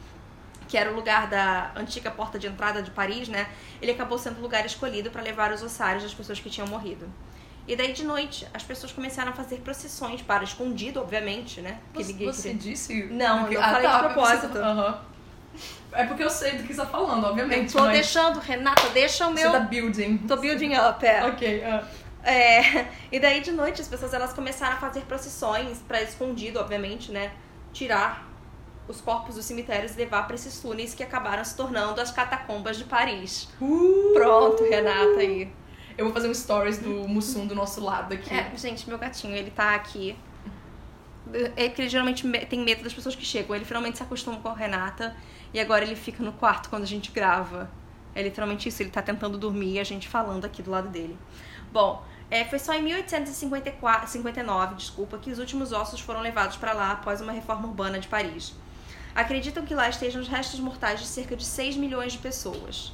Que 0.67 0.77
era 0.77 0.91
o 0.91 0.95
lugar 0.95 1.27
da 1.27 1.71
antiga 1.75 2.11
porta 2.11 2.37
de 2.37 2.45
entrada 2.47 2.81
de 2.81 2.91
Paris, 2.91 3.27
né? 3.27 3.47
Ele 3.81 3.91
acabou 3.91 4.17
sendo 4.17 4.37
o 4.37 4.41
lugar 4.41 4.65
escolhido 4.65 5.09
para 5.09 5.21
levar 5.21 5.51
os 5.51 5.61
ossários 5.63 6.03
das 6.03 6.13
pessoas 6.13 6.39
que 6.39 6.49
tinham 6.49 6.67
morrido. 6.67 7.07
E 7.67 7.75
daí 7.75 7.93
de 7.93 8.03
noite, 8.03 8.47
as 8.53 8.61
pessoas 8.63 8.91
começaram 8.91 9.31
a 9.31 9.33
fazer 9.33 9.57
procissões 9.57 10.21
para 10.21 10.43
escondido, 10.43 10.99
obviamente, 10.99 11.59
né? 11.61 11.79
Porque 11.93 12.03
Você, 12.13 12.25
você 12.25 12.53
disse? 12.53 13.03
Não, 13.05 13.47
eu 13.51 13.59
falei 13.61 13.89
de 13.89 13.99
propósito. 13.99 14.53
você- 14.53 14.59
Aham. 14.59 15.01
É 15.93 16.05
porque 16.05 16.23
eu 16.23 16.29
sei 16.29 16.57
do 16.57 16.63
que 16.63 16.73
você 16.73 16.81
tá 16.81 16.87
falando, 16.87 17.25
obviamente. 17.25 17.71
Tô 17.73 17.81
mas 17.81 17.93
deixando, 17.93 18.39
Renata, 18.39 18.89
deixa 18.89 19.27
o 19.27 19.31
Você 19.31 19.43
meu. 19.43 19.51
tá 19.51 19.59
building. 19.59 20.17
Tô 20.19 20.37
building 20.37 20.73
up, 20.75 21.05
é. 21.05 21.25
Ok, 21.25 21.63
ah. 21.63 21.83
É, 22.23 22.87
e 23.11 23.19
daí 23.19 23.41
de 23.41 23.51
noite 23.51 23.81
as 23.81 23.87
pessoas 23.87 24.13
elas 24.13 24.31
começaram 24.31 24.77
a 24.77 24.79
fazer 24.79 25.01
procissões 25.01 25.79
pra 25.79 26.01
escondido, 26.01 26.59
obviamente, 26.59 27.11
né? 27.11 27.31
Tirar 27.73 28.29
os 28.87 29.01
corpos 29.01 29.35
dos 29.35 29.45
cemitérios 29.45 29.93
e 29.93 29.97
levar 29.97 30.25
pra 30.25 30.35
esses 30.35 30.59
túneis 30.59 30.93
que 30.93 31.03
acabaram 31.03 31.43
se 31.43 31.55
tornando 31.55 31.99
as 31.99 32.11
catacombas 32.11 32.77
de 32.77 32.85
Paris. 32.85 33.49
Uh! 33.61 34.13
Pronto, 34.13 34.63
Renata 34.63 35.19
aí. 35.19 35.51
Eu 35.97 36.05
vou 36.05 36.13
fazer 36.13 36.27
um 36.27 36.33
stories 36.33 36.79
do 36.79 37.07
Mussum 37.07 37.45
do 37.45 37.53
nosso 37.53 37.83
lado 37.83 38.13
aqui. 38.13 38.33
É, 38.33 38.51
gente, 38.55 38.87
meu 38.89 38.97
gatinho, 38.97 39.35
ele 39.35 39.51
tá 39.51 39.75
aqui. 39.75 40.17
É 41.55 41.69
que 41.69 41.81
ele 41.81 41.89
geralmente 41.89 42.25
me- 42.27 42.45
tem 42.45 42.59
medo 42.59 42.83
das 42.83 42.93
pessoas 42.93 43.15
que 43.15 43.25
chegam. 43.25 43.55
Ele 43.55 43.65
finalmente 43.65 43.97
se 43.97 44.03
acostuma 44.03 44.37
com 44.39 44.49
a 44.49 44.53
Renata 44.53 45.15
e 45.53 45.59
agora 45.59 45.83
ele 45.83 45.95
fica 45.95 46.23
no 46.23 46.31
quarto 46.33 46.69
quando 46.69 46.83
a 46.83 46.87
gente 46.87 47.11
grava. 47.11 47.69
É 48.15 48.21
literalmente 48.21 48.69
isso, 48.69 48.83
ele 48.83 48.91
tá 48.91 49.01
tentando 49.01 49.37
dormir 49.37 49.73
e 49.73 49.79
a 49.79 49.83
gente 49.83 50.07
falando 50.07 50.45
aqui 50.45 50.61
do 50.61 50.69
lado 50.69 50.89
dele. 50.89 51.17
Bom, 51.71 52.03
é, 52.29 52.45
foi 52.45 52.59
só 52.59 52.73
em 52.73 52.81
1859, 52.83 54.75
desculpa, 54.75 55.17
que 55.17 55.31
os 55.31 55.39
últimos 55.39 55.71
ossos 55.71 55.99
foram 55.99 56.21
levados 56.21 56.55
para 56.57 56.73
lá 56.73 56.91
após 56.91 57.21
uma 57.21 57.31
reforma 57.31 57.67
urbana 57.67 57.99
de 57.99 58.07
Paris. 58.07 58.53
Acreditam 59.15 59.65
que 59.65 59.73
lá 59.75 59.89
estejam 59.89 60.21
os 60.21 60.27
restos 60.27 60.59
mortais 60.59 60.99
de 60.99 61.05
cerca 61.07 61.35
de 61.35 61.43
6 61.45 61.75
milhões 61.75 62.13
de 62.13 62.19
pessoas. 62.19 62.93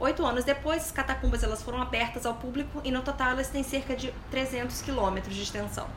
Oito 0.00 0.24
anos 0.24 0.44
depois, 0.44 0.84
as 0.84 0.92
catacumbas 0.92 1.42
elas 1.42 1.62
foram 1.62 1.82
abertas 1.82 2.24
ao 2.24 2.34
público 2.34 2.80
e 2.84 2.90
no 2.92 3.02
total 3.02 3.30
elas 3.32 3.48
têm 3.48 3.62
cerca 3.64 3.96
de 3.96 4.12
300 4.30 4.80
quilômetros 4.82 5.34
de 5.34 5.42
extensão. 5.42 5.88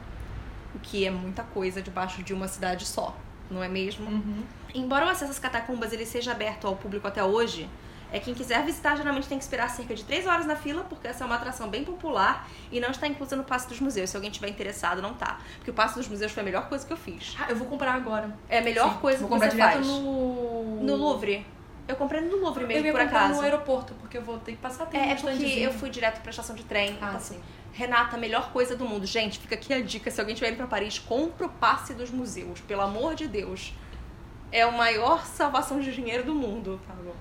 O 0.76 0.80
que 0.80 1.06
é 1.06 1.12
muita 1.12 1.44
coisa 1.44 1.82
debaixo 1.82 2.24
de 2.24 2.34
uma 2.34 2.48
cidade 2.48 2.86
só, 2.86 3.16
não 3.50 3.62
é 3.64 3.68
mesmo? 3.68 4.10
Uhum. 4.10 4.44
Embora 4.74 5.06
o 5.06 5.10
acesso 5.10 5.32
às 5.32 5.40
catacumbas 5.40 5.92
ele 5.92 6.06
seja 6.06 6.32
aberto 6.32 6.66
ao 6.68 6.76
público 6.76 7.08
até 7.08 7.24
hoje, 7.24 7.70
é 8.14 8.20
quem 8.20 8.34
quiser 8.34 8.64
visitar 8.66 8.96
geralmente 8.98 9.28
tem 9.28 9.38
que 9.38 9.44
esperar 9.44 9.70
cerca 9.70 9.94
de 9.96 10.04
3 10.04 10.28
horas 10.28 10.46
na 10.46 10.56
fila, 10.56 10.84
porque 10.84 11.08
essa 11.08 11.24
é 11.24 11.26
uma 11.26 11.36
atração 11.36 11.70
bem 11.70 11.84
popular 11.84 12.48
e 12.72 12.80
não 12.80 12.90
está 12.92 13.08
inclusa 13.08 13.36
no 13.38 13.44
Passo 13.44 13.70
dos 13.70 13.80
Museus. 13.80 14.10
Se 14.10 14.16
alguém 14.18 14.30
tiver 14.32 14.50
interessado, 14.50 15.02
não 15.02 15.14
tá. 15.14 15.40
Porque 15.58 15.72
o 15.72 15.74
Passo 15.74 15.96
dos 15.98 16.08
Museus 16.10 16.32
foi 16.32 16.42
a 16.42 16.46
melhor 16.46 16.68
coisa 16.68 16.86
que 16.86 16.92
eu 16.92 16.98
fiz. 16.98 17.36
Ah, 17.40 17.48
eu 17.50 17.56
vou 17.56 17.68
comprar 17.68 17.94
agora. 17.94 18.34
É 18.50 18.60
a 18.60 18.62
melhor 18.62 18.94
Sim, 18.94 19.00
coisa 19.00 19.20
vou 19.20 19.28
que 19.28 19.34
comprar 19.34 19.50
você 19.50 19.56
direto 19.56 19.74
faz. 19.76 19.88
no... 19.88 20.84
No 20.84 20.96
Louvre. 20.96 21.46
Eu 21.88 21.96
comprei 21.96 22.22
no 22.22 22.38
Louvre 22.38 22.64
Eu 22.64 22.68
mesmo, 22.68 22.86
ia 22.86 22.92
por 22.92 23.02
acaso. 23.02 23.34
no 23.36 23.42
aeroporto, 23.42 23.94
porque 23.96 24.18
eu 24.18 24.22
vou 24.22 24.38
ter 24.40 24.54
que 24.54 24.58
passar 24.60 24.86
tempo 24.86 25.04
É, 25.04 25.12
é 25.12 25.16
porque 25.16 25.44
eu 25.60 25.74
fui 25.74 25.90
direto 25.90 26.22
pra 26.22 26.30
estação 26.32 26.56
de 26.56 26.64
trem. 26.64 26.98
Ah, 27.02 27.08
Então, 27.10 27.20
sim. 27.20 27.40
Renata, 27.74 28.16
a 28.18 28.20
melhor 28.20 28.52
coisa 28.52 28.76
do 28.76 28.86
mundo. 28.86 29.06
Gente, 29.06 29.40
fica 29.40 29.56
aqui 29.56 29.74
a 29.74 29.82
dica. 29.82 30.12
Se 30.12 30.20
alguém 30.20 30.34
estiver 30.34 30.50
indo 30.52 30.58
pra 30.58 30.68
Paris, 30.68 31.00
compra 31.00 31.46
o 31.46 31.50
passe 31.50 31.94
dos 31.94 32.10
museus. 32.12 32.60
Pelo 32.62 32.82
amor 32.82 33.16
de 33.16 33.28
Deus. 33.28 33.74
É 34.52 34.64
a 34.64 34.72
maior 34.72 35.26
salvação 35.26 35.80
de 35.80 35.94
dinheiro 35.94 36.24
do 36.24 36.36
mundo. 36.36 36.80
Tá 36.86 36.94
bom. 36.94 37.16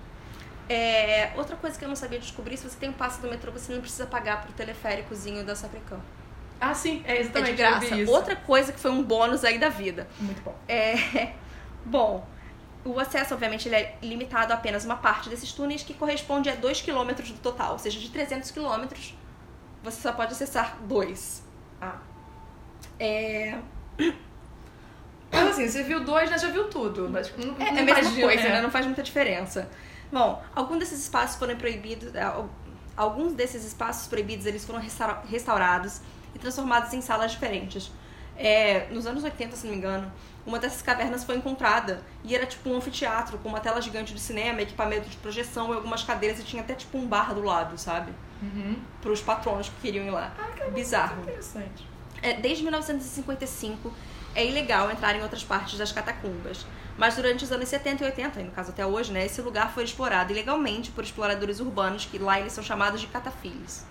É, 0.68 1.32
outra 1.36 1.56
coisa 1.56 1.78
que 1.78 1.84
eu 1.84 1.88
não 1.88 1.96
sabia 1.96 2.18
descobrir, 2.18 2.56
se 2.56 2.68
você 2.68 2.76
tem 2.78 2.88
um 2.88 2.92
passe 2.92 3.20
do 3.20 3.28
metrô, 3.28 3.50
você 3.50 3.72
não 3.72 3.80
precisa 3.80 4.06
pagar 4.06 4.42
pro 4.42 4.52
teleféricozinho 4.52 5.44
da 5.44 5.54
Safricam. 5.54 6.00
Ah, 6.60 6.74
sim, 6.74 7.02
é 7.04 7.16
É 7.16 7.20
exatamente. 7.20 7.56
de 7.56 7.62
eu 7.62 7.68
graça. 7.68 8.10
Outra 8.10 8.36
coisa 8.36 8.72
que 8.72 8.78
foi 8.78 8.90
um 8.90 9.02
bônus 9.02 9.44
aí 9.44 9.58
da 9.58 9.68
vida. 9.68 10.06
Muito 10.20 10.42
bom. 10.42 10.54
É, 10.68 11.32
bom, 11.84 12.24
o 12.84 13.00
acesso, 13.00 13.34
obviamente, 13.34 13.66
ele 13.68 13.76
é 13.76 13.96
limitado 14.02 14.52
a 14.52 14.56
apenas 14.56 14.84
uma 14.84 14.96
parte 14.96 15.28
desses 15.28 15.52
túneis, 15.52 15.82
que 15.82 15.92
corresponde 15.94 16.48
a 16.48 16.54
2 16.54 16.82
km 16.82 17.14
do 17.14 17.38
total. 17.40 17.72
Ou 17.72 17.78
seja, 17.78 17.98
de 17.98 18.08
300 18.10 18.50
km, 18.50 18.86
você 19.82 20.00
só 20.00 20.12
pode 20.12 20.32
acessar 20.32 20.78
dois. 20.82 21.42
Ah. 21.80 21.96
É, 22.98 23.58
Mas 25.32 25.48
assim, 25.50 25.68
você 25.68 25.82
viu 25.82 26.04
dois, 26.04 26.28
né? 26.30 26.38
Já 26.38 26.48
viu 26.50 26.68
tudo. 26.68 27.08
Mas 27.08 27.32
não, 27.36 27.54
é, 27.58 27.68
é 27.68 27.72
não 27.72 27.80
a 27.80 27.84
mesma 27.84 28.10
coisa, 28.20 28.42
é. 28.42 28.52
né? 28.52 28.60
Não 28.62 28.70
faz 28.70 28.84
muita 28.86 29.02
diferença. 29.02 29.70
Bom, 30.12 30.42
alguns 30.54 30.78
desses 30.80 31.00
espaços 31.00 31.36
foram 31.36 31.56
proibidos... 31.56 32.14
é, 32.14 32.22
al- 32.22 32.48
Alguns 32.96 33.32
desses 33.32 33.64
espaços 33.64 34.08
proibidos, 34.08 34.44
eles 34.44 34.62
foram 34.64 34.78
restaura- 34.80 35.22
restaurados 35.26 36.00
e 36.34 36.38
transformados 36.38 36.92
em 36.92 37.00
salas 37.00 37.30
diferentes. 37.30 37.90
É, 38.36 38.88
nos 38.90 39.06
anos 39.06 39.24
80, 39.24 39.56
se 39.56 39.64
não 39.64 39.72
me 39.72 39.78
engano, 39.78 40.12
uma 40.44 40.58
dessas 40.58 40.82
cavernas 40.82 41.24
foi 41.24 41.36
encontrada 41.36 42.02
e 42.24 42.34
era 42.34 42.44
tipo 42.44 42.68
um 42.68 42.76
anfiteatro 42.76 43.38
com 43.38 43.48
uma 43.48 43.60
tela 43.60 43.80
gigante 43.80 44.12
de 44.12 44.20
cinema, 44.20 44.60
equipamento 44.60 45.08
de 45.08 45.16
projeção 45.16 45.72
e 45.72 45.76
algumas 45.76 46.02
cadeiras 46.02 46.40
e 46.40 46.42
tinha 46.42 46.62
até 46.62 46.74
tipo 46.74 46.98
um 46.98 47.06
bar 47.06 47.32
do 47.32 47.42
lado, 47.42 47.78
sabe? 47.78 48.12
Uhum. 48.42 48.76
Para 49.02 49.12
os 49.12 49.20
patronos 49.20 49.68
que 49.68 49.80
queriam 49.82 50.04
ir 50.04 50.10
lá. 50.10 50.32
Ah, 50.38 50.50
cara, 50.56 50.70
Bizarro. 50.70 51.22
Interessante. 51.22 51.86
É, 52.22 52.34
desde 52.34 52.62
1955 52.62 53.92
é 54.34 54.46
ilegal 54.46 54.90
entrar 54.90 55.16
em 55.16 55.22
outras 55.22 55.42
partes 55.42 55.78
das 55.78 55.92
catacumbas. 55.92 56.66
Mas 56.96 57.16
durante 57.16 57.44
os 57.44 57.52
anos 57.52 57.68
70 57.68 58.04
e 58.04 58.06
80, 58.06 58.40
e 58.40 58.44
no 58.44 58.50
caso 58.50 58.70
até 58.70 58.84
hoje, 58.84 59.12
né, 59.12 59.24
esse 59.24 59.40
lugar 59.40 59.72
foi 59.72 59.84
explorado 59.84 60.32
ilegalmente 60.32 60.90
por 60.90 61.02
exploradores 61.02 61.60
urbanos, 61.60 62.04
que 62.04 62.18
lá 62.18 62.38
eles 62.38 62.52
são 62.52 62.62
chamados 62.62 63.00
de 63.00 63.06
catafiles. 63.06 63.86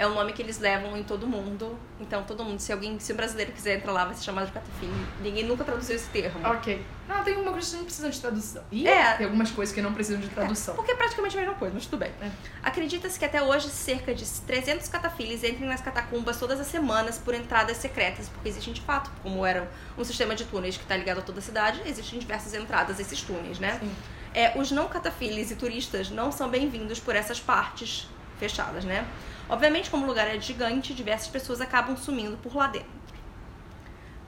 É 0.00 0.06
o 0.06 0.14
nome 0.14 0.32
que 0.32 0.40
eles 0.40 0.58
levam 0.58 0.96
em 0.96 1.02
todo 1.02 1.26
mundo. 1.26 1.78
Então 2.00 2.22
todo 2.22 2.42
mundo, 2.42 2.58
se 2.58 2.72
alguém, 2.72 2.98
se 2.98 3.12
um 3.12 3.16
brasileiro 3.16 3.52
quiser 3.52 3.76
entrar 3.76 3.92
lá, 3.92 4.06
vai 4.06 4.14
ser 4.14 4.22
chamado 4.22 4.46
de 4.46 4.52
catafile. 4.52 4.90
Ninguém 5.20 5.44
nunca 5.44 5.62
traduziu 5.62 5.94
esse 5.94 6.08
termo. 6.08 6.40
Ok. 6.48 6.82
Não, 7.06 7.22
tem 7.22 7.34
alguma 7.34 7.52
coisa 7.52 7.70
que 7.70 7.76
não 7.76 7.84
precisa 7.84 8.08
de 8.08 8.18
tradução. 8.18 8.64
Ih, 8.72 8.88
É. 8.88 9.12
Tem 9.16 9.26
algumas 9.26 9.50
coisas 9.50 9.74
que 9.74 9.82
não 9.82 9.92
precisam 9.92 10.18
de 10.22 10.30
tradução. 10.30 10.74
Porque 10.74 10.92
é 10.92 10.94
praticamente 10.94 11.36
a 11.36 11.40
mesma 11.40 11.54
coisa, 11.54 11.74
mas 11.74 11.84
tudo 11.84 11.98
bem. 11.98 12.10
É. 12.22 12.30
Acredita-se 12.62 13.18
que 13.18 13.26
até 13.26 13.42
hoje 13.42 13.68
cerca 13.68 14.14
de 14.14 14.24
300 14.24 14.88
catafiles 14.88 15.44
entrem 15.44 15.68
nas 15.68 15.82
catacumbas 15.82 16.38
todas 16.38 16.58
as 16.58 16.68
semanas 16.68 17.18
por 17.18 17.34
entradas 17.34 17.76
secretas, 17.76 18.26
porque 18.30 18.48
existem 18.48 18.72
de 18.72 18.80
fato, 18.80 19.10
como 19.22 19.44
era 19.44 19.70
um 19.98 20.04
sistema 20.04 20.34
de 20.34 20.46
túneis 20.46 20.78
que 20.78 20.82
está 20.82 20.96
ligado 20.96 21.18
a 21.18 21.22
toda 21.22 21.40
a 21.40 21.42
cidade, 21.42 21.82
existem 21.84 22.18
diversas 22.18 22.54
entradas 22.54 22.98
a 22.98 23.02
esses 23.02 23.20
túneis, 23.20 23.58
né? 23.58 23.76
Sim. 23.78 23.92
É, 24.32 24.58
os 24.58 24.70
não 24.70 24.88
catafiles 24.88 25.50
e 25.50 25.56
turistas 25.56 26.08
não 26.08 26.32
são 26.32 26.48
bem-vindos 26.48 26.98
por 26.98 27.14
essas 27.14 27.38
partes 27.38 28.08
fechadas, 28.38 28.82
né? 28.86 29.06
Obviamente, 29.50 29.90
como 29.90 30.04
o 30.04 30.06
lugar 30.06 30.26
é 30.28 30.38
gigante, 30.40 30.94
diversas 30.94 31.28
pessoas 31.28 31.60
acabam 31.60 31.96
sumindo 31.96 32.36
por 32.38 32.54
lá 32.54 32.68
dentro. 32.68 32.88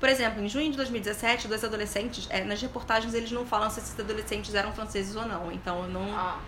Por 0.01 0.09
exemplo, 0.09 0.43
em 0.43 0.49
junho 0.49 0.71
de 0.71 0.77
2017, 0.77 1.47
dois 1.47 1.63
adolescentes, 1.63 2.27
é, 2.29 2.43
nas 2.43 2.61
reportagens 2.61 3.15
eles 3.15 3.31
não 3.31 3.47
falam 3.47 3.71
se 3.71 3.79
esses 3.79 3.99
adolescentes 3.99 4.53
eram 4.55 4.73
franceses 4.73 5.15
ou 5.15 5.25
não, 5.25 5.53
então 5.53 5.85
eu 5.85 5.89
não, 5.89 6.13
Ah. 6.19 6.39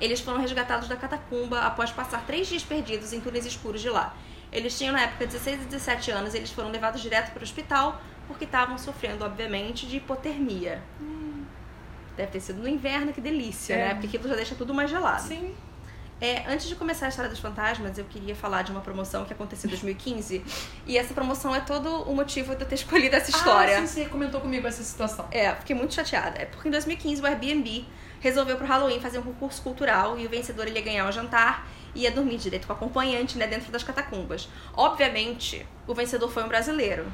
eles 0.00 0.18
foram 0.20 0.40
resgatados 0.40 0.88
da 0.88 0.96
catacumba 0.96 1.60
após 1.60 1.90
passar 1.92 2.26
três 2.26 2.48
dias 2.48 2.64
perdidos 2.64 3.12
em 3.12 3.20
túneis 3.20 3.46
escuros 3.46 3.80
de 3.80 3.88
lá. 3.88 4.16
Eles 4.50 4.76
tinham 4.76 4.92
na 4.92 5.02
época 5.02 5.26
16 5.26 5.62
e 5.62 5.64
17 5.66 6.10
anos 6.10 6.34
e 6.34 6.38
eles 6.38 6.50
foram 6.50 6.70
levados 6.70 7.00
direto 7.00 7.30
para 7.30 7.38
o 7.40 7.44
hospital 7.44 8.02
porque 8.26 8.44
estavam 8.46 8.76
sofrendo, 8.78 9.24
obviamente, 9.24 9.86
de 9.86 9.98
hipotermia. 9.98 10.82
Deve 12.16 12.32
ter 12.32 12.40
sido 12.40 12.60
no 12.60 12.68
inverno, 12.68 13.12
que 13.12 13.20
delícia, 13.20 13.74
É. 13.74 13.88
né? 13.88 13.94
Porque 13.94 14.08
aquilo 14.08 14.28
já 14.28 14.34
deixa 14.34 14.56
tudo 14.56 14.74
mais 14.74 14.90
gelado. 14.90 15.22
Sim. 15.22 15.54
É, 16.20 16.44
antes 16.46 16.68
de 16.68 16.74
começar 16.74 17.06
a 17.06 17.08
história 17.08 17.30
dos 17.30 17.38
fantasmas, 17.40 17.96
eu 17.96 18.04
queria 18.04 18.34
falar 18.36 18.60
de 18.62 18.70
uma 18.70 18.80
promoção 18.82 19.24
que 19.24 19.32
aconteceu 19.32 19.68
em 19.68 19.70
2015. 19.70 20.44
e 20.86 20.98
essa 20.98 21.14
promoção 21.14 21.54
é 21.54 21.60
todo 21.60 22.02
o 22.02 22.14
motivo 22.14 22.54
de 22.54 22.62
eu 22.62 22.68
ter 22.68 22.74
escolhido 22.82 23.16
essa 23.16 23.30
história. 23.30 23.78
Ah, 23.78 23.86
sim, 23.86 24.04
você 24.04 24.08
comentou 24.10 24.40
comigo 24.40 24.66
essa 24.66 24.82
situação. 24.82 25.26
É, 25.30 25.54
fiquei 25.54 25.74
muito 25.74 25.94
chateada. 25.94 26.38
É 26.40 26.44
porque 26.44 26.68
em 26.68 26.70
2015 26.70 27.22
o 27.22 27.26
Airbnb 27.26 27.86
resolveu 28.20 28.56
pro 28.58 28.66
Halloween 28.66 29.00
fazer 29.00 29.18
um 29.18 29.22
concurso 29.22 29.62
cultural 29.62 30.18
e 30.18 30.26
o 30.26 30.28
vencedor 30.28 30.66
ele 30.66 30.78
ia 30.78 30.84
ganhar 30.84 31.08
um 31.08 31.12
jantar 31.12 31.66
e 31.94 32.02
ia 32.02 32.10
dormir 32.10 32.36
direito 32.36 32.66
com 32.66 32.74
o 32.74 32.76
acompanhante, 32.76 33.38
né, 33.38 33.46
dentro 33.46 33.72
das 33.72 33.82
catacumbas. 33.82 34.46
Obviamente, 34.76 35.66
o 35.86 35.94
vencedor 35.94 36.30
foi 36.30 36.44
um 36.44 36.48
brasileiro, 36.48 37.06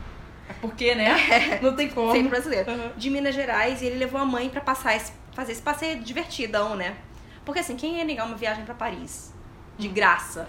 É 0.48 0.52
porque, 0.60 0.94
né? 0.96 1.14
Não 1.62 1.76
tem 1.76 1.88
como. 1.88 2.10
sempre 2.10 2.28
brasileiro, 2.30 2.70
Uhum. 2.72 2.90
de 2.96 3.08
Minas 3.10 3.34
Gerais, 3.36 3.82
e 3.82 3.86
ele 3.86 3.98
levou 3.98 4.20
a 4.20 4.24
mãe 4.24 4.48
pra 4.50 4.60
passar 4.60 4.96
esse, 4.96 5.12
fazer 5.32 5.52
esse 5.52 5.62
passeio 5.62 6.00
divertidão, 6.02 6.74
né? 6.74 6.96
Porque 7.46 7.60
assim, 7.60 7.76
quem 7.76 7.96
ia 7.96 8.04
negar 8.04 8.26
uma 8.26 8.36
viagem 8.36 8.64
pra 8.66 8.74
Paris 8.74 9.32
de 9.78 9.88
graça? 9.88 10.46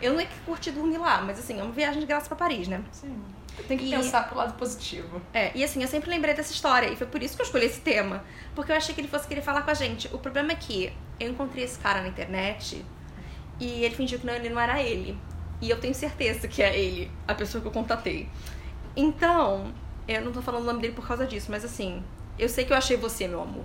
Eu 0.00 0.12
não 0.12 0.20
ia 0.20 0.28
curtir 0.46 0.70
dormir 0.70 0.98
lá, 0.98 1.20
mas 1.22 1.40
assim, 1.40 1.58
é 1.58 1.62
uma 1.62 1.72
viagem 1.72 1.98
de 1.98 2.06
graça 2.06 2.28
pra 2.28 2.36
Paris, 2.36 2.68
né? 2.68 2.80
Sim. 2.92 3.20
Tem 3.66 3.76
que 3.76 3.86
E- 3.86 3.90
pensar 3.90 4.28
pro 4.28 4.36
lado 4.38 4.52
positivo. 4.56 5.20
É, 5.34 5.50
e 5.56 5.64
assim, 5.64 5.82
eu 5.82 5.88
sempre 5.88 6.08
lembrei 6.08 6.32
dessa 6.34 6.52
história, 6.52 6.86
e 6.88 6.94
foi 6.94 7.08
por 7.08 7.20
isso 7.20 7.34
que 7.34 7.42
eu 7.42 7.46
escolhi 7.46 7.66
esse 7.66 7.80
tema. 7.80 8.22
Porque 8.54 8.70
eu 8.70 8.76
achei 8.76 8.94
que 8.94 9.00
ele 9.00 9.08
fosse 9.08 9.26
querer 9.26 9.40
falar 9.42 9.62
com 9.62 9.70
a 9.72 9.74
gente. 9.74 10.06
O 10.14 10.18
problema 10.18 10.52
é 10.52 10.54
que 10.54 10.92
eu 11.18 11.28
encontrei 11.30 11.64
esse 11.64 11.76
cara 11.80 12.00
na 12.02 12.08
internet 12.08 12.84
e 13.58 13.82
ele 13.84 13.94
fingiu 13.96 14.20
que 14.20 14.26
não, 14.26 14.34
ele 14.34 14.50
não 14.50 14.60
era 14.60 14.80
ele. 14.80 15.18
E 15.60 15.68
eu 15.68 15.80
tenho 15.80 15.92
certeza 15.94 16.46
que 16.46 16.62
é 16.62 16.78
ele, 16.78 17.10
a 17.26 17.34
pessoa 17.34 17.60
que 17.60 17.66
eu 17.66 17.72
contatei. 17.72 18.28
Então, 18.94 19.72
eu 20.06 20.20
não 20.24 20.30
tô 20.30 20.40
falando 20.40 20.62
o 20.62 20.66
nome 20.66 20.80
dele 20.80 20.94
por 20.94 21.06
causa 21.06 21.26
disso, 21.26 21.50
mas 21.50 21.64
assim, 21.64 22.02
eu 22.38 22.48
sei 22.48 22.64
que 22.64 22.72
eu 22.72 22.76
achei 22.76 22.96
você, 22.96 23.26
meu 23.26 23.42
amor. 23.42 23.64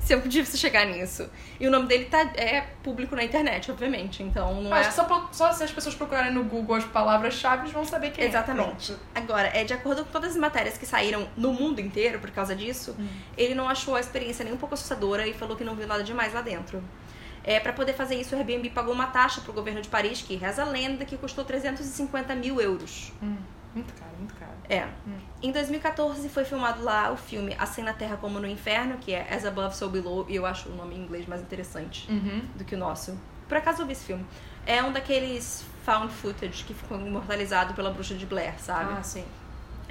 Se 0.00 0.12
eu 0.12 0.20
você 0.20 0.56
chegar 0.56 0.84
nisso. 0.86 1.28
E 1.60 1.66
o 1.66 1.70
nome 1.70 1.86
dele 1.86 2.06
tá, 2.06 2.20
é 2.34 2.62
público 2.82 3.14
na 3.14 3.22
internet, 3.24 3.70
obviamente. 3.70 4.22
Então 4.22 4.60
não 4.62 4.72
acho 4.72 4.88
é. 4.88 4.88
que 4.88 4.94
só, 4.94 5.28
só 5.32 5.52
se 5.52 5.62
as 5.62 5.70
pessoas 5.70 5.94
procurarem 5.94 6.32
no 6.32 6.44
Google 6.44 6.76
as 6.76 6.84
palavras-chave, 6.84 7.70
vão 7.70 7.84
saber 7.84 8.10
quem 8.10 8.24
Exatamente. 8.24 8.92
é. 8.92 8.96
Pronto. 8.96 9.00
Agora, 9.14 9.48
é, 9.54 9.64
de 9.64 9.72
acordo 9.72 10.04
com 10.04 10.10
todas 10.10 10.32
as 10.32 10.36
matérias 10.36 10.76
que 10.76 10.86
saíram 10.86 11.28
no 11.36 11.52
mundo 11.52 11.80
inteiro 11.80 12.18
por 12.18 12.30
causa 12.30 12.54
disso, 12.54 12.94
Hum. 12.98 13.08
ele 13.36 13.54
não 13.54 13.68
achou 13.68 13.94
a 13.94 14.00
experiência 14.00 14.44
nem 14.44 14.52
um 14.54 14.56
pouco 14.56 14.74
assustadora 14.74 15.26
e 15.26 15.32
falou 15.32 15.56
que 15.56 15.64
não 15.64 15.74
viu 15.74 15.86
nada 15.86 16.02
demais 16.02 16.32
lá 16.34 16.40
dentro. 16.42 16.82
É, 17.46 17.60
para 17.60 17.72
poder 17.74 17.92
fazer 17.92 18.14
isso, 18.14 18.34
o 18.34 18.38
Airbnb 18.38 18.70
pagou 18.70 18.94
uma 18.94 19.06
taxa 19.06 19.40
pro 19.42 19.52
governo 19.52 19.82
de 19.82 19.88
Paris, 19.88 20.22
que 20.22 20.34
reza 20.34 20.62
a 20.62 20.64
lenda 20.64 21.04
que 21.04 21.16
custou 21.16 21.44
350 21.44 22.34
mil 22.34 22.58
euros. 22.60 23.12
Hum, 23.22 23.36
muito 23.74 23.92
caro, 23.94 24.12
muito 24.18 24.34
caro. 24.34 24.52
É. 24.68 24.86
Em 25.42 25.50
2014 25.52 26.28
foi 26.28 26.44
filmado 26.44 26.82
lá 26.82 27.10
o 27.12 27.16
filme 27.16 27.54
Assim 27.58 27.82
na 27.82 27.92
Terra 27.92 28.16
como 28.16 28.38
no 28.40 28.46
Inferno, 28.46 28.98
que 28.98 29.12
é 29.12 29.32
As 29.34 29.44
Above, 29.44 29.76
So 29.76 29.88
Below, 29.88 30.26
e 30.28 30.36
eu 30.36 30.46
acho 30.46 30.68
o 30.68 30.76
nome 30.76 30.94
em 30.94 31.00
inglês 31.00 31.26
mais 31.26 31.42
interessante 31.42 32.10
Uhum. 32.10 32.42
do 32.54 32.64
que 32.64 32.74
o 32.74 32.78
nosso. 32.78 33.18
Por 33.48 33.56
acaso 33.58 33.82
eu 33.82 33.86
vi 33.86 33.92
esse 33.92 34.04
filme. 34.04 34.24
É 34.66 34.82
um 34.82 34.92
daqueles 34.92 35.64
found 35.84 36.10
footage 36.12 36.64
que 36.64 36.72
ficou 36.72 36.98
imortalizado 36.98 37.74
pela 37.74 37.90
bruxa 37.90 38.14
de 38.14 38.24
Blair, 38.24 38.54
sabe? 38.58 38.94
Ah, 38.98 39.02
sim. 39.02 39.24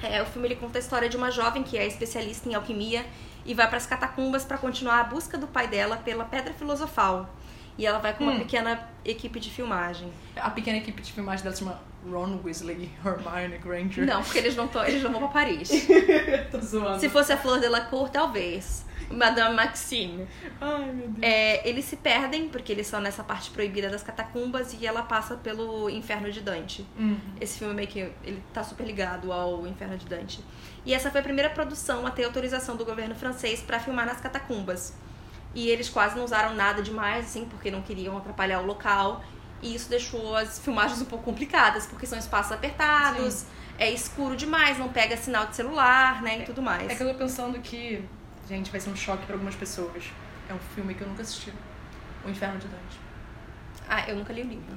É, 0.02 0.20
o 0.20 0.26
filme 0.26 0.48
ele 0.48 0.56
conta 0.56 0.78
a 0.78 0.80
história 0.80 1.08
de 1.08 1.16
uma 1.16 1.30
jovem 1.30 1.62
que 1.62 1.78
é 1.78 1.86
especialista 1.86 2.48
em 2.48 2.54
alquimia 2.54 3.06
e 3.46 3.54
vai 3.54 3.68
para 3.68 3.76
as 3.76 3.86
catacumbas 3.86 4.44
para 4.44 4.58
continuar 4.58 5.00
a 5.00 5.04
busca 5.04 5.38
do 5.38 5.46
pai 5.46 5.68
dela 5.68 5.96
pela 5.98 6.24
Pedra 6.24 6.52
Filosofal. 6.52 7.30
E 7.78 7.86
ela 7.86 7.98
vai 7.98 8.12
com 8.14 8.24
uma 8.24 8.32
Hum. 8.34 8.38
pequena 8.38 8.88
equipe 9.04 9.38
de 9.38 9.50
filmagem. 9.50 10.12
A 10.36 10.50
pequena 10.50 10.78
equipe 10.78 11.00
de 11.00 11.12
filmagem 11.12 11.42
dela 11.44 11.54
se 11.54 11.62
chama 11.62 11.78
Ron 12.10 12.40
Weasley, 12.44 12.90
Hermione 13.04 13.58
Granger. 13.58 14.06
Não, 14.06 14.22
porque 14.22 14.38
eles 14.38 14.56
não, 14.56 14.68
tão, 14.68 14.84
eles 14.84 15.02
não 15.02 15.10
vão 15.12 15.20
para 15.20 15.44
Paris. 15.44 15.70
Tô 16.50 16.60
zoando. 16.60 17.00
Se 17.00 17.08
fosse 17.08 17.32
a 17.32 17.36
Flor 17.36 17.60
de 17.60 17.68
la 17.68 17.82
Cour, 17.82 18.08
talvez. 18.08 18.84
Madame 19.10 19.54
Maxime. 19.54 20.26
Ai, 20.60 20.92
meu 20.92 21.08
Deus. 21.08 21.18
É, 21.20 21.68
eles 21.68 21.84
se 21.84 21.96
perdem 21.96 22.48
porque 22.48 22.72
eles 22.72 22.86
são 22.86 23.00
nessa 23.00 23.22
parte 23.22 23.50
proibida 23.50 23.90
das 23.90 24.02
catacumbas 24.02 24.74
e 24.78 24.86
ela 24.86 25.02
passa 25.02 25.36
pelo 25.36 25.90
Inferno 25.90 26.30
de 26.30 26.40
Dante. 26.40 26.86
Uhum. 26.98 27.18
Esse 27.40 27.58
filme 27.58 27.74
meio 27.74 27.88
que 27.88 27.98
ele 28.24 28.42
tá 28.52 28.62
super 28.62 28.86
ligado 28.86 29.32
ao 29.32 29.66
Inferno 29.66 29.96
de 29.96 30.06
Dante. 30.06 30.40
E 30.84 30.92
essa 30.94 31.10
foi 31.10 31.20
a 31.20 31.24
primeira 31.24 31.50
produção 31.50 32.06
a 32.06 32.10
ter 32.10 32.24
autorização 32.24 32.76
do 32.76 32.84
governo 32.84 33.14
francês 33.14 33.60
para 33.60 33.78
filmar 33.78 34.06
nas 34.06 34.20
catacumbas. 34.20 34.94
E 35.54 35.68
eles 35.68 35.88
quase 35.88 36.16
não 36.16 36.24
usaram 36.24 36.54
nada 36.54 36.82
demais, 36.82 37.26
assim, 37.26 37.44
porque 37.44 37.70
não 37.70 37.80
queriam 37.80 38.16
atrapalhar 38.16 38.60
o 38.60 38.66
local. 38.66 39.22
E 39.64 39.74
isso 39.74 39.88
deixou 39.88 40.36
as 40.36 40.58
filmagens 40.58 41.00
um 41.00 41.06
pouco 41.06 41.24
complicadas, 41.24 41.86
porque 41.86 42.06
são 42.06 42.18
espaços 42.18 42.52
apertados, 42.52 43.46
é 43.78 43.90
escuro 43.90 44.36
demais, 44.36 44.76
não 44.78 44.90
pega 44.90 45.16
sinal 45.16 45.46
de 45.46 45.56
celular, 45.56 46.20
né, 46.20 46.40
e 46.40 46.42
tudo 46.44 46.60
mais. 46.60 46.86
É 46.86 46.94
que 46.94 47.02
eu 47.02 47.10
tô 47.10 47.14
pensando 47.14 47.58
que, 47.60 48.04
gente, 48.46 48.70
vai 48.70 48.78
ser 48.78 48.90
um 48.90 48.96
choque 48.96 49.24
pra 49.24 49.36
algumas 49.36 49.54
pessoas. 49.54 50.04
É 50.50 50.52
um 50.52 50.58
filme 50.74 50.94
que 50.94 51.00
eu 51.00 51.08
nunca 51.08 51.22
assisti. 51.22 51.50
O 52.26 52.28
Inferno 52.28 52.58
de 52.58 52.68
Dante. 52.68 53.00
Ah, 53.88 54.06
eu 54.06 54.16
nunca 54.16 54.34
li 54.34 54.42
o 54.42 54.46
livro. 54.46 54.76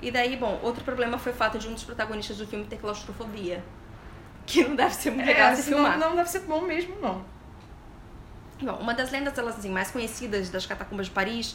E 0.00 0.10
daí, 0.10 0.34
bom, 0.34 0.58
outro 0.62 0.82
problema 0.82 1.18
foi 1.18 1.32
o 1.32 1.34
fato 1.34 1.58
de 1.58 1.68
um 1.68 1.74
dos 1.74 1.84
protagonistas 1.84 2.38
do 2.38 2.46
filme 2.46 2.64
ter 2.64 2.78
claustrofobia. 2.78 3.62
Que 4.46 4.64
não 4.64 4.74
deve 4.74 4.94
ser 4.94 5.10
muito 5.10 5.26
legal 5.26 5.54
se 5.54 5.60
assim, 5.60 5.72
filmar. 5.74 5.98
não, 5.98 6.08
não 6.10 6.16
deve 6.16 6.30
ser 6.30 6.40
bom 6.40 6.62
mesmo, 6.62 6.96
não. 7.02 7.22
Bom, 8.62 8.76
uma 8.76 8.94
das 8.94 9.10
lendas 9.10 9.36
elas, 9.36 9.58
assim, 9.58 9.70
mais 9.70 9.90
conhecidas 9.90 10.48
das 10.48 10.64
catacumbas 10.64 11.06
de 11.06 11.12
Paris 11.12 11.54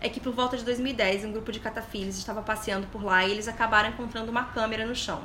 é 0.00 0.08
que 0.08 0.20
por 0.20 0.32
volta 0.32 0.56
de 0.56 0.64
2010 0.64 1.24
um 1.24 1.32
grupo 1.32 1.50
de 1.50 1.60
catafiles 1.60 2.16
estava 2.18 2.42
passeando 2.42 2.86
por 2.88 3.02
lá 3.02 3.24
e 3.24 3.30
eles 3.30 3.48
acabaram 3.48 3.88
encontrando 3.88 4.30
uma 4.30 4.44
câmera 4.44 4.86
no 4.86 4.94
chão. 4.94 5.22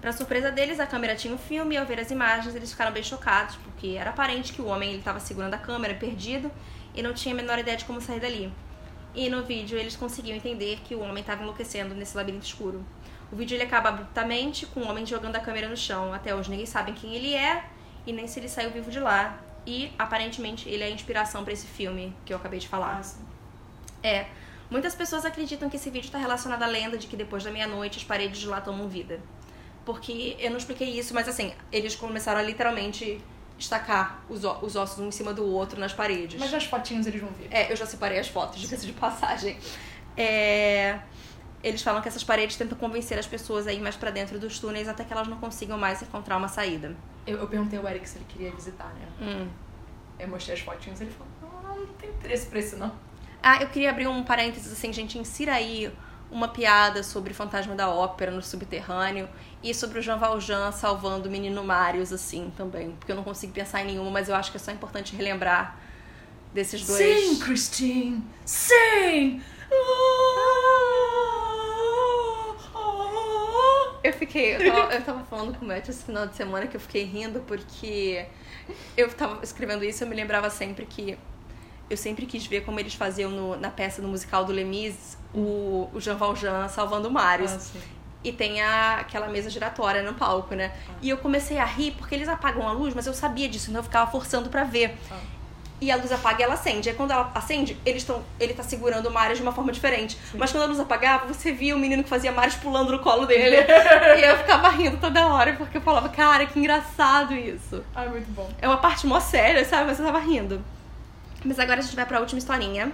Para 0.00 0.12
surpresa 0.12 0.50
deles, 0.50 0.78
a 0.80 0.86
câmera 0.86 1.16
tinha 1.16 1.32
um 1.32 1.38
filme 1.38 1.74
e 1.74 1.78
ao 1.78 1.86
ver 1.86 1.98
as 1.98 2.10
imagens 2.10 2.54
eles 2.54 2.70
ficaram 2.70 2.92
bem 2.92 3.02
chocados, 3.02 3.56
porque 3.56 3.96
era 3.98 4.10
aparente 4.10 4.52
que 4.52 4.60
o 4.60 4.66
homem 4.66 4.94
estava 4.96 5.18
segurando 5.18 5.54
a 5.54 5.58
câmera 5.58 5.94
perdido 5.94 6.50
e 6.94 7.02
não 7.02 7.14
tinha 7.14 7.34
a 7.34 7.36
menor 7.36 7.58
ideia 7.58 7.76
de 7.76 7.86
como 7.86 8.02
sair 8.02 8.20
dali. 8.20 8.52
E 9.14 9.30
no 9.30 9.42
vídeo 9.44 9.78
eles 9.78 9.96
conseguiam 9.96 10.36
entender 10.36 10.80
que 10.84 10.94
o 10.94 11.00
homem 11.00 11.20
estava 11.20 11.42
enlouquecendo 11.42 11.94
nesse 11.94 12.16
labirinto 12.16 12.44
escuro. 12.44 12.84
O 13.32 13.36
vídeo 13.36 13.54
ele 13.54 13.64
acaba 13.64 13.88
abruptamente 13.88 14.66
com 14.66 14.80
o 14.80 14.88
homem 14.88 15.06
jogando 15.06 15.36
a 15.36 15.40
câmera 15.40 15.68
no 15.68 15.76
chão. 15.76 16.12
Até 16.12 16.34
hoje 16.34 16.50
ninguém 16.50 16.66
sabe 16.66 16.92
quem 16.92 17.14
ele 17.14 17.34
é 17.34 17.64
e 18.06 18.12
nem 18.12 18.26
se 18.26 18.38
ele 18.38 18.48
saiu 18.48 18.70
vivo 18.70 18.90
de 18.90 19.00
lá. 19.00 19.38
E 19.66 19.90
aparentemente 19.98 20.68
ele 20.68 20.82
é 20.82 20.86
a 20.86 20.90
inspiração 20.90 21.44
para 21.44 21.52
esse 21.52 21.66
filme 21.66 22.14
que 22.26 22.32
eu 22.34 22.36
acabei 22.36 22.58
de 22.58 22.68
falar. 22.68 23.00
É. 24.04 24.26
Muitas 24.70 24.94
pessoas 24.94 25.24
acreditam 25.24 25.68
que 25.68 25.76
esse 25.76 25.90
vídeo 25.90 26.06
está 26.06 26.18
relacionado 26.18 26.62
à 26.62 26.66
lenda 26.66 26.96
de 26.96 27.06
que 27.06 27.16
depois 27.16 27.42
da 27.42 27.50
meia-noite 27.50 27.98
as 27.98 28.04
paredes 28.04 28.38
de 28.38 28.46
lá 28.46 28.60
tomam 28.60 28.88
vida 28.88 29.20
porque 29.84 30.36
eu 30.38 30.50
não 30.50 30.56
expliquei 30.56 30.98
isso, 30.98 31.14
mas 31.14 31.28
assim, 31.28 31.52
eles 31.70 31.94
começaram 31.94 32.40
a 32.40 32.42
literalmente 32.42 33.20
estacar 33.58 34.24
os, 34.28 34.42
os 34.44 34.76
ossos 34.76 34.98
um 34.98 35.08
em 35.08 35.10
cima 35.10 35.32
do 35.32 35.46
outro 35.46 35.78
nas 35.78 35.92
paredes. 35.92 36.40
Mas 36.40 36.52
as 36.52 36.64
fotinhos 36.64 37.06
eles 37.06 37.20
vão 37.20 37.30
ver. 37.30 37.48
É, 37.50 37.70
eu 37.70 37.76
já 37.76 37.86
separei 37.86 38.18
as 38.18 38.28
fotos, 38.28 38.60
diga-se 38.60 38.86
de 38.86 38.92
passagem. 38.92 39.58
É, 40.16 40.98
eles 41.62 41.82
falam 41.82 42.00
que 42.00 42.08
essas 42.08 42.24
paredes 42.24 42.56
tentam 42.56 42.76
convencer 42.76 43.18
as 43.18 43.26
pessoas 43.26 43.66
a 43.66 43.72
ir 43.72 43.80
mais 43.80 43.96
para 43.96 44.10
dentro 44.10 44.38
dos 44.38 44.58
túneis 44.58 44.88
até 44.88 45.04
que 45.04 45.12
elas 45.12 45.28
não 45.28 45.36
consigam 45.36 45.78
mais 45.78 46.02
encontrar 46.02 46.36
uma 46.36 46.48
saída. 46.48 46.96
Eu, 47.26 47.38
eu 47.38 47.46
perguntei 47.46 47.78
ao 47.78 47.86
Eric 47.86 48.08
se 48.08 48.18
ele 48.18 48.26
queria 48.28 48.50
visitar, 48.52 48.92
né? 48.94 49.08
Hum. 49.20 49.48
Eu 50.18 50.28
mostrei 50.28 50.54
as 50.54 50.60
fotinhas 50.60 51.00
e 51.00 51.04
ele 51.04 51.12
falou: 51.12 51.62
não, 51.62 51.78
não 51.78 51.86
tem 51.94 52.10
interesse 52.10 52.46
pra 52.46 52.58
isso, 52.58 52.76
não. 52.76 52.92
Ah, 53.46 53.60
eu 53.60 53.68
queria 53.68 53.90
abrir 53.90 54.06
um 54.06 54.22
parênteses 54.22 54.72
assim, 54.72 54.90
gente, 54.90 55.18
insira 55.18 55.52
aí 55.52 55.92
uma 56.30 56.48
piada 56.48 57.02
sobre 57.02 57.30
o 57.30 57.34
fantasma 57.34 57.74
da 57.74 57.90
ópera 57.90 58.30
no 58.30 58.42
subterrâneo 58.42 59.28
e 59.62 59.74
sobre 59.74 59.98
o 59.98 60.02
Jean 60.02 60.16
Valjean 60.16 60.72
salvando 60.72 61.28
o 61.28 61.30
menino 61.30 61.62
Marius, 61.62 62.10
assim, 62.10 62.50
também. 62.56 62.92
Porque 62.92 63.12
eu 63.12 63.16
não 63.16 63.22
consigo 63.22 63.52
pensar 63.52 63.82
em 63.82 63.88
nenhuma, 63.88 64.10
mas 64.10 64.30
eu 64.30 64.34
acho 64.34 64.50
que 64.50 64.56
é 64.56 64.60
só 64.60 64.72
importante 64.72 65.14
relembrar 65.14 65.78
desses 66.54 66.86
dois. 66.86 66.98
Sim, 66.98 67.38
Christine! 67.38 68.24
Sim! 68.46 69.42
Eu 74.02 74.12
fiquei. 74.14 74.56
Eu 74.56 74.72
tava, 74.72 74.94
eu 74.94 75.02
tava 75.02 75.24
falando 75.24 75.58
com 75.58 75.66
o 75.66 75.68
Matt 75.68 75.86
esse 75.86 76.02
final 76.02 76.26
de 76.26 76.34
semana 76.34 76.66
que 76.66 76.76
eu 76.76 76.80
fiquei 76.80 77.04
rindo 77.04 77.40
porque 77.40 78.26
eu 78.96 79.12
tava 79.12 79.44
escrevendo 79.44 79.84
isso 79.84 80.02
eu 80.02 80.08
me 80.08 80.16
lembrava 80.16 80.48
sempre 80.48 80.86
que 80.86 81.18
eu 81.88 81.96
sempre 81.96 82.26
quis 82.26 82.46
ver 82.46 82.62
como 82.62 82.80
eles 82.80 82.94
faziam 82.94 83.30
no, 83.30 83.56
na 83.56 83.70
peça 83.70 84.00
no 84.00 84.08
musical 84.08 84.44
do 84.44 84.52
Lemis 84.52 85.16
o, 85.34 85.88
o 85.92 86.00
Jean 86.00 86.16
Valjean 86.16 86.68
salvando 86.68 87.08
o 87.08 87.10
Marius. 87.10 87.52
Ah, 87.52 87.78
e 88.22 88.32
tem 88.32 88.62
a, 88.62 89.00
aquela 89.00 89.28
mesa 89.28 89.50
giratória 89.50 90.02
no 90.02 90.14
palco, 90.14 90.54
né? 90.54 90.72
Ah. 90.88 90.92
E 91.02 91.10
eu 91.10 91.18
comecei 91.18 91.58
a 91.58 91.64
rir 91.64 91.92
porque 91.92 92.14
eles 92.14 92.28
apagam 92.28 92.66
a 92.66 92.72
luz, 92.72 92.94
mas 92.94 93.06
eu 93.06 93.12
sabia 93.12 93.48
disso, 93.48 93.68
então 93.68 93.80
eu 93.80 93.84
ficava 93.84 94.10
forçando 94.10 94.48
para 94.48 94.64
ver. 94.64 94.96
Ah. 95.10 95.18
E 95.80 95.90
a 95.90 95.96
luz 95.96 96.10
apaga 96.10 96.40
e 96.40 96.44
ela 96.44 96.54
acende. 96.54 96.88
Aí 96.88 96.94
quando 96.94 97.10
ela 97.10 97.30
acende, 97.34 97.76
eles 97.84 98.04
tão, 98.04 98.22
ele 98.40 98.54
tá 98.54 98.62
segurando 98.62 99.06
o 99.06 99.12
Marius 99.12 99.38
de 99.38 99.42
uma 99.42 99.52
forma 99.52 99.70
diferente. 99.70 100.16
Sim. 100.30 100.38
Mas 100.38 100.50
quando 100.50 100.62
a 100.62 100.66
luz 100.66 100.80
apagava, 100.80 101.26
você 101.26 101.52
via 101.52 101.76
o 101.76 101.78
menino 101.78 102.02
que 102.02 102.08
fazia 102.08 102.32
Marius 102.32 102.54
pulando 102.54 102.92
no 102.92 103.00
colo 103.00 103.26
dele. 103.26 103.56
e 104.18 104.24
eu 104.24 104.38
ficava 104.38 104.70
rindo 104.70 104.96
toda 104.96 105.26
hora, 105.26 105.52
porque 105.54 105.76
eu 105.76 105.82
falava, 105.82 106.08
cara, 106.08 106.46
que 106.46 106.58
engraçado 106.58 107.34
isso. 107.34 107.84
Ah, 107.94 108.06
muito 108.06 108.30
bom. 108.30 108.48
É 108.62 108.66
uma 108.66 108.78
parte 108.78 109.06
mó 109.06 109.20
séria, 109.20 109.62
sabe? 109.66 109.88
Mas 109.88 109.98
eu 109.98 110.06
tava 110.06 110.20
rindo. 110.20 110.64
Mas 111.44 111.58
agora 111.58 111.80
a 111.80 111.82
gente 111.82 111.94
vai 111.94 112.06
pra 112.06 112.20
última 112.20 112.38
historinha, 112.38 112.92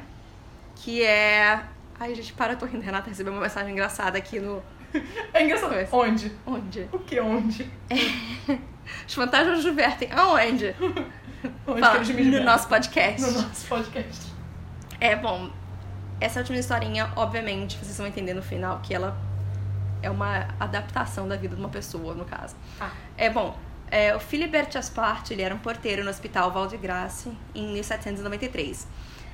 que 0.76 1.02
é. 1.02 1.62
Ai, 1.98 2.14
gente, 2.14 2.32
para, 2.32 2.54
eu 2.54 2.58
tô 2.58 2.66
rindo. 2.66 2.82
Renata 2.82 3.08
recebeu 3.08 3.32
uma 3.32 3.42
mensagem 3.42 3.72
engraçada 3.72 4.18
aqui 4.18 4.40
no. 4.40 4.62
É 5.32 5.44
engraçado. 5.44 5.72
Mas... 5.74 5.92
Onde? 5.92 6.32
Onde? 6.44 6.88
O 6.92 6.98
que 6.98 7.20
onde? 7.20 7.70
É... 7.88 7.94
Os 9.06 9.14
fantasmas 9.14 9.62
divertem. 9.62 10.10
Aonde? 10.10 10.74
Onde 11.66 11.80
Fala, 11.80 12.00
que 12.00 12.10
eles 12.10 12.26
me? 12.26 12.38
No 12.38 12.44
nosso 12.44 12.68
podcast. 12.68 13.22
No 13.22 13.42
nosso 13.42 13.66
podcast. 13.66 14.32
É, 15.00 15.14
bom. 15.14 15.50
Essa 16.20 16.40
última 16.40 16.58
historinha, 16.58 17.10
obviamente, 17.16 17.78
vocês 17.78 17.96
vão 17.96 18.06
entender 18.06 18.34
no 18.34 18.42
final 18.42 18.80
que 18.82 18.92
ela 18.92 19.16
é 20.02 20.10
uma 20.10 20.48
adaptação 20.58 21.26
da 21.26 21.36
vida 21.36 21.54
de 21.54 21.60
uma 21.60 21.70
pessoa, 21.70 22.14
no 22.14 22.24
caso. 22.24 22.54
Ah. 22.80 22.90
É, 23.16 23.30
bom, 23.30 23.56
é, 23.90 24.14
o 24.14 24.20
Philibert 24.20 24.76
Aspart, 24.76 25.30
ele 25.30 25.42
era 25.42 25.54
um 25.54 25.58
porteiro 25.58 26.04
no 26.04 26.10
Hospital 26.10 26.52
Val 26.52 26.68
de 26.68 26.76
Grace 26.76 27.30
em 27.54 27.72
1793. 27.72 28.86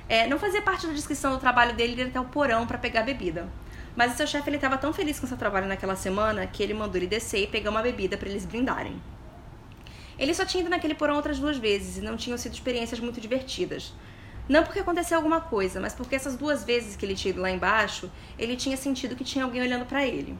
É, 0.09 0.25
não 0.25 0.39
fazia 0.39 0.61
parte 0.61 0.87
da 0.87 0.93
descrição 0.93 1.31
do 1.31 1.37
trabalho 1.37 1.75
dele 1.75 2.01
ir 2.01 2.07
até 2.07 2.19
o 2.19 2.25
porão 2.25 2.65
para 2.65 2.77
pegar 2.77 3.03
bebida. 3.03 3.47
Mas 3.95 4.13
o 4.13 4.17
seu 4.17 4.25
chefe 4.25 4.49
estava 4.49 4.77
tão 4.77 4.91
feliz 4.91 5.19
com 5.19 5.27
seu 5.27 5.37
trabalho 5.37 5.67
naquela 5.67 5.95
semana 5.95 6.47
que 6.47 6.63
ele 6.63 6.73
mandou 6.73 6.97
ele 6.97 7.07
descer 7.07 7.43
e 7.43 7.47
pegar 7.47 7.69
uma 7.69 7.81
bebida 7.81 8.17
para 8.17 8.29
eles 8.29 8.45
brindarem. 8.45 9.01
Ele 10.17 10.33
só 10.33 10.45
tinha 10.45 10.61
ido 10.61 10.69
naquele 10.69 10.95
porão 10.95 11.15
outras 11.15 11.37
duas 11.37 11.57
vezes 11.57 11.97
e 11.97 12.01
não 12.01 12.17
tinham 12.17 12.37
sido 12.37 12.53
experiências 12.53 12.99
muito 12.99 13.21
divertidas. 13.21 13.93
Não 14.49 14.63
porque 14.63 14.79
aconteceu 14.79 15.17
alguma 15.17 15.41
coisa, 15.41 15.79
mas 15.79 15.93
porque 15.93 16.15
essas 16.15 16.35
duas 16.35 16.63
vezes 16.63 16.95
que 16.95 17.05
ele 17.05 17.15
tinha 17.15 17.31
ido 17.31 17.41
lá 17.41 17.51
embaixo, 17.51 18.09
ele 18.39 18.55
tinha 18.55 18.77
sentido 18.77 19.15
que 19.15 19.23
tinha 19.23 19.43
alguém 19.43 19.61
olhando 19.61 19.85
para 19.85 20.05
ele. 20.05 20.39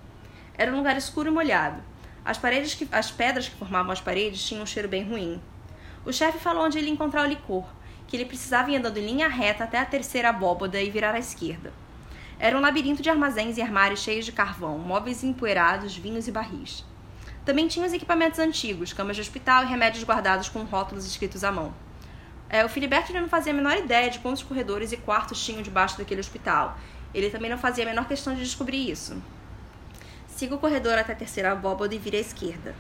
Era 0.58 0.72
um 0.72 0.78
lugar 0.78 0.98
escuro 0.98 1.30
e 1.30 1.32
molhado. 1.32 1.84
As, 2.28 2.38
paredes 2.38 2.76
que, 2.76 2.86
as 2.92 3.10
pedras 3.10 3.48
que 3.48 3.56
formavam 3.56 3.90
as 3.90 4.02
paredes 4.02 4.44
tinham 4.44 4.64
um 4.64 4.66
cheiro 4.66 4.90
bem 4.90 5.02
ruim. 5.02 5.42
O 6.06 6.12
chefe 6.12 6.38
falou 6.38 6.66
onde 6.66 6.78
ele 6.78 6.90
encontrar 6.90 7.24
o 7.24 7.26
licor, 7.26 7.66
que 8.06 8.18
ele 8.18 8.26
precisava 8.26 8.70
ir 8.70 8.76
andando 8.76 8.98
em 8.98 9.06
linha 9.06 9.30
reta 9.30 9.64
até 9.64 9.80
a 9.80 9.86
terceira 9.86 10.28
abóboda 10.28 10.82
e 10.82 10.90
virar 10.90 11.16
à 11.16 11.20
esquerda. 11.20 11.72
Era 12.38 12.58
um 12.58 12.60
labirinto 12.60 13.02
de 13.02 13.10
armazéns 13.10 13.58
e 13.58 13.62
armários 13.62 14.02
cheios 14.02 14.26
de 14.26 14.34
carvão, 14.34 14.78
móveis 14.78 15.24
empoeirados, 15.24 15.96
vinhos 15.96 16.28
e 16.28 16.32
barris. 16.34 16.84
Também 17.46 17.66
tinha 17.70 17.88
os 17.88 17.94
equipamentos 17.94 18.40
antigos, 18.40 18.92
camas 18.92 19.16
de 19.16 19.22
hospital 19.22 19.64
e 19.64 19.68
remédios 19.68 20.04
guardados 20.04 20.50
com 20.50 20.66
rótulos 20.66 21.06
escritos 21.06 21.46
à 21.46 21.52
mão. 21.52 21.74
É, 22.50 22.66
o 22.66 22.68
Filiberto 22.68 23.14
não 23.14 23.30
fazia 23.30 23.54
a 23.54 23.56
menor 23.56 23.78
ideia 23.78 24.10
de 24.10 24.20
quantos 24.20 24.44
corredores 24.44 24.92
e 24.92 24.98
quartos 24.98 25.42
tinham 25.46 25.62
debaixo 25.62 25.98
daquele 25.98 26.20
hospital. 26.20 26.78
Ele 27.14 27.30
também 27.30 27.50
não 27.50 27.58
fazia 27.58 27.86
a 27.86 27.88
menor 27.88 28.06
questão 28.06 28.36
de 28.36 28.44
descobrir 28.44 28.92
isso. 28.92 29.16
Siga 30.38 30.54
o 30.54 30.60
corredor 30.60 31.00
até 31.00 31.14
a 31.14 31.16
terceira 31.16 31.52
abóboda 31.52 31.96
e 31.96 31.98
vire 31.98 32.16
à 32.16 32.20
esquerda. 32.20 32.76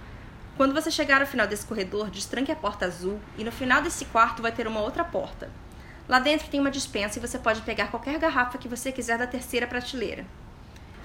Quando 0.55 0.75
você 0.75 0.91
chegar 0.91 1.21
ao 1.21 1.27
final 1.27 1.47
desse 1.47 1.65
corredor, 1.65 2.11
destranque 2.11 2.51
a 2.51 2.55
porta 2.55 2.85
azul 2.85 3.19
e 3.35 3.43
no 3.43 3.51
final 3.51 3.81
desse 3.81 4.05
quarto 4.05 4.43
vai 4.43 4.51
ter 4.51 4.67
uma 4.67 4.79
outra 4.79 5.03
porta. 5.03 5.49
Lá 6.07 6.19
dentro 6.19 6.49
tem 6.49 6.59
uma 6.59 6.69
dispensa 6.69 7.17
e 7.17 7.21
você 7.21 7.39
pode 7.39 7.63
pegar 7.63 7.87
qualquer 7.87 8.19
garrafa 8.19 8.59
que 8.59 8.67
você 8.67 8.91
quiser 8.91 9.17
da 9.17 9.25
terceira 9.25 9.65
prateleira. 9.65 10.23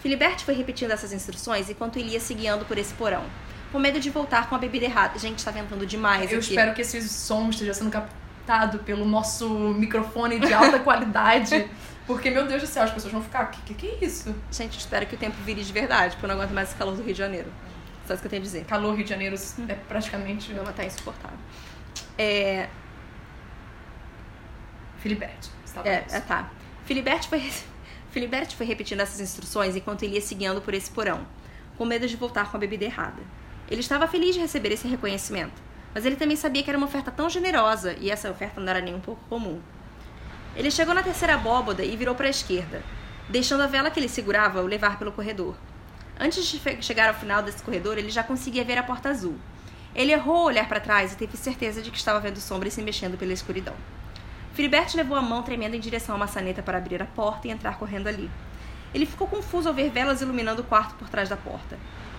Filibert 0.02 0.40
foi 0.44 0.52
repetindo 0.52 0.90
essas 0.90 1.14
instruções 1.14 1.70
enquanto 1.70 1.98
ele 1.98 2.10
ia 2.10 2.20
se 2.20 2.34
guiando 2.34 2.66
por 2.66 2.76
esse 2.76 2.92
porão, 2.92 3.24
com 3.72 3.78
medo 3.78 3.98
de 3.98 4.10
voltar 4.10 4.50
com 4.50 4.54
a 4.54 4.58
bebida 4.58 4.84
errada. 4.84 5.18
Gente, 5.18 5.42
tá 5.42 5.50
ventando 5.50 5.86
demais 5.86 6.30
Eu 6.30 6.36
aqui. 6.36 6.50
espero 6.50 6.74
que 6.74 6.82
esse 6.82 7.08
som 7.08 7.48
esteja 7.48 7.72
sendo 7.72 7.90
captado 7.90 8.80
pelo 8.80 9.06
nosso 9.06 9.48
microfone 9.48 10.38
de 10.38 10.52
alta 10.52 10.78
qualidade. 10.80 11.66
Porque, 12.06 12.30
meu 12.30 12.46
Deus 12.46 12.62
do 12.62 12.66
céu, 12.66 12.82
as 12.82 12.90
pessoas 12.90 13.12
vão 13.12 13.22
ficar, 13.22 13.46
que 13.46 13.74
que, 13.74 13.86
é 13.86 14.04
isso? 14.04 14.34
Gente, 14.50 14.78
espero 14.78 15.06
que 15.06 15.14
o 15.14 15.18
tempo 15.18 15.36
vire 15.44 15.62
de 15.62 15.72
verdade, 15.72 16.16
porque 16.16 16.26
eu 16.26 16.28
não 16.28 16.36
aguento 16.36 16.52
mais 16.52 16.68
esse 16.68 16.76
calor 16.76 16.96
do 16.96 17.02
Rio 17.02 17.12
de 17.12 17.18
Janeiro. 17.18 17.50
Só 18.06 18.14
isso 18.14 18.22
que 18.22 18.26
eu 18.26 18.30
tenho 18.30 18.42
a 18.42 18.44
dizer. 18.44 18.64
Calor 18.64 18.94
Rio 18.94 19.04
de 19.04 19.10
Janeiro 19.10 19.36
é 19.68 19.74
praticamente... 19.74 20.52
Meu 20.52 20.64
tá 20.64 20.84
insuportável. 20.84 21.38
É... 22.18 22.68
Filibert. 24.98 25.48
É, 25.84 26.04
é, 26.10 26.20
tá. 26.20 26.50
Filibert 26.84 27.28
foi... 27.28 27.40
Filibert 28.10 28.54
foi 28.54 28.66
repetindo 28.66 29.00
essas 29.00 29.20
instruções 29.20 29.74
enquanto 29.74 30.02
ele 30.02 30.16
ia 30.16 30.20
se 30.20 30.34
guiando 30.34 30.60
por 30.60 30.74
esse 30.74 30.90
porão, 30.90 31.26
com 31.78 31.84
medo 31.84 32.06
de 32.06 32.16
voltar 32.16 32.50
com 32.50 32.56
a 32.56 32.60
bebida 32.60 32.84
errada. 32.84 33.22
Ele 33.70 33.80
estava 33.80 34.06
feliz 34.06 34.34
de 34.34 34.40
receber 34.40 34.70
esse 34.70 34.86
reconhecimento, 34.86 35.62
mas 35.94 36.04
ele 36.04 36.16
também 36.16 36.36
sabia 36.36 36.62
que 36.62 36.68
era 36.68 36.76
uma 36.76 36.86
oferta 36.86 37.10
tão 37.10 37.30
generosa 37.30 37.96
e 37.98 38.10
essa 38.10 38.30
oferta 38.30 38.60
não 38.60 38.68
era 38.68 38.82
nem 38.82 38.94
um 38.94 39.00
pouco 39.00 39.22
comum. 39.30 39.62
Ele 40.54 40.70
chegou 40.70 40.94
na 40.94 41.02
terceira 41.02 41.34
abóboda 41.34 41.82
e 41.82 41.96
virou 41.96 42.14
para 42.14 42.26
a 42.26 42.30
esquerda, 42.30 42.82
deixando 43.28 43.62
a 43.62 43.66
vela 43.66 43.90
que 43.90 43.98
ele 43.98 44.08
segurava 44.08 44.60
o 44.60 44.66
levar 44.66 44.98
pelo 44.98 45.10
corredor. 45.10 45.56
Antes 46.20 46.44
de 46.46 46.82
chegar 46.82 47.08
ao 47.08 47.14
final 47.14 47.42
desse 47.42 47.62
corredor, 47.62 47.96
ele 47.96 48.10
já 48.10 48.22
conseguia 48.22 48.62
ver 48.62 48.76
a 48.76 48.82
porta 48.82 49.08
azul. 49.08 49.34
Ele 49.94 50.12
errou 50.12 50.36
ao 50.36 50.44
olhar 50.44 50.68
para 50.68 50.78
trás 50.78 51.12
e 51.12 51.16
teve 51.16 51.38
certeza 51.38 51.80
de 51.80 51.90
que 51.90 51.96
estava 51.96 52.20
vendo 52.20 52.38
sombras 52.38 52.74
se 52.74 52.82
mexendo 52.82 53.16
pela 53.16 53.32
escuridão. 53.32 53.74
Filibert 54.52 54.94
levou 54.94 55.16
a 55.16 55.22
mão 55.22 55.42
tremendo 55.42 55.74
em 55.74 55.80
direção 55.80 56.14
à 56.14 56.18
maçaneta 56.18 56.62
para 56.62 56.76
abrir 56.76 57.02
a 57.02 57.06
porta 57.06 57.48
e 57.48 57.50
entrar 57.50 57.78
correndo 57.78 58.08
ali. 58.08 58.30
Ele 58.92 59.06
ficou 59.06 59.26
confuso 59.26 59.70
ao 59.70 59.74
ver 59.74 59.90
velas 59.90 60.20
iluminando 60.20 60.60
o 60.60 60.64
quarto 60.64 60.94
por 60.96 61.08
trás 61.08 61.30
da 61.30 61.36
porta. 61.36 61.78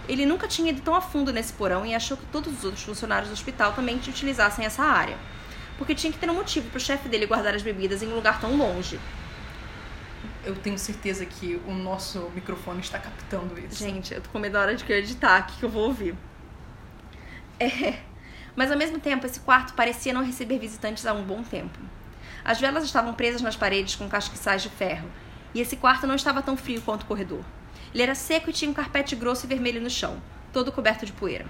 Ele 0.10 0.26
nunca 0.26 0.48
tinha 0.48 0.72
ido 0.72 0.82
tão 0.82 0.96
a 0.96 1.02
fundo 1.02 1.32
nesse 1.32 1.54
porão 1.54 1.86
e 1.86 1.94
achou 1.94 2.18
que 2.18 2.26
todos 2.26 2.52
os 2.52 2.66
outros 2.66 2.84
funcionários 2.84 3.30
do 3.30 3.34
hospital 3.34 3.74
também 3.74 3.98
utilizassem 3.98 4.66
essa 4.66 4.84
área 4.84 5.18
porque 5.84 5.96
tinha 5.96 6.14
que 6.14 6.18
ter 6.18 6.30
um 6.30 6.36
motivo 6.36 6.70
pro 6.70 6.80
chefe 6.80 7.10
dele 7.10 7.26
guardar 7.26 7.54
as 7.54 7.62
bebidas 7.62 8.02
em 8.02 8.08
um 8.08 8.16
lugar 8.16 8.40
tão 8.40 8.56
longe. 8.56 8.98
Eu 10.46 10.56
tenho 10.56 10.80
certeza 10.80 11.26
que 11.26 11.62
o 11.68 11.74
nosso 11.74 12.32
microfone 12.34 12.80
está 12.80 12.98
captando 12.98 13.60
isso. 13.60 13.84
Gente, 13.84 14.14
eu 14.14 14.22
tô 14.22 14.30
com 14.30 14.40
medo 14.40 14.54
da 14.54 14.62
hora 14.62 14.76
de 14.76 14.84
que 14.86 14.94
eu 14.94 14.98
editar 14.98 15.36
aqui 15.36 15.58
que 15.58 15.64
eu 15.64 15.70
vou 15.70 15.88
ouvir. 15.88 16.16
É. 17.60 17.96
Mas 18.56 18.72
ao 18.72 18.78
mesmo 18.78 18.98
tempo, 18.98 19.26
esse 19.26 19.42
quarto 19.42 19.74
parecia 19.74 20.14
não 20.14 20.24
receber 20.24 20.58
visitantes 20.58 21.06
há 21.06 21.12
um 21.12 21.24
bom 21.24 21.44
tempo. 21.44 21.78
As 22.46 22.62
velas 22.62 22.86
estavam 22.86 23.14
presas 23.14 23.42
nas 23.42 23.58
paredes 23.58 23.96
com 23.96 24.08
castiçais 24.08 24.62
de 24.62 24.70
ferro, 24.70 25.10
e 25.54 25.60
esse 25.60 25.76
quarto 25.76 26.08
não 26.08 26.16
estava 26.16 26.42
tão 26.42 26.56
frio 26.56 26.82
quanto 26.82 27.04
o 27.04 27.08
corredor. 27.08 27.44
Ele 27.94 28.04
era 28.04 28.16
seco 28.16 28.50
e 28.50 28.54
tinha 28.54 28.72
um 28.72 28.74
carpete 28.74 29.18
grosso 29.18 29.46
e 29.46 29.50
vermelho 29.50 29.82
no 29.82 29.90
chão, 29.90 30.22
todo 30.54 30.72
coberto 30.72 31.06
de 31.06 31.12
poeira. 31.12 31.46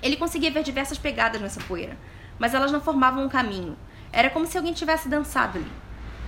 Ele 0.00 0.16
conseguia 0.16 0.52
ver 0.52 0.62
diversas 0.62 0.98
pegadas 0.98 1.40
nessa 1.40 1.60
poeira, 1.62 1.96
mas 2.38 2.54
elas 2.54 2.72
não 2.72 2.80
formavam 2.80 3.24
um 3.24 3.28
caminho. 3.28 3.76
Era 4.12 4.30
como 4.30 4.46
se 4.46 4.56
alguém 4.56 4.72
tivesse 4.72 5.08
dançado 5.08 5.58
ali. 5.58 5.72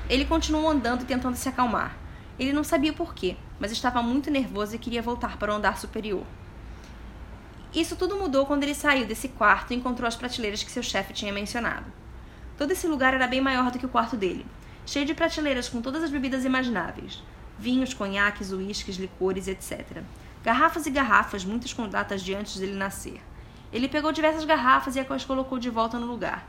Ele 0.09 0.25
continuou 0.25 0.69
andando 0.69 1.05
tentando 1.05 1.37
se 1.37 1.49
acalmar. 1.49 1.97
Ele 2.39 2.53
não 2.53 2.63
sabia 2.63 2.93
porquê, 2.93 3.37
mas 3.59 3.73
estava 3.73 4.03
muito 4.03 4.31
nervoso 4.31 4.75
e 4.75 4.79
queria 4.79 5.03
voltar 5.03 5.37
para 5.37 5.53
o 5.53 5.57
andar 5.57 5.79
superior. 5.79 6.25
Isso 7.75 7.97
tudo 7.97 8.17
mudou 8.17 8.47
quando 8.47 8.63
ele 8.63 8.75
saiu 8.75 9.07
desse 9.07 9.29
quarto 9.29 9.73
e 9.73 9.77
encontrou 9.77 10.07
as 10.07 10.17
prateleiras 10.17 10.63
que 10.63 10.71
seu 10.71 10.83
chefe 10.83 11.13
tinha 11.13 11.33
mencionado. 11.33 11.93
Todo 12.57 12.71
esse 12.71 12.87
lugar 12.87 13.13
era 13.13 13.27
bem 13.27 13.41
maior 13.41 13.71
do 13.71 13.79
que 13.79 13.87
o 13.87 13.89
quarto 13.89 14.17
dele, 14.17 14.47
cheio 14.87 15.05
de 15.05 15.15
prateleiras 15.15 15.69
com 15.69 15.83
todas 15.83 16.03
as 16.03 16.11
bebidas 16.11 16.45
imagináveis: 16.45 17.23
vinhos, 17.59 17.93
conhaques, 17.93 18.53
uísques, 18.53 18.97
licores, 18.97 19.47
etc. 19.47 20.03
Garrafas 20.43 20.87
e 20.87 20.91
garrafas, 20.91 21.45
muitas 21.45 21.73
com 21.73 21.89
datas 21.89 22.23
de 22.23 22.35
antes 22.35 22.59
dele 22.59 22.75
nascer. 22.75 23.21
Ele 23.77 23.89
pegou 23.89 24.11
diversas 24.11 24.47
garrafas 24.47 24.97
e 24.97 25.01
as 25.01 25.25
colocou 25.27 25.59
de 25.59 25.69
volta 25.69 25.99
no 25.99 26.07
lugar, 26.07 26.49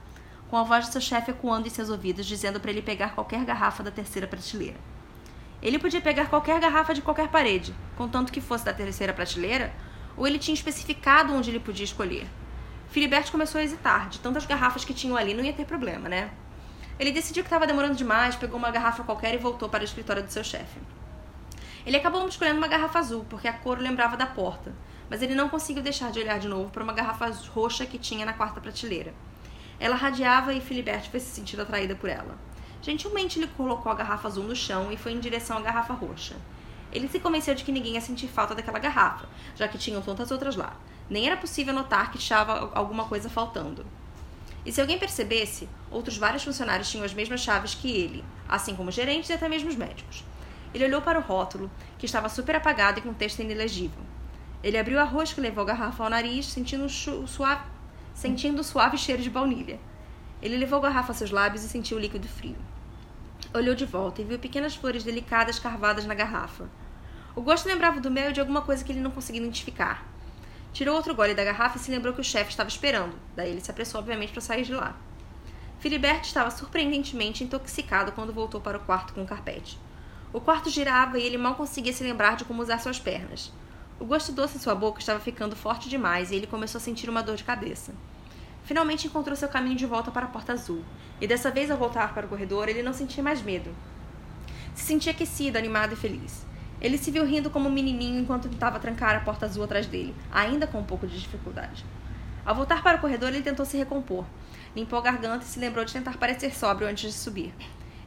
com 0.49 0.55
a 0.55 0.63
voz 0.63 0.85
de 0.85 0.93
seu 0.93 1.01
chefe 1.01 1.31
ecoando 1.31 1.67
em 1.67 1.69
seus 1.69 1.89
ouvidos, 1.89 2.25
dizendo 2.25 2.57
para 2.57 2.71
ele 2.71 2.81
pegar 2.81 3.13
qualquer 3.13 3.43
garrafa 3.43 3.83
da 3.83 3.91
terceira 3.91 4.25
prateleira. 4.25 4.77
Ele 5.61 5.77
podia 5.77 5.99
pegar 5.99 6.27
qualquer 6.27 6.57
garrafa 6.61 6.93
de 6.93 7.01
qualquer 7.01 7.27
parede, 7.27 7.75
contanto 7.97 8.31
que 8.31 8.39
fosse 8.39 8.63
da 8.63 8.71
terceira 8.71 9.11
prateleira, 9.11 9.73
ou 10.15 10.25
ele 10.25 10.39
tinha 10.39 10.55
especificado 10.55 11.33
onde 11.33 11.49
ele 11.49 11.59
podia 11.59 11.83
escolher. 11.83 12.25
Filibert 12.87 13.29
começou 13.29 13.59
a 13.59 13.63
hesitar, 13.65 14.07
de 14.07 14.19
tantas 14.19 14.45
garrafas 14.45 14.85
que 14.85 14.93
tinham 14.93 15.17
ali 15.17 15.33
não 15.33 15.43
ia 15.43 15.51
ter 15.51 15.65
problema, 15.65 16.07
né? 16.07 16.31
Ele 16.97 17.11
decidiu 17.11 17.43
que 17.43 17.47
estava 17.47 17.67
demorando 17.67 17.95
demais, 17.95 18.37
pegou 18.37 18.57
uma 18.57 18.71
garrafa 18.71 19.03
qualquer 19.03 19.33
e 19.33 19.37
voltou 19.37 19.67
para 19.67 19.81
o 19.81 19.85
escritório 19.85 20.23
do 20.23 20.31
seu 20.31 20.45
chefe. 20.45 20.79
Ele 21.85 21.97
acabou 21.97 22.25
escolhendo 22.25 22.57
uma 22.57 22.69
garrafa 22.69 22.99
azul, 22.99 23.25
porque 23.29 23.49
a 23.49 23.53
cor 23.53 23.79
lembrava 23.79 24.15
da 24.15 24.25
porta, 24.25 24.73
mas 25.09 25.21
ele 25.21 25.35
não 25.35 25.49
conseguiu 25.49 25.83
deixar 25.83 26.11
de 26.11 26.19
olhar 26.19 26.39
de 26.39 26.47
novo 26.47 26.71
para 26.71 26.83
uma 26.83 26.93
garrafa 26.93 27.29
roxa 27.49 27.85
que 27.85 27.97
tinha 27.97 28.25
na 28.25 28.33
quarta 28.33 28.59
prateleira. 28.59 29.13
Ela 29.79 29.95
radiava 29.95 30.53
e 30.53 30.61
Filibert 30.61 31.09
foi 31.09 31.19
se 31.19 31.27
sentindo 31.27 31.61
atraída 31.61 31.95
por 31.95 32.09
ela. 32.09 32.37
Gentilmente 32.81 33.39
ele 33.39 33.47
colocou 33.47 33.91
a 33.91 33.95
garrafa 33.95 34.27
azul 34.27 34.43
no 34.43 34.55
chão 34.55 34.91
e 34.91 34.97
foi 34.97 35.11
em 35.11 35.19
direção 35.19 35.57
à 35.57 35.61
garrafa 35.61 35.93
roxa. 35.93 36.35
Ele 36.91 37.07
se 37.07 37.19
convenceu 37.19 37.53
de 37.53 37.63
que 37.63 37.71
ninguém 37.71 37.93
ia 37.93 38.01
sentir 38.01 38.27
falta 38.27 38.55
daquela 38.55 38.79
garrafa, 38.79 39.27
já 39.55 39.67
que 39.67 39.77
tinham 39.77 40.01
tantas 40.01 40.31
outras 40.31 40.55
lá. 40.55 40.75
Nem 41.09 41.27
era 41.27 41.37
possível 41.37 41.73
notar 41.73 42.11
que 42.11 42.17
estava 42.17 42.71
alguma 42.73 43.05
coisa 43.05 43.29
faltando. 43.29 43.85
E 44.65 44.71
se 44.71 44.81
alguém 44.81 44.97
percebesse, 44.97 45.69
outros 45.91 46.17
vários 46.17 46.43
funcionários 46.43 46.89
tinham 46.89 47.05
as 47.05 47.13
mesmas 47.13 47.41
chaves 47.41 47.73
que 47.73 47.89
ele, 47.89 48.23
assim 48.47 48.75
como 48.75 48.91
gerentes 48.91 49.29
e 49.29 49.33
até 49.33 49.47
mesmo 49.47 49.69
os 49.69 49.75
médicos. 49.75 50.23
Ele 50.73 50.85
olhou 50.85 51.01
para 51.01 51.19
o 51.19 51.21
rótulo, 51.21 51.71
que 51.97 52.05
estava 52.05 52.29
super 52.29 52.55
apagado 52.55 52.99
e 52.99 53.01
com 53.01 53.13
texto 53.13 53.39
inelegível. 53.39 54.06
Ele 54.63 54.77
abriu 54.77 54.99
a 54.99 55.03
rosca 55.03 55.39
e 55.39 55.43
levou 55.43 55.63
a 55.63 55.67
garrafa 55.67 56.03
ao 56.03 56.09
nariz, 56.09 56.47
sentindo 56.47 56.85
um 56.85 57.27
suave, 57.27 57.63
sentindo 58.13 58.61
o 58.61 58.63
suave 58.63 58.97
cheiro 58.97 59.21
de 59.21 59.29
baunilha. 59.29 59.79
Ele 60.41 60.57
levou 60.57 60.79
a 60.79 60.83
garrafa 60.83 61.11
a 61.11 61.15
seus 61.15 61.31
lábios 61.31 61.63
e 61.63 61.69
sentiu 61.69 61.97
o 61.97 61.99
líquido 61.99 62.27
frio. 62.27 62.57
Olhou 63.53 63.75
de 63.75 63.85
volta 63.85 64.21
e 64.21 64.25
viu 64.25 64.39
pequenas 64.39 64.75
flores 64.75 65.03
delicadas 65.03 65.59
carvadas 65.59 66.05
na 66.05 66.13
garrafa. 66.13 66.69
O 67.35 67.41
gosto 67.41 67.67
lembrava 67.67 68.01
do 68.01 68.09
mel 68.09 68.31
e 68.31 68.33
de 68.33 68.39
alguma 68.39 68.61
coisa 68.61 68.83
que 68.83 68.91
ele 68.91 68.99
não 68.99 69.11
conseguia 69.11 69.41
identificar. 69.41 70.05
Tirou 70.73 70.95
outro 70.95 71.15
gole 71.15 71.33
da 71.33 71.43
garrafa 71.43 71.77
e 71.77 71.79
se 71.79 71.91
lembrou 71.91 72.13
que 72.13 72.21
o 72.21 72.23
chefe 72.23 72.51
estava 72.51 72.69
esperando. 72.69 73.15
Daí 73.35 73.51
ele 73.51 73.61
se 73.61 73.71
apressou, 73.71 73.99
obviamente, 73.99 74.31
para 74.31 74.41
sair 74.41 74.63
de 74.63 74.73
lá. 74.73 74.95
Filibert 75.79 76.21
estava 76.21 76.49
surpreendentemente 76.49 77.43
intoxicado 77.43 78.11
quando 78.11 78.33
voltou 78.33 78.59
para 78.59 78.77
o 78.77 78.81
quarto 78.81 79.13
com 79.13 79.21
o 79.21 79.27
carpete. 79.27 79.77
O 80.33 80.41
quarto 80.41 80.69
girava 80.69 81.19
e 81.19 81.23
ele 81.23 81.37
mal 81.37 81.55
conseguia 81.55 81.93
se 81.93 82.03
lembrar 82.03 82.35
de 82.35 82.45
como 82.45 82.61
usar 82.61 82.79
suas 82.79 82.99
pernas. 82.99 83.51
O 83.99 84.05
gosto 84.05 84.31
doce 84.31 84.57
em 84.57 84.59
sua 84.59 84.75
boca 84.75 84.99
estava 84.99 85.19
ficando 85.19 85.55
forte 85.55 85.89
demais 85.89 86.29
e 86.29 86.35
ele 86.35 86.45
começou 86.45 86.77
a 86.77 86.81
sentir 86.81 87.09
uma 87.09 87.23
dor 87.23 87.35
de 87.35 87.43
cabeça. 87.43 87.95
Finalmente 88.63 89.07
encontrou 89.07 89.35
seu 89.35 89.49
caminho 89.49 89.75
de 89.75 89.87
volta 89.87 90.11
para 90.11 90.27
a 90.27 90.29
porta 90.29 90.53
azul, 90.53 90.83
e 91.19 91.25
dessa 91.25 91.49
vez, 91.49 91.71
ao 91.71 91.77
voltar 91.77 92.13
para 92.13 92.27
o 92.27 92.29
corredor, 92.29 92.69
ele 92.69 92.83
não 92.83 92.93
sentia 92.93 93.23
mais 93.23 93.41
medo. 93.41 93.73
Se 94.75 94.83
sentia 94.83 95.11
aquecido, 95.11 95.57
animado 95.57 95.93
e 95.93 95.95
feliz. 95.95 96.45
Ele 96.79 96.95
se 96.95 97.09
viu 97.09 97.25
rindo 97.25 97.49
como 97.49 97.69
um 97.69 97.71
menininho 97.71 98.19
enquanto 98.19 98.47
tentava 98.47 98.79
trancar 98.79 99.15
a 99.15 99.21
porta 99.21 99.47
azul 99.47 99.63
atrás 99.63 99.87
dele, 99.87 100.13
ainda 100.31 100.67
com 100.67 100.79
um 100.79 100.83
pouco 100.83 101.07
de 101.07 101.19
dificuldade. 101.19 101.83
Ao 102.45 102.53
voltar 102.53 102.83
para 102.83 102.97
o 102.97 103.01
corredor, 103.01 103.29
ele 103.29 103.41
tentou 103.41 103.65
se 103.65 103.77
recompor. 103.77 104.25
Limpou 104.75 104.99
a 104.99 105.01
garganta 105.01 105.43
e 105.43 105.47
se 105.47 105.59
lembrou 105.59 105.83
de 105.83 105.93
tentar 105.93 106.17
parecer 106.17 106.55
sóbrio 106.55 106.87
antes 106.87 107.11
de 107.11 107.17
subir. 107.17 107.51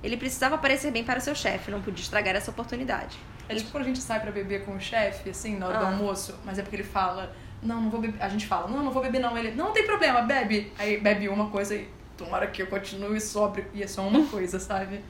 Ele 0.04 0.16
precisava 0.16 0.56
parecer 0.56 0.92
bem 0.92 1.02
para 1.02 1.18
seu 1.18 1.34
chefe, 1.34 1.70
não 1.70 1.82
podia 1.82 2.04
estragar 2.04 2.36
essa 2.36 2.52
oportunidade. 2.52 3.18
É 3.50 3.54
tipo 3.56 3.70
quando 3.70 3.84
a 3.84 3.86
gente 3.86 3.98
sai 3.98 4.20
para 4.20 4.30
beber 4.30 4.64
com 4.64 4.76
o 4.76 4.80
chefe, 4.80 5.30
assim, 5.30 5.56
na 5.56 5.66
hora 5.66 5.78
ah. 5.78 5.80
do 5.80 5.86
almoço, 5.86 6.38
mas 6.44 6.58
é 6.58 6.62
porque 6.62 6.76
ele 6.76 6.84
fala, 6.84 7.34
não, 7.62 7.82
não 7.82 7.90
vou 7.90 8.00
beber. 8.00 8.22
A 8.22 8.28
gente 8.28 8.46
fala, 8.46 8.68
não, 8.68 8.82
não 8.84 8.92
vou 8.92 9.02
beber 9.02 9.20
não. 9.20 9.36
Ele, 9.36 9.50
não 9.52 9.72
tem 9.72 9.84
problema, 9.84 10.22
bebe. 10.22 10.72
Aí 10.78 10.98
bebe 10.98 11.28
uma 11.28 11.50
coisa 11.50 11.74
e 11.74 11.88
tomara 12.16 12.46
que 12.46 12.62
eu 12.62 12.66
continue 12.68 13.20
sóbrio. 13.20 13.66
E 13.74 13.82
é 13.82 13.86
só 13.86 14.06
uma 14.06 14.24
coisa, 14.30 14.60
sabe? 14.60 15.00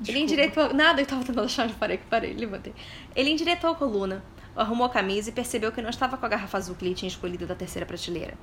Desculpa. 0.00 0.08
Ele 0.08 0.18
endireitou. 0.18 0.74
Nada, 0.74 1.00
eu 1.00 1.06
tava 1.06 1.22
tentando 1.22 1.46
achar 1.46 1.64
onde 1.64 1.74
parei 1.74 1.96
que 1.96 2.06
parei, 2.06 2.34
levantei. 2.34 2.74
Ele 3.14 3.30
endireitou 3.30 3.70
a 3.70 3.74
coluna, 3.74 4.24
arrumou 4.56 4.86
a 4.86 4.90
camisa 4.90 5.30
e 5.30 5.32
percebeu 5.32 5.70
que 5.70 5.80
não 5.80 5.90
estava 5.90 6.16
com 6.16 6.26
a 6.26 6.28
garrafa 6.28 6.58
azul 6.58 6.74
que 6.74 6.84
ele 6.84 6.94
tinha 6.94 7.08
escolhido 7.08 7.46
da 7.46 7.54
terceira 7.54 7.86
prateleira. 7.86 8.34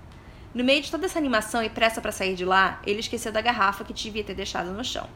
No 0.53 0.63
meio 0.63 0.81
de 0.81 0.89
toda 0.89 1.05
essa 1.05 1.19
animação 1.19 1.63
e 1.63 1.69
pressa 1.69 2.01
para 2.01 2.11
sair 2.11 2.35
de 2.35 2.45
lá, 2.45 2.81
ele 2.85 2.99
esqueceu 2.99 3.31
da 3.31 3.41
garrafa 3.41 3.83
que 3.83 3.93
devia 3.93 4.23
ter 4.23 4.33
deixado 4.33 4.71
no 4.71 4.83
chão. 4.83 5.07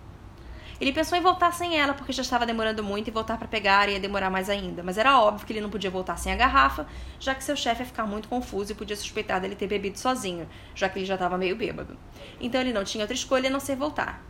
Ele 0.80 0.92
pensou 0.92 1.18
em 1.18 1.22
voltar 1.22 1.54
sem 1.54 1.78
ela 1.80 1.94
porque 1.94 2.12
já 2.12 2.22
estava 2.22 2.46
demorando 2.46 2.84
muito 2.84 3.08
e 3.08 3.12
voltar 3.12 3.38
para 3.38 3.48
pegar 3.48 3.88
ia 3.88 4.00
demorar 4.00 4.30
mais 4.30 4.50
ainda, 4.50 4.84
mas 4.84 4.98
era 4.98 5.20
óbvio 5.20 5.46
que 5.48 5.54
ele 5.54 5.62
não 5.62 5.70
podia 5.70 5.90
voltar 5.90 6.18
sem 6.18 6.34
a 6.34 6.36
garrafa, 6.36 6.86
já 7.18 7.34
que 7.34 7.44
seu 7.44 7.56
chefe 7.56 7.82
ia 7.82 7.86
ficar 7.86 8.06
muito 8.06 8.28
confuso 8.28 8.74
e 8.74 8.76
podia 8.76 8.96
suspeitar 8.96 9.40
dele 9.40 9.56
ter 9.56 9.68
bebido 9.68 9.98
sozinho, 9.98 10.50
já 10.74 10.90
que 10.90 11.00
ele 11.00 11.06
já 11.06 11.14
estava 11.14 11.38
meio 11.38 11.56
bêbado. 11.56 11.98
Então 12.42 12.60
ele 12.60 12.74
não 12.74 12.84
tinha 12.84 13.04
outra 13.04 13.16
escolha 13.16 13.48
a 13.48 13.52
não 13.52 13.60
ser 13.60 13.78
voltar. 13.78 14.22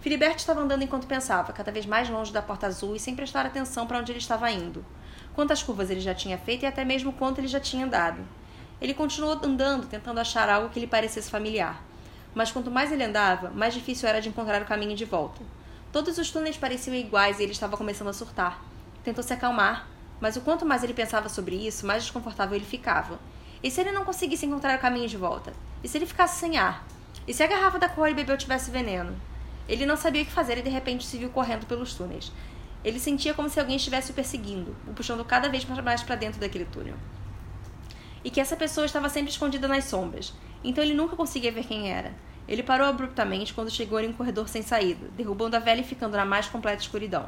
Filibert 0.00 0.36
estava 0.36 0.60
andando 0.60 0.82
enquanto 0.82 1.08
pensava, 1.08 1.52
cada 1.52 1.72
vez 1.72 1.86
mais 1.86 2.08
longe 2.08 2.32
da 2.32 2.42
porta 2.42 2.66
azul 2.66 2.94
e 2.94 3.00
sem 3.00 3.16
prestar 3.16 3.44
atenção 3.44 3.86
para 3.86 3.98
onde 3.98 4.12
ele 4.12 4.18
estava 4.18 4.50
indo. 4.50 4.84
Quantas 5.34 5.62
curvas 5.62 5.90
ele 5.90 6.00
já 6.00 6.14
tinha 6.14 6.38
feito 6.38 6.62
e 6.62 6.66
até 6.66 6.84
mesmo 6.84 7.12
quanto 7.12 7.40
ele 7.40 7.48
já 7.48 7.58
tinha 7.58 7.84
andado. 7.84 8.20
Ele 8.80 8.94
continuou 8.94 9.40
andando, 9.42 9.86
tentando 9.86 10.20
achar 10.20 10.48
algo 10.48 10.68
que 10.68 10.78
lhe 10.78 10.86
parecesse 10.86 11.30
familiar. 11.30 11.82
Mas 12.34 12.52
quanto 12.52 12.70
mais 12.70 12.92
ele 12.92 13.02
andava, 13.02 13.50
mais 13.50 13.74
difícil 13.74 14.08
era 14.08 14.20
de 14.20 14.28
encontrar 14.28 14.60
o 14.62 14.66
caminho 14.66 14.94
de 14.94 15.04
volta. 15.04 15.40
Todos 15.94 16.18
os 16.18 16.28
túneis 16.28 16.56
pareciam 16.56 16.96
iguais 16.96 17.38
e 17.38 17.44
ele 17.44 17.52
estava 17.52 17.76
começando 17.76 18.08
a 18.08 18.12
surtar. 18.12 18.60
Tentou 19.04 19.22
se 19.22 19.32
acalmar, 19.32 19.86
mas 20.20 20.34
o 20.34 20.40
quanto 20.40 20.66
mais 20.66 20.82
ele 20.82 20.92
pensava 20.92 21.28
sobre 21.28 21.54
isso, 21.54 21.86
mais 21.86 22.02
desconfortável 22.02 22.56
ele 22.56 22.64
ficava. 22.64 23.20
E 23.62 23.70
se 23.70 23.80
ele 23.80 23.92
não 23.92 24.04
conseguisse 24.04 24.44
encontrar 24.44 24.76
o 24.76 24.80
caminho 24.80 25.06
de 25.06 25.16
volta? 25.16 25.52
E 25.84 25.88
se 25.88 25.96
ele 25.96 26.04
ficasse 26.04 26.40
sem 26.40 26.56
ar? 26.56 26.84
E 27.28 27.32
se 27.32 27.44
a 27.44 27.46
garrafa 27.46 27.78
da 27.78 27.88
qual 27.88 28.08
ele 28.08 28.16
bebeu 28.16 28.36
tivesse 28.36 28.72
veneno? 28.72 29.14
Ele 29.68 29.86
não 29.86 29.96
sabia 29.96 30.22
o 30.22 30.26
que 30.26 30.32
fazer 30.32 30.58
e 30.58 30.62
de 30.62 30.68
repente 30.68 31.06
se 31.06 31.16
viu 31.16 31.30
correndo 31.30 31.64
pelos 31.64 31.94
túneis. 31.94 32.32
Ele 32.84 32.98
sentia 32.98 33.32
como 33.32 33.48
se 33.48 33.60
alguém 33.60 33.76
estivesse 33.76 34.10
o 34.10 34.14
perseguindo, 34.14 34.74
o 34.88 34.94
puxando 34.94 35.24
cada 35.24 35.48
vez 35.48 35.64
mais 35.64 36.02
para 36.02 36.16
dentro 36.16 36.40
daquele 36.40 36.64
túnel 36.64 36.96
e 38.24 38.30
que 38.30 38.40
essa 38.40 38.56
pessoa 38.56 38.86
estava 38.86 39.08
sempre 39.08 39.30
escondida 39.30 39.68
nas 39.68 39.84
sombras, 39.84 40.32
então 40.64 40.82
ele 40.82 40.94
nunca 40.94 41.14
conseguia 41.14 41.52
ver 41.52 41.66
quem 41.66 41.92
era. 41.92 42.14
Ele 42.46 42.62
parou 42.62 42.86
abruptamente 42.86 43.54
quando 43.54 43.70
chegou 43.70 44.00
em 44.00 44.08
um 44.08 44.12
corredor 44.12 44.48
sem 44.48 44.62
saída, 44.62 45.06
derrubando 45.16 45.56
a 45.56 45.60
velha 45.60 45.80
e 45.80 45.84
ficando 45.84 46.16
na 46.16 46.24
mais 46.24 46.46
completa 46.46 46.82
escuridão. 46.82 47.26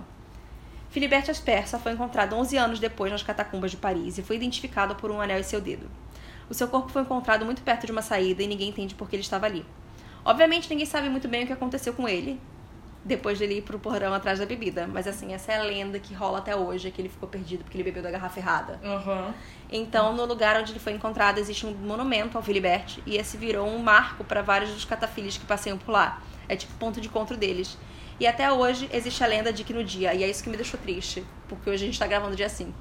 Philibert 0.90 1.28
Asper 1.30 1.68
só 1.68 1.78
foi 1.78 1.92
encontrado 1.92 2.34
11 2.34 2.56
anos 2.56 2.78
depois 2.78 3.10
nas 3.10 3.22
catacumbas 3.22 3.70
de 3.70 3.76
Paris 3.76 4.18
e 4.18 4.22
foi 4.22 4.36
identificado 4.36 4.94
por 4.94 5.10
um 5.10 5.20
anel 5.20 5.40
em 5.40 5.42
seu 5.42 5.60
dedo. 5.60 5.90
O 6.48 6.54
seu 6.54 6.68
corpo 6.68 6.90
foi 6.90 7.02
encontrado 7.02 7.44
muito 7.44 7.62
perto 7.62 7.86
de 7.86 7.92
uma 7.92 8.02
saída 8.02 8.42
e 8.42 8.46
ninguém 8.46 8.68
entende 8.68 8.94
por 8.94 9.08
que 9.08 9.16
ele 9.16 9.22
estava 9.22 9.46
ali. 9.46 9.64
Obviamente, 10.24 10.70
ninguém 10.70 10.86
sabe 10.86 11.08
muito 11.08 11.28
bem 11.28 11.44
o 11.44 11.46
que 11.46 11.52
aconteceu 11.52 11.92
com 11.92 12.08
ele, 12.08 12.40
depois 13.06 13.38
dele 13.38 13.58
ir 13.58 13.62
pro 13.62 13.78
porão 13.78 14.12
atrás 14.12 14.40
da 14.40 14.44
bebida. 14.44 14.86
Mas 14.86 15.06
assim, 15.06 15.32
essa 15.32 15.52
é 15.52 15.58
a 15.58 15.62
lenda 15.62 15.98
que 15.98 16.12
rola 16.12 16.38
até 16.38 16.56
hoje, 16.56 16.88
é 16.88 16.90
que 16.90 17.00
ele 17.00 17.08
ficou 17.08 17.28
perdido 17.28 17.62
porque 17.62 17.76
ele 17.76 17.84
bebeu 17.84 18.02
da 18.02 18.10
garrafa 18.10 18.40
errada. 18.40 18.80
Uhum. 18.82 19.32
Então, 19.70 20.14
no 20.14 20.24
lugar 20.24 20.60
onde 20.60 20.72
ele 20.72 20.80
foi 20.80 20.92
encontrado, 20.92 21.38
existe 21.38 21.64
um 21.64 21.72
monumento 21.72 22.36
ao 22.36 22.42
Filibert. 22.42 22.98
E 23.06 23.16
esse 23.16 23.36
virou 23.36 23.66
um 23.66 23.78
marco 23.78 24.24
para 24.24 24.42
vários 24.42 24.72
dos 24.72 24.84
catafilhos 24.84 25.38
que 25.38 25.46
passeiam 25.46 25.78
por 25.78 25.92
lá. 25.92 26.20
É 26.48 26.56
tipo 26.56 26.74
ponto 26.74 27.00
de 27.00 27.06
encontro 27.06 27.36
deles. 27.36 27.78
E 28.18 28.26
até 28.26 28.50
hoje 28.50 28.88
existe 28.92 29.22
a 29.22 29.26
lenda 29.26 29.52
de 29.52 29.62
que 29.62 29.72
no 29.72 29.84
dia, 29.84 30.12
e 30.12 30.24
é 30.24 30.28
isso 30.28 30.42
que 30.42 30.50
me 30.50 30.56
deixou 30.56 30.80
triste, 30.80 31.24
porque 31.48 31.70
hoje 31.70 31.84
a 31.84 31.86
gente 31.86 31.98
tá 31.98 32.06
gravando 32.06 32.34
dia 32.34 32.48
5. 32.48 32.72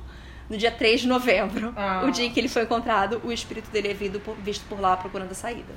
No 0.49 0.57
dia 0.57 0.71
3 0.71 1.01
de 1.01 1.07
novembro, 1.07 1.73
ah. 1.75 2.03
o 2.05 2.11
dia 2.11 2.25
em 2.25 2.31
que 2.31 2.39
ele 2.39 2.47
foi 2.47 2.63
encontrado, 2.63 3.21
o 3.23 3.31
espírito 3.31 3.69
dele 3.69 3.89
é 3.89 3.93
visto 3.93 4.65
por 4.69 4.79
lá 4.79 4.95
procurando 4.95 5.31
a 5.31 5.35
saída. 5.35 5.73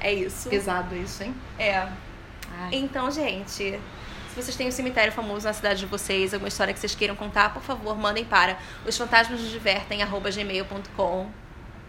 É 0.00 0.12
isso. 0.12 0.48
Pesado 0.48 0.96
isso, 0.96 1.22
hein? 1.22 1.34
É. 1.58 1.86
Ai. 2.58 2.70
Então, 2.74 3.10
gente, 3.10 3.78
se 4.30 4.36
vocês 4.36 4.56
têm 4.56 4.68
um 4.68 4.72
cemitério 4.72 5.12
famoso 5.12 5.44
na 5.44 5.52
cidade 5.52 5.80
de 5.80 5.86
vocês, 5.86 6.32
alguma 6.32 6.48
história 6.48 6.72
que 6.72 6.78
vocês 6.78 6.94
queiram 6.94 7.16
contar, 7.16 7.52
por 7.52 7.62
favor, 7.62 7.98
mandem 7.98 8.24
para 8.24 8.58
os 8.86 8.96
fantasmas 8.96 9.40
nos 9.40 9.50
divertem, 9.50 10.00
gmail.com. 10.04 11.30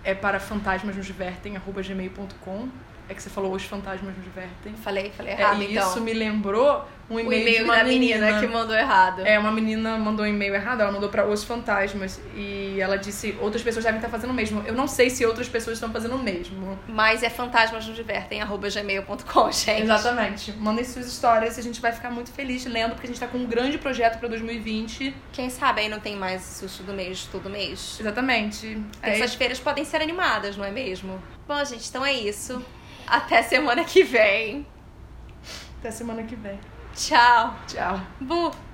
É 0.04 0.16
para 0.16 0.40
fantasmas 0.40 0.96
nos 0.96 1.06
divertem, 1.06 1.54
gmail.com. 1.54 2.70
É 3.12 3.14
que 3.14 3.22
você 3.22 3.30
falou 3.30 3.54
os 3.54 3.66
fantasmas 3.66 4.16
nos 4.16 4.24
divertem. 4.24 4.74
Falei, 4.74 5.12
falei 5.12 5.34
errado, 5.34 5.62
é, 5.62 5.66
então. 5.66 5.90
Isso 5.90 6.00
me 6.00 6.14
lembrou 6.14 6.88
um 7.10 7.16
O 7.16 7.20
e-mail, 7.20 7.44
de 7.44 7.50
e-mail 7.50 7.64
uma 7.66 7.76
da 7.76 7.84
menina, 7.84 8.40
que 8.40 8.48
mandou 8.48 8.74
errado. 8.74 9.26
É, 9.26 9.38
uma 9.38 9.52
menina 9.52 9.98
mandou 9.98 10.24
um 10.24 10.30
e-mail 10.30 10.56
errado, 10.56 10.80
ela 10.80 10.94
mandou 10.94 11.10
pra 11.10 11.28
Os 11.28 11.44
Fantasmas 11.44 12.22
e 12.34 12.78
ela 12.80 12.96
disse 12.96 13.38
outras 13.42 13.62
pessoas 13.62 13.84
devem 13.84 13.98
estar 14.00 14.08
fazendo 14.08 14.30
o 14.30 14.34
mesmo. 14.34 14.64
Eu 14.66 14.74
não 14.74 14.88
sei 14.88 15.10
se 15.10 15.26
outras 15.26 15.50
pessoas 15.50 15.76
estão 15.76 15.92
fazendo 15.92 16.16
o 16.16 16.20
mesmo. 16.20 16.80
Mas 16.88 17.22
é 17.22 17.30
fantasmas 17.30 17.86
nos 17.86 17.98
divertem, 17.98 18.42
arroba 18.42 18.70
gmail.com, 18.70 19.52
gente. 19.52 19.82
Exatamente. 19.82 20.54
Mandem 20.54 20.86
suas 20.86 21.08
histórias 21.08 21.58
e 21.58 21.60
a 21.60 21.64
gente 21.64 21.82
vai 21.82 21.92
ficar 21.92 22.12
muito 22.12 22.32
feliz 22.32 22.66
lendo, 22.66 22.92
porque 22.92 23.08
a 23.08 23.10
gente 23.10 23.20
tá 23.20 23.28
com 23.28 23.40
um 23.40 23.46
grande 23.46 23.78
projeto 23.78 24.20
pra 24.20 24.30
2020. 24.30 25.14
Quem 25.34 25.50
sabe 25.50 25.82
aí 25.82 25.90
não 25.90 26.00
tem 26.00 26.16
mais 26.16 26.42
susto 26.44 26.82
do 26.84 26.94
mês 26.94 27.28
todo 27.30 27.50
mês. 27.50 27.98
Exatamente. 28.00 28.82
É, 29.04 29.16
Essas 29.16 29.36
feiras 29.36 29.60
podem 29.60 29.84
ser 29.84 30.02
animadas, 30.02 30.56
não 30.56 30.64
é 30.64 30.72
mesmo? 30.72 31.22
Bom, 31.46 31.62
gente, 31.66 31.90
então 31.90 32.06
é 32.06 32.14
isso. 32.14 32.64
Até 33.08 33.42
semana 33.44 33.84
que 33.84 34.04
vem. 34.04 34.66
Até 35.80 35.92
semana 35.92 36.24
que 36.24 36.36
vem. 36.36 36.60
Tchau. 36.96 37.56
Tchau. 37.68 38.00
Bu. 38.20 38.52